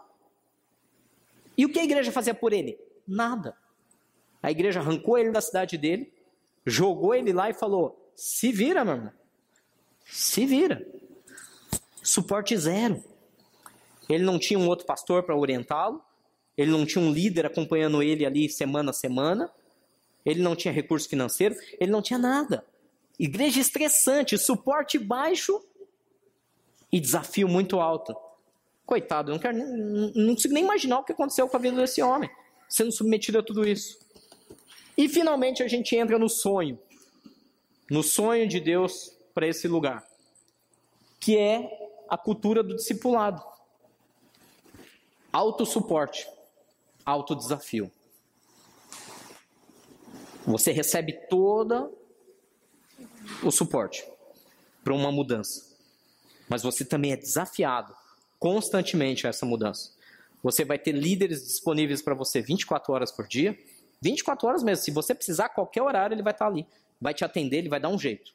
E 1.56 1.68
o 1.68 1.72
que 1.72 1.78
a 1.78 1.84
igreja 1.84 2.12
fazia 2.12 2.34
por 2.34 2.52
ele? 2.52 2.80
Nada. 3.08 3.56
A 4.42 4.50
igreja 4.50 4.80
arrancou 4.80 5.20
ele 5.20 5.30
da 5.30 5.39
cidade 5.39 5.78
dele, 5.78 6.12
jogou 6.66 7.14
ele 7.14 7.32
lá 7.32 7.48
e 7.48 7.54
falou: 7.54 8.12
se 8.16 8.52
vira, 8.52 8.84
meu 8.84 8.96
irmão. 8.96 9.14
Se 10.04 10.48
vira. 10.48 10.84
Suporte 12.02 12.58
zero. 12.58 13.04
Ele 14.10 14.24
não 14.24 14.39
tinha 14.39 14.58
um 14.58 14.68
outro 14.68 14.88
pastor 14.88 15.22
para 15.22 15.36
orientá-lo, 15.36 16.04
ele 16.58 16.72
não 16.72 16.86
tinha 16.86 17.04
um 17.04 17.12
líder 17.12 17.45
acompanhando 17.45 18.04
ele 18.04 18.26
ali 18.26 18.49
semana 18.49 18.91
a 18.91 18.93
semana, 18.93 19.52
ele 20.26 20.41
não 20.41 20.56
tinha 20.56 20.74
recurso 20.74 21.10
financeiro, 21.10 21.56
ele 21.80 21.91
não 21.91 22.02
tinha 22.02 22.20
nada. 22.20 22.66
Igreja 23.18 23.60
estressante, 23.60 24.38
suporte 24.38 24.97
baixo 24.97 25.64
e 26.91 26.99
desafio 26.99 27.47
muito 27.47 27.80
alto. 27.80 28.16
Coitado, 28.86 29.32
eu 29.32 29.36
não, 29.36 29.39
quero, 29.39 29.58
não, 29.58 30.12
não 30.14 30.36
consigo 30.36 30.54
nem 30.54 30.64
imaginar 30.64 30.99
o 30.99 31.04
que 31.04 31.14
aconteceu 31.14 31.47
com 31.47 31.56
a 31.56 31.60
vida 31.60 31.78
desse 31.78 32.02
homem, 32.02 32.30
sendo 32.68 32.91
submetido 32.91 33.39
a 33.39 33.43
tudo 33.43 33.68
isso. 33.68 33.99
E 34.97 35.08
finalmente 35.08 35.64
a 35.64 35.68
gente 35.68 35.95
entra 35.95 36.20
no 36.20 36.30
sonho, 36.30 36.80
no 37.89 38.04
sonho 38.04 38.47
de 38.47 38.60
Deus 38.60 39.16
para 39.34 39.47
esse 39.47 39.68
lugar, 39.68 40.06
que 41.20 41.38
é 41.38 41.70
a 42.10 42.18
cultura 42.18 42.62
do 42.62 42.76
discipulado. 42.76 43.41
Autossuporte. 45.32 46.28
Autodesafio. 47.06 47.91
Você 50.45 50.72
recebe 50.72 51.14
todo 51.30 51.95
o 53.43 53.52
suporte 53.52 54.04
para 54.84 54.93
uma 54.93 55.12
mudança. 55.12 55.72
Mas 56.49 56.64
você 56.64 56.84
também 56.84 57.14
é 57.14 57.18
desafiado 57.18 57.95
constantemente 58.39 59.28
a 59.28 59.30
essa 59.30 59.45
mudança. 59.45 59.91
Você 60.43 60.66
vai 60.66 60.80
ter 60.80 60.93
líderes 60.93 61.45
disponíveis 61.45 62.02
para 62.02 62.16
você 62.16 62.41
24 62.41 62.91
horas 62.91 63.12
por 63.12 63.28
dia. 63.28 63.58
24 64.02 64.47
horas 64.47 64.64
mesmo. 64.64 64.84
Se 64.84 64.91
você 64.91 65.14
precisar, 65.14 65.49
qualquer 65.49 65.84
horário 65.84 66.16
ele 66.16 66.24
vai 66.24 66.34
estar 66.34 66.47
ali. 66.47 66.66
Vai 66.99 67.14
te 67.14 67.24
atender, 67.24 67.58
ele 67.58 67.70
vai 67.70 67.80
dar 67.80 67.89
um 67.89 67.99
jeito. 67.99 68.34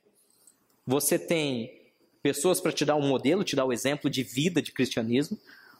Você 0.87 1.19
tem 1.19 1.83
pessoas 2.23 2.61
para 2.61 2.73
te 2.73 2.85
dar 2.85 2.95
um 2.95 3.07
modelo, 3.07 3.43
te 3.43 3.57
dar 3.57 3.65
o 3.65 3.69
um 3.69 3.73
exemplo 3.73 4.09
de 4.09 4.23
vida 4.23 4.63
de 4.63 4.71
cristianismo. 4.73 5.39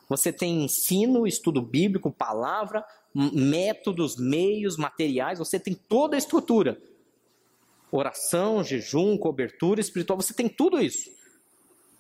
Você 0.09 0.33
tem 0.33 0.65
ensino, 0.65 1.27
estudo 1.27 1.61
bíblico, 1.61 2.11
palavra, 2.11 2.85
métodos, 3.15 4.17
meios, 4.17 4.77
materiais. 4.77 5.39
Você 5.39 5.59
tem 5.59 5.75
toda 5.75 6.17
a 6.17 6.19
estrutura. 6.19 6.81
Oração, 7.91 8.63
jejum, 8.63 9.17
cobertura 9.19 9.81
espiritual. 9.81 10.21
Você 10.21 10.35
tem 10.35 10.49
tudo 10.49 10.81
isso. 10.81 11.11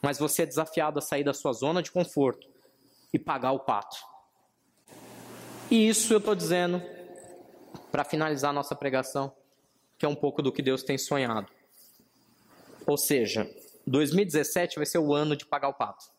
Mas 0.02 0.18
você 0.18 0.42
é 0.42 0.46
desafiado 0.46 0.98
a 0.98 1.02
sair 1.02 1.24
da 1.24 1.32
sua 1.32 1.52
zona 1.52 1.82
de 1.82 1.90
conforto 1.90 2.46
e 3.12 3.18
pagar 3.18 3.52
o 3.52 3.60
pato. 3.60 3.96
E 5.70 5.88
isso 5.88 6.12
eu 6.12 6.18
estou 6.18 6.34
dizendo 6.34 6.80
para 7.90 8.04
finalizar 8.04 8.52
nossa 8.52 8.76
pregação, 8.76 9.32
que 9.98 10.06
é 10.06 10.08
um 10.08 10.14
pouco 10.14 10.42
do 10.42 10.52
que 10.52 10.62
Deus 10.62 10.82
tem 10.82 10.96
sonhado. 10.96 11.50
Ou 12.86 12.96
seja, 12.96 13.50
2017 13.86 14.76
vai 14.76 14.86
ser 14.86 14.98
o 14.98 15.12
ano 15.12 15.34
de 15.34 15.44
pagar 15.44 15.68
o 15.68 15.74
pato. 15.74 16.15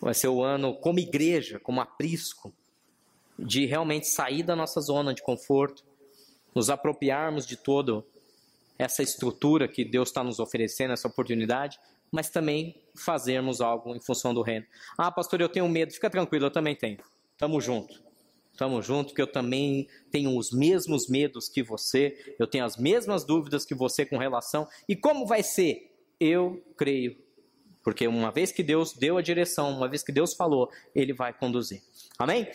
Vai 0.00 0.14
ser 0.14 0.28
o 0.28 0.42
ano, 0.42 0.74
como 0.74 0.98
igreja, 0.98 1.58
como 1.58 1.80
aprisco, 1.80 2.52
de 3.38 3.66
realmente 3.66 4.06
sair 4.08 4.42
da 4.42 4.56
nossa 4.56 4.80
zona 4.80 5.14
de 5.14 5.22
conforto, 5.22 5.84
nos 6.54 6.70
apropriarmos 6.70 7.46
de 7.46 7.56
toda 7.56 8.04
essa 8.78 9.02
estrutura 9.02 9.66
que 9.68 9.84
Deus 9.84 10.08
está 10.08 10.22
nos 10.22 10.38
oferecendo, 10.38 10.92
essa 10.92 11.08
oportunidade, 11.08 11.78
mas 12.10 12.30
também 12.30 12.80
fazermos 12.96 13.60
algo 13.60 13.94
em 13.94 14.00
função 14.00 14.32
do 14.32 14.42
reino. 14.42 14.66
Ah, 14.96 15.10
pastor, 15.10 15.40
eu 15.40 15.48
tenho 15.48 15.68
medo. 15.68 15.92
Fica 15.92 16.08
tranquilo, 16.08 16.46
eu 16.46 16.50
também 16.50 16.74
tenho. 16.74 16.98
Tamo 17.36 17.60
junto. 17.60 18.02
Tamo 18.56 18.82
junto, 18.82 19.14
que 19.14 19.22
eu 19.22 19.26
também 19.26 19.86
tenho 20.10 20.36
os 20.36 20.50
mesmos 20.50 21.08
medos 21.08 21.48
que 21.48 21.62
você, 21.62 22.34
eu 22.40 22.46
tenho 22.46 22.64
as 22.64 22.76
mesmas 22.76 23.24
dúvidas 23.24 23.64
que 23.64 23.74
você 23.74 24.04
com 24.04 24.18
relação. 24.18 24.66
E 24.88 24.96
como 24.96 25.26
vai 25.26 25.44
ser? 25.44 25.94
Eu 26.18 26.60
creio. 26.76 27.16
Porque 27.88 28.06
uma 28.06 28.30
vez 28.30 28.52
que 28.52 28.62
Deus 28.62 28.92
deu 28.92 29.16
a 29.16 29.22
direção, 29.22 29.70
uma 29.70 29.88
vez 29.88 30.02
que 30.02 30.12
Deus 30.12 30.34
falou, 30.34 30.70
Ele 30.94 31.14
vai 31.14 31.32
conduzir. 31.32 31.82
Amém? 32.18 32.46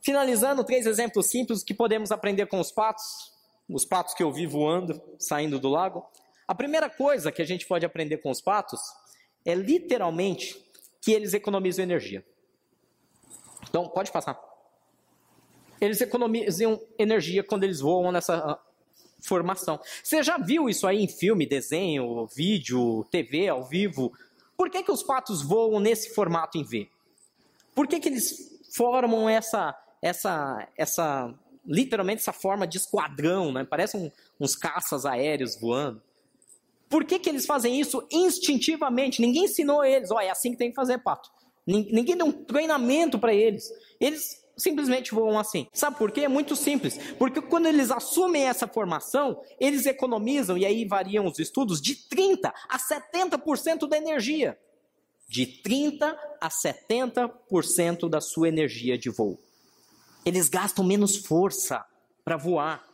Finalizando, 0.00 0.62
três 0.62 0.86
exemplos 0.86 1.26
simples 1.26 1.64
que 1.64 1.74
podemos 1.74 2.12
aprender 2.12 2.46
com 2.46 2.60
os 2.60 2.70
patos. 2.70 3.32
Os 3.68 3.84
patos 3.84 4.14
que 4.14 4.22
eu 4.22 4.30
vi 4.30 4.46
voando, 4.46 5.02
saindo 5.18 5.58
do 5.58 5.68
lago. 5.68 6.06
A 6.46 6.54
primeira 6.54 6.88
coisa 6.88 7.32
que 7.32 7.42
a 7.42 7.44
gente 7.44 7.66
pode 7.66 7.84
aprender 7.84 8.18
com 8.18 8.30
os 8.30 8.40
patos 8.40 8.80
é 9.44 9.56
literalmente 9.56 10.56
que 11.00 11.10
eles 11.10 11.34
economizam 11.34 11.82
energia. 11.82 12.24
Então, 13.68 13.88
pode 13.88 14.12
passar. 14.12 14.40
Eles 15.80 16.00
economizam 16.00 16.80
energia 16.96 17.42
quando 17.42 17.64
eles 17.64 17.80
voam 17.80 18.12
nessa 18.12 18.36
ah, 18.36 18.58
formação. 19.20 19.80
Você 20.00 20.22
já 20.22 20.38
viu 20.38 20.68
isso 20.68 20.86
aí 20.86 21.02
em 21.02 21.08
filme, 21.08 21.44
desenho, 21.44 22.24
vídeo, 22.28 23.04
TV, 23.10 23.48
ao 23.48 23.64
vivo? 23.64 24.12
Por 24.58 24.68
que, 24.68 24.82
que 24.82 24.90
os 24.90 25.04
patos 25.04 25.40
voam 25.40 25.78
nesse 25.78 26.12
formato 26.12 26.58
em 26.58 26.64
V? 26.64 26.90
Por 27.76 27.86
que, 27.86 28.00
que 28.00 28.08
eles 28.08 28.60
formam 28.76 29.28
essa, 29.28 29.72
essa, 30.02 30.68
essa, 30.76 31.32
literalmente 31.64 32.22
essa 32.22 32.32
forma 32.32 32.66
de 32.66 32.76
esquadrão, 32.76 33.52
né? 33.52 33.64
Parecem 33.64 34.12
uns 34.40 34.56
caças 34.56 35.06
aéreos 35.06 35.58
voando. 35.60 36.02
Por 36.88 37.04
que, 37.04 37.20
que 37.20 37.28
eles 37.28 37.46
fazem 37.46 37.78
isso 37.78 38.04
instintivamente? 38.10 39.22
Ninguém 39.22 39.44
ensinou 39.44 39.84
eles, 39.84 40.10
ó, 40.10 40.20
é 40.20 40.28
assim 40.28 40.50
que 40.50 40.58
tem 40.58 40.70
que 40.70 40.74
fazer, 40.74 40.98
pato. 40.98 41.30
Ninguém 41.64 42.16
deu 42.16 42.26
um 42.26 42.32
treinamento 42.32 43.16
para 43.16 43.32
eles. 43.32 43.70
Eles 44.00 44.44
simplesmente 44.58 45.14
voam 45.14 45.38
assim. 45.38 45.66
Sabe 45.72 45.96
por 45.96 46.10
quê? 46.10 46.22
É 46.22 46.28
muito 46.28 46.54
simples. 46.56 46.98
Porque 47.18 47.40
quando 47.40 47.66
eles 47.66 47.90
assumem 47.90 48.44
essa 48.44 48.66
formação, 48.66 49.40
eles 49.58 49.86
economizam, 49.86 50.58
e 50.58 50.66
aí 50.66 50.84
variam 50.84 51.26
os 51.26 51.38
estudos, 51.38 51.80
de 51.80 51.94
30% 51.94 52.52
a 52.68 52.78
70% 52.78 53.88
da 53.88 53.96
energia. 53.96 54.58
De 55.28 55.46
30% 55.46 56.16
a 56.40 56.48
70% 56.48 58.08
da 58.08 58.20
sua 58.20 58.48
energia 58.48 58.98
de 58.98 59.10
voo. 59.10 59.38
Eles 60.24 60.48
gastam 60.48 60.84
menos 60.84 61.16
força 61.16 61.84
para 62.24 62.36
voar. 62.36 62.86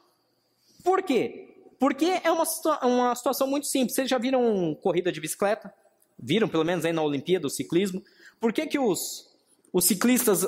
Por 0.84 1.02
quê? 1.02 1.54
Porque 1.78 2.20
é 2.22 2.30
uma, 2.30 2.44
uma 2.82 3.14
situação 3.14 3.46
muito 3.46 3.66
simples. 3.66 3.94
Vocês 3.94 4.08
já 4.08 4.18
viram 4.18 4.76
corrida 4.80 5.10
de 5.10 5.20
bicicleta? 5.20 5.72
Viram, 6.18 6.48
pelo 6.48 6.64
menos 6.64 6.84
aí 6.84 6.92
na 6.92 7.02
Olimpíada, 7.02 7.46
o 7.46 7.50
ciclismo? 7.50 8.02
Por 8.40 8.52
que, 8.52 8.66
que 8.66 8.78
os, 8.78 9.30
os 9.72 9.84
ciclistas 9.84 10.46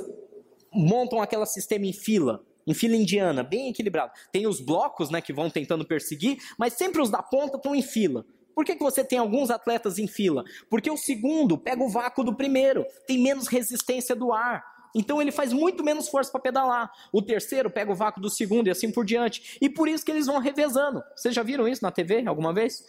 montam 0.77 1.21
aquele 1.21 1.47
sistema 1.47 1.87
em 1.87 1.93
fila? 1.93 2.45
Em 2.67 2.75
fila 2.75 2.97
indiana, 2.97 3.43
bem 3.43 3.69
equilibrado. 3.69 4.13
Tem 4.33 4.47
os 4.47 4.61
blocos 4.61 5.09
né, 5.09 5.21
que 5.21 5.33
vão 5.33 5.49
tentando 5.49 5.87
perseguir, 5.87 6.39
mas 6.59 6.73
sempre 6.73 7.01
os 7.01 7.11
da 7.11 7.23
ponta 7.23 7.57
estão 7.57 7.75
em 7.75 7.83
fila. 7.83 8.27
Por 8.55 8.65
que, 8.65 8.75
que 8.75 8.83
você 8.83 9.05
tem 9.05 9.19
alguns 9.19 9.51
atletas 9.51 9.99
em 9.99 10.07
fila? 10.07 10.43
Porque 10.69 10.91
o 10.91 10.97
segundo 10.97 11.59
pega 11.59 11.83
o 11.83 11.89
vácuo 11.89 12.25
do 12.25 12.35
primeiro, 12.35 12.85
tem 13.07 13.19
menos 13.19 13.47
resistência 13.47 14.17
do 14.17 14.33
ar. 14.33 14.65
Então 14.95 15.21
ele 15.21 15.31
faz 15.31 15.53
muito 15.53 15.85
menos 15.85 16.09
força 16.09 16.33
para 16.33 16.41
pedalar. 16.41 16.91
O 17.13 17.21
terceiro 17.21 17.71
pega 17.71 17.93
o 17.93 17.95
vácuo 17.95 18.21
do 18.21 18.31
segundo 18.31 18.69
e 18.69 18.71
assim 18.71 18.91
por 18.91 19.05
diante. 19.05 19.59
E 19.61 19.69
por 19.69 19.89
isso 19.89 20.03
que 20.03 20.11
eles 20.11 20.27
vão 20.27 20.39
revezando. 20.39 21.03
Vocês 21.15 21.35
já 21.35 21.43
viram 21.43 21.69
isso 21.69 21.83
na 21.83 21.91
TV 21.91 22.27
alguma 22.27 22.55
vez? 22.55 22.83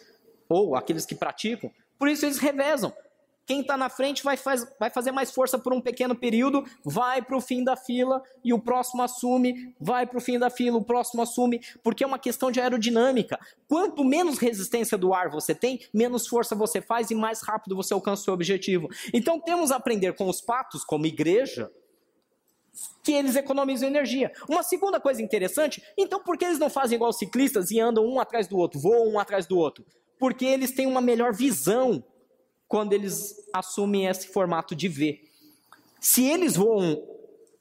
Ou 0.48 0.74
aqueles 0.74 1.04
que 1.04 1.14
praticam? 1.14 1.70
Por 1.98 2.08
isso 2.08 2.24
eles 2.24 2.38
revezam. 2.38 2.94
Quem 3.48 3.62
está 3.62 3.78
na 3.78 3.88
frente 3.88 4.22
vai, 4.22 4.36
faz, 4.36 4.66
vai 4.78 4.90
fazer 4.90 5.10
mais 5.10 5.30
força 5.30 5.58
por 5.58 5.72
um 5.72 5.80
pequeno 5.80 6.14
período, 6.14 6.62
vai 6.84 7.22
para 7.22 7.34
o 7.34 7.40
fim 7.40 7.64
da 7.64 7.76
fila 7.76 8.22
e 8.44 8.52
o 8.52 8.58
próximo 8.58 9.02
assume, 9.02 9.74
vai 9.80 10.06
para 10.06 10.18
o 10.18 10.20
fim 10.20 10.38
da 10.38 10.50
fila, 10.50 10.76
o 10.76 10.84
próximo 10.84 11.22
assume, 11.22 11.58
porque 11.82 12.04
é 12.04 12.06
uma 12.06 12.18
questão 12.18 12.50
de 12.50 12.60
aerodinâmica. 12.60 13.38
Quanto 13.66 14.04
menos 14.04 14.36
resistência 14.36 14.98
do 14.98 15.14
ar 15.14 15.30
você 15.30 15.54
tem, 15.54 15.80
menos 15.94 16.28
força 16.28 16.54
você 16.54 16.82
faz 16.82 17.10
e 17.10 17.14
mais 17.14 17.40
rápido 17.40 17.74
você 17.74 17.94
alcança 17.94 18.20
o 18.20 18.24
seu 18.26 18.34
objetivo. 18.34 18.86
Então 19.14 19.40
temos 19.40 19.70
a 19.70 19.76
aprender 19.76 20.12
com 20.12 20.28
os 20.28 20.42
patos, 20.42 20.84
como 20.84 21.06
igreja, 21.06 21.72
que 23.02 23.12
eles 23.12 23.34
economizam 23.34 23.88
energia. 23.88 24.30
Uma 24.46 24.62
segunda 24.62 25.00
coisa 25.00 25.22
interessante, 25.22 25.82
então 25.96 26.22
por 26.22 26.36
que 26.36 26.44
eles 26.44 26.58
não 26.58 26.68
fazem 26.68 26.96
igual 26.96 27.14
ciclistas 27.14 27.70
e 27.70 27.80
andam 27.80 28.04
um 28.04 28.20
atrás 28.20 28.46
do 28.46 28.58
outro, 28.58 28.78
voam 28.78 29.08
um 29.08 29.18
atrás 29.18 29.46
do 29.46 29.56
outro? 29.56 29.86
Porque 30.18 30.44
eles 30.44 30.72
têm 30.72 30.86
uma 30.86 31.00
melhor 31.00 31.32
visão 31.32 32.04
quando 32.68 32.92
eles 32.92 33.34
assumem 33.52 34.06
esse 34.06 34.28
formato 34.28 34.76
de 34.76 34.88
V. 34.88 35.24
Se 35.98 36.24
eles 36.24 36.54
voam 36.54 37.02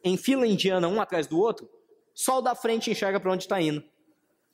em 0.04 0.18
fila 0.18 0.46
indiana 0.46 0.88
um 0.88 1.02
atrás 1.02 1.26
do 1.26 1.40
outro, 1.40 1.70
só 2.14 2.40
o 2.40 2.42
da 2.42 2.54
frente 2.54 2.92
enxerga 2.92 3.20
para 3.20 3.32
onde 3.32 3.44
está 3.44 3.62
indo. 3.62 3.84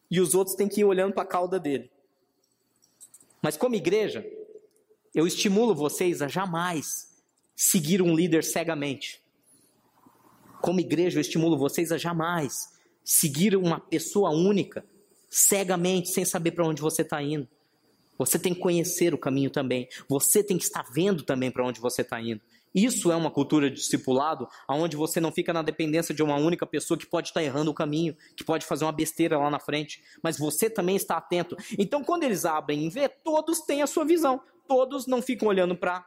E 0.10 0.22
os 0.22 0.36
outros 0.36 0.56
têm 0.56 0.70
que 0.70 0.82
ir 0.82 0.86
olhando 0.86 1.14
para 1.14 1.24
a 1.24 1.28
cauda 1.28 1.60
dele. 1.60 1.92
Mas 3.42 3.58
como 3.58 3.76
igreja, 3.76 4.26
eu 5.14 5.26
estimulo 5.26 5.74
vocês 5.74 6.22
a 6.22 6.28
jamais 6.28 7.12
seguir 7.56 8.02
um 8.02 8.16
líder 8.16 8.44
cegamente. 8.44 9.22
Como 10.62 10.80
igreja, 10.80 11.18
eu 11.18 11.22
estimulo 11.22 11.58
vocês 11.58 11.92
a 11.92 11.98
jamais 11.98 12.74
seguir 13.04 13.56
uma 13.56 13.80
pessoa 13.80 14.30
única, 14.30 14.86
cegamente, 15.30 16.10
sem 16.10 16.24
saber 16.24 16.52
para 16.52 16.66
onde 16.66 16.82
você 16.82 17.02
está 17.02 17.22
indo. 17.22 17.48
Você 18.18 18.38
tem 18.38 18.54
que 18.54 18.60
conhecer 18.60 19.14
o 19.14 19.18
caminho 19.18 19.50
também. 19.50 19.88
Você 20.08 20.44
tem 20.44 20.58
que 20.58 20.64
estar 20.64 20.86
vendo 20.92 21.24
também 21.24 21.52
para 21.52 21.66
onde 21.66 21.80
você 21.80 22.02
está 22.02 22.22
indo. 22.22 22.42
Isso 22.74 23.12
é 23.12 23.16
uma 23.16 23.30
cultura 23.30 23.70
de 23.70 23.76
discipulado, 23.76 24.48
onde 24.68 24.98
você 24.98 25.20
não 25.20 25.32
fica 25.32 25.54
na 25.54 25.62
dependência 25.62 26.14
de 26.14 26.24
uma 26.24 26.38
única 26.38 26.66
pessoa 26.66 26.98
que 26.98 27.06
pode 27.06 27.28
estar 27.28 27.44
errando 27.44 27.70
o 27.70 27.74
caminho, 27.74 28.18
que 28.36 28.44
pode 28.44 28.66
fazer 28.66 28.84
uma 28.84 28.92
besteira 28.92 29.38
lá 29.38 29.48
na 29.48 29.60
frente, 29.60 30.04
mas 30.24 30.40
você 30.40 30.72
também 30.72 30.96
está 30.96 31.18
atento. 31.18 31.56
Então, 31.78 32.04
quando 32.04 32.24
eles 32.24 32.46
abrem 32.46 32.84
em 32.84 32.90
ver, 32.90 33.10
todos 33.24 33.60
têm 33.62 33.84
a 33.84 33.88
sua 33.88 34.04
visão. 34.04 34.42
Todos 34.68 35.06
não 35.06 35.22
ficam 35.22 35.48
olhando 35.50 35.76
para 35.76 36.04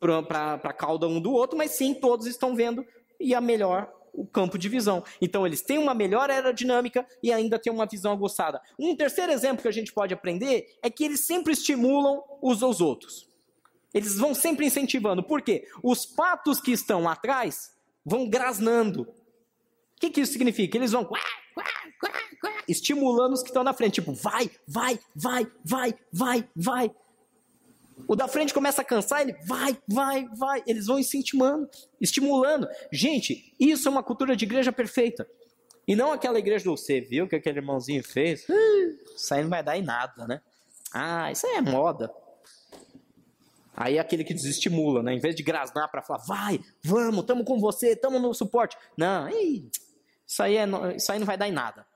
a 0.00 0.72
cauda 0.72 1.06
um 1.06 1.20
do 1.20 1.32
outro, 1.32 1.58
mas 1.58 1.72
sim 1.72 1.92
todos 1.92 2.26
estão 2.26 2.56
vendo 2.56 2.82
e 3.20 3.34
a 3.34 3.40
melhor 3.40 3.92
o 4.12 4.26
campo 4.26 4.58
de 4.58 4.68
visão. 4.68 5.02
Então 5.20 5.46
eles 5.46 5.62
têm 5.62 5.78
uma 5.78 5.94
melhor 5.94 6.30
aerodinâmica 6.30 7.06
e 7.22 7.32
ainda 7.32 7.58
têm 7.58 7.72
uma 7.72 7.86
visão 7.86 8.12
aguçada. 8.12 8.60
Um 8.78 8.96
terceiro 8.96 9.32
exemplo 9.32 9.62
que 9.62 9.68
a 9.68 9.72
gente 9.72 9.92
pode 9.92 10.14
aprender 10.14 10.66
é 10.82 10.90
que 10.90 11.04
eles 11.04 11.20
sempre 11.20 11.52
estimulam 11.52 12.22
uns 12.42 12.62
aos 12.62 12.80
outros. 12.80 13.28
Eles 13.92 14.16
vão 14.18 14.34
sempre 14.34 14.66
incentivando. 14.66 15.22
Por 15.22 15.42
quê? 15.42 15.66
Os 15.82 16.04
patos 16.04 16.60
que 16.60 16.72
estão 16.72 17.08
atrás 17.08 17.76
vão 18.04 18.28
grasnando. 18.28 19.02
O 19.02 20.00
que, 20.00 20.10
que 20.10 20.20
isso 20.20 20.32
significa? 20.32 20.76
Eles 20.76 20.92
vão 20.92 21.08
estimulando 22.68 23.32
os 23.32 23.42
que 23.42 23.48
estão 23.48 23.64
na 23.64 23.72
frente. 23.72 23.94
Tipo, 23.94 24.12
vai, 24.12 24.50
vai, 24.66 24.98
vai, 25.14 25.46
vai, 25.64 25.94
vai, 26.12 26.48
vai. 26.54 26.90
O 28.06 28.14
da 28.14 28.28
frente 28.28 28.54
começa 28.54 28.82
a 28.82 28.84
cansar, 28.84 29.22
ele 29.22 29.34
vai, 29.44 29.76
vai, 29.86 30.28
vai. 30.34 30.62
Eles 30.66 30.86
vão 30.86 30.98
incentivando, 30.98 31.68
estimulando. 32.00 32.68
Gente, 32.92 33.54
isso 33.58 33.88
é 33.88 33.90
uma 33.90 34.02
cultura 34.02 34.36
de 34.36 34.44
igreja 34.44 34.72
perfeita. 34.72 35.28
E 35.86 35.96
não 35.96 36.12
aquela 36.12 36.38
igreja 36.38 36.64
do 36.64 36.76
você 36.76 37.00
viu 37.00 37.26
que 37.26 37.36
aquele 37.36 37.58
irmãozinho 37.58 38.04
fez? 38.04 38.46
Isso 39.16 39.34
aí 39.34 39.42
não 39.42 39.50
vai 39.50 39.62
dar 39.62 39.76
em 39.76 39.82
nada, 39.82 40.26
né? 40.26 40.40
Ah, 40.92 41.32
isso 41.32 41.46
aí 41.46 41.54
é 41.56 41.62
moda. 41.62 42.12
Aí 43.74 43.96
é 43.96 44.00
aquele 44.00 44.24
que 44.24 44.34
desestimula, 44.34 45.02
né? 45.02 45.14
Em 45.14 45.20
vez 45.20 45.34
de 45.34 45.42
grasnar 45.42 45.88
para 45.88 46.02
falar, 46.02 46.24
vai, 46.26 46.60
vamos, 46.82 47.20
estamos 47.20 47.44
com 47.46 47.58
você, 47.58 47.92
estamos 47.92 48.20
no 48.20 48.34
suporte. 48.34 48.76
Não, 48.96 49.28
isso 50.26 50.42
aí, 50.42 50.56
é, 50.56 50.66
isso 50.96 51.10
aí 51.10 51.18
não 51.18 51.26
vai 51.26 51.38
dar 51.38 51.48
em 51.48 51.52
nada. 51.52 51.86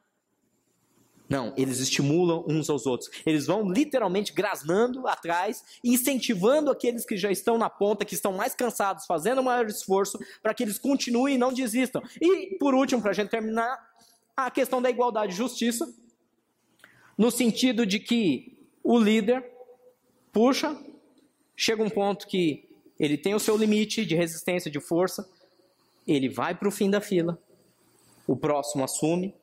Não, 1.33 1.55
eles 1.57 1.81
estimulam 1.81 2.45
uns 2.47 2.69
aos 2.69 2.85
outros. 2.85 3.11
Eles 3.25 3.47
vão 3.47 3.67
literalmente 3.67 4.35
grasnando 4.35 5.09
atrás, 5.09 5.65
incentivando 5.83 6.71
aqueles 6.71 7.07
que 7.07 7.17
já 7.17 7.31
estão 7.31 7.57
na 7.57 7.71
ponta, 7.71 8.05
que 8.05 8.15
estão 8.15 8.35
mais 8.35 8.55
cansados, 8.55 9.07
fazendo 9.07 9.43
maior 9.43 9.65
esforço, 9.65 10.19
para 10.43 10.53
que 10.53 10.63
eles 10.63 10.79
continuem 10.79 11.37
e 11.37 11.39
não 11.39 11.51
desistam. 11.51 12.03
E, 12.21 12.59
por 12.59 12.75
último, 12.75 13.01
para 13.01 13.13
a 13.13 13.15
gente 13.15 13.31
terminar, 13.31 13.79
a 14.37 14.51
questão 14.51 14.83
da 14.83 14.91
igualdade 14.91 15.33
e 15.33 15.37
justiça, 15.37 15.91
no 17.17 17.31
sentido 17.31 17.87
de 17.87 17.99
que 17.99 18.59
o 18.85 18.99
líder 18.99 19.43
puxa 20.31 20.79
chega 21.57 21.83
um 21.83 21.89
ponto 21.89 22.27
que 22.27 22.69
ele 23.01 23.17
tem 23.17 23.35
o 23.35 23.41
seu 23.41 23.57
limite 23.57 24.05
de 24.05 24.15
resistência, 24.15 24.71
de 24.71 24.81
força, 24.81 25.27
ele 26.07 26.29
vai 26.29 26.55
para 26.55 26.69
o 26.69 26.71
fim 26.71 26.91
da 26.91 27.01
fila, 27.01 27.39
o 28.27 28.37
próximo 28.37 28.85
assume 28.85 29.35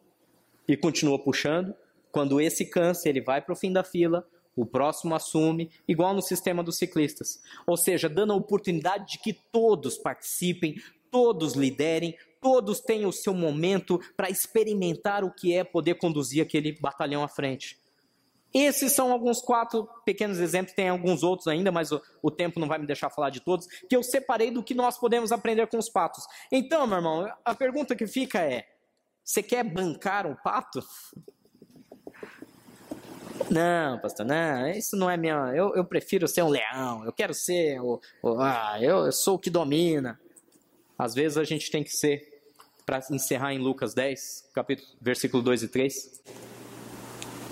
e 0.70 0.78
continua 0.78 1.18
puxando. 1.18 1.74
Quando 2.12 2.40
esse 2.40 2.66
cansa, 2.66 3.10
ele 3.10 3.22
vai 3.22 3.42
para 3.42 3.54
o 3.54 3.56
fim 3.56 3.74
da 3.74 3.84
fila, 3.84 4.26
o 4.56 4.66
próximo 4.66 5.16
assume, 5.16 5.72
igual 5.88 6.14
no 6.14 6.22
sistema 6.22 6.64
dos 6.64 6.78
ciclistas. 6.78 7.42
Ou 7.66 7.76
seja, 7.76 8.08
dando 8.08 8.34
a 8.34 8.36
oportunidade 8.36 9.14
de 9.14 9.20
que 9.20 9.34
todos 9.34 9.98
participem, 9.98 10.76
todos 11.12 11.54
liderem, 11.54 12.16
todos 12.42 12.80
tenham 12.80 13.10
o 13.10 13.14
seu 13.14 13.34
momento 13.34 14.00
para 14.16 14.30
experimentar 14.30 15.24
o 15.24 15.34
que 15.34 15.54
é 15.54 15.64
poder 15.64 15.96
conduzir 15.96 16.42
aquele 16.42 16.78
batalhão 16.80 17.24
à 17.24 17.28
frente. 17.28 17.78
Esses 18.54 18.94
são 18.94 19.12
alguns 19.12 19.42
quatro 19.42 19.88
pequenos 20.04 20.40
exemplos, 20.40 20.74
tem 20.74 20.90
alguns 20.90 21.22
outros 21.22 21.48
ainda, 21.48 21.72
mas 21.72 21.92
o, 21.92 22.02
o, 22.22 22.32
tempo 22.32 22.60
não 22.60 22.68
vai 22.68 22.80
me 22.80 22.88
deixar 22.88 23.12
falar 23.12 23.30
de 23.30 23.42
todos, 23.42 23.68
que 23.68 23.96
eu 23.96 24.02
separei 24.02 24.50
do 24.50 24.64
que 24.64 24.74
nós 24.74 24.98
podemos 24.98 25.32
aprender 25.32 25.68
com 25.68 25.78
os 25.78 25.88
patos. 25.88 26.26
Então, 26.52 26.88
meu 26.88 26.98
irmão, 26.98 27.32
a 27.46 27.54
pergunta 27.54 27.96
que 27.96 28.08
fica 28.08 28.40
é: 28.40 28.66
você 29.30 29.44
quer 29.44 29.64
bancar 29.64 30.26
um 30.26 30.34
pato? 30.34 30.84
Não, 33.52 34.00
pastor, 34.00 34.26
não, 34.26 34.72
isso 34.72 34.96
não 34.96 35.08
é 35.08 35.18
minha. 35.18 35.54
Eu, 35.56 35.76
eu 35.76 35.86
prefiro 35.86 36.28
ser 36.28 36.42
um 36.42 36.50
leão, 36.50 37.06
eu 37.06 37.14
quero 37.14 37.32
ser 37.32 37.80
o. 37.80 38.02
o 38.24 38.40
ah, 38.40 38.80
eu, 38.82 39.06
eu 39.06 39.12
sou 39.12 39.36
o 39.36 39.40
que 39.40 39.52
domina. 39.52 40.20
Às 40.98 41.14
vezes 41.14 41.38
a 41.38 41.44
gente 41.44 41.70
tem 41.70 41.84
que 41.84 41.92
ser, 41.92 42.42
para 42.88 43.06
encerrar 43.12 43.54
em 43.54 43.60
Lucas 43.60 43.94
10, 43.94 44.50
capítulo, 44.52 44.90
versículo 45.00 45.44
2 45.44 45.62
e 45.62 45.68
3. 45.68 46.24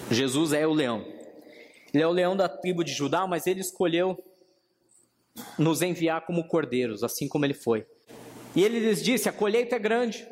Jesus 0.10 0.54
é 0.54 0.66
o 0.66 0.74
leão. 0.74 1.06
Ele 1.94 2.02
é 2.02 2.08
o 2.08 2.12
leão 2.12 2.36
da 2.36 2.50
tribo 2.50 2.84
de 2.84 2.92
Judá, 2.92 3.28
mas 3.28 3.46
ele 3.46 3.62
escolheu 3.62 4.18
nos 5.60 5.84
enviar 5.84 6.26
como 6.26 6.48
cordeiros, 6.48 7.04
assim 7.04 7.28
como 7.28 7.46
ele 7.46 7.54
foi. 7.54 7.86
E 8.56 8.64
ele 8.64 8.80
lhes 8.80 9.04
disse: 9.04 9.30
A 9.30 9.32
colheita 9.32 9.76
é 9.76 9.80
grande, 9.80 10.28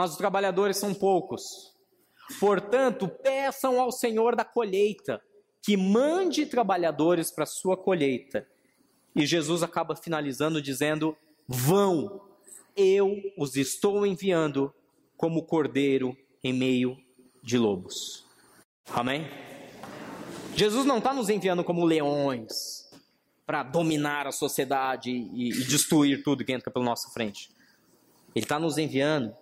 mas 0.00 0.12
os 0.12 0.16
trabalhadores 0.16 0.78
são 0.78 0.94
poucos. 0.94 1.74
Portanto, 2.38 3.06
peçam 3.06 3.78
ao 3.78 3.92
Senhor 3.92 4.34
da 4.34 4.46
colheita 4.46 5.20
que 5.62 5.76
mande 5.76 6.46
trabalhadores 6.46 7.30
para 7.30 7.44
a 7.44 7.46
sua 7.46 7.76
colheita. 7.76 8.48
E 9.14 9.26
Jesus 9.26 9.62
acaba 9.62 9.94
finalizando 9.94 10.62
dizendo: 10.62 11.14
Vão, 11.46 12.22
eu 12.74 13.14
os 13.36 13.56
estou 13.56 14.06
enviando 14.06 14.72
como 15.18 15.42
cordeiro 15.42 16.16
em 16.42 16.54
meio 16.54 16.96
de 17.42 17.58
lobos. 17.58 18.24
Amém? 18.94 19.28
Jesus 20.56 20.86
não 20.86 20.96
está 20.96 21.12
nos 21.12 21.28
enviando 21.28 21.62
como 21.62 21.84
leões 21.84 22.88
para 23.44 23.62
dominar 23.62 24.26
a 24.26 24.32
sociedade 24.32 25.10
e, 25.10 25.50
e, 25.50 25.64
destruir 25.64 26.22
tudo 26.22 26.42
que 26.42 26.52
entra 26.52 26.70
pela 26.70 26.86
nossa 26.86 27.10
frente. 27.10 27.50
Ele 28.34 28.46
está 28.46 28.58
nos 28.58 28.78
enviando 28.78 29.36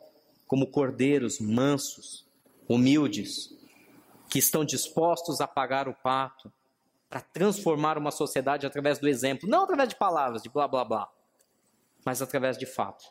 como 0.48 0.66
cordeiros 0.66 1.38
mansos, 1.38 2.26
humildes, 2.66 3.54
que 4.28 4.38
estão 4.38 4.64
dispostos 4.64 5.40
a 5.40 5.46
pagar 5.46 5.86
o 5.88 5.94
pato 5.94 6.52
para 7.08 7.20
transformar 7.20 7.96
uma 7.96 8.10
sociedade 8.10 8.66
através 8.66 8.98
do 8.98 9.08
exemplo, 9.08 9.48
não 9.48 9.62
através 9.62 9.90
de 9.90 9.96
palavras, 9.96 10.42
de 10.42 10.48
blá 10.48 10.66
blá 10.66 10.84
blá, 10.84 11.08
mas 12.04 12.20
através 12.20 12.58
de 12.58 12.66
fato. 12.66 13.04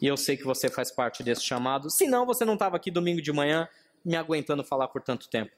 E 0.00 0.06
eu 0.06 0.16
sei 0.16 0.36
que 0.36 0.44
você 0.44 0.68
faz 0.68 0.90
parte 0.90 1.22
desse 1.22 1.42
chamado, 1.42 1.90
senão 1.90 2.24
você 2.24 2.44
não 2.44 2.54
estava 2.54 2.76
aqui 2.76 2.90
domingo 2.90 3.20
de 3.20 3.32
manhã 3.32 3.68
me 4.04 4.16
aguentando 4.16 4.62
falar 4.62 4.88
por 4.88 5.02
tanto 5.02 5.28
tempo. 5.28 5.52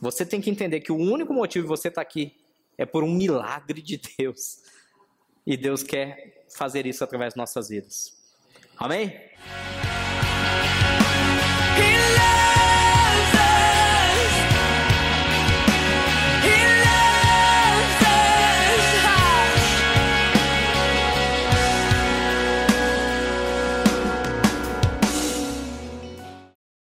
Você 0.00 0.26
tem 0.26 0.40
que 0.40 0.50
entender 0.50 0.80
que 0.80 0.92
o 0.92 0.96
único 0.96 1.32
motivo 1.32 1.64
de 1.64 1.68
você 1.68 1.88
estar 1.88 2.02
tá 2.02 2.08
aqui 2.08 2.36
é 2.76 2.84
por 2.84 3.02
um 3.02 3.12
milagre 3.12 3.80
de 3.80 4.00
Deus. 4.18 4.62
E 5.46 5.56
Deus 5.56 5.82
quer 5.82 6.44
fazer 6.48 6.86
isso 6.86 7.04
através 7.04 7.34
de 7.34 7.38
nossas 7.38 7.68
vidas. 7.68 8.15
Amém? 8.78 9.26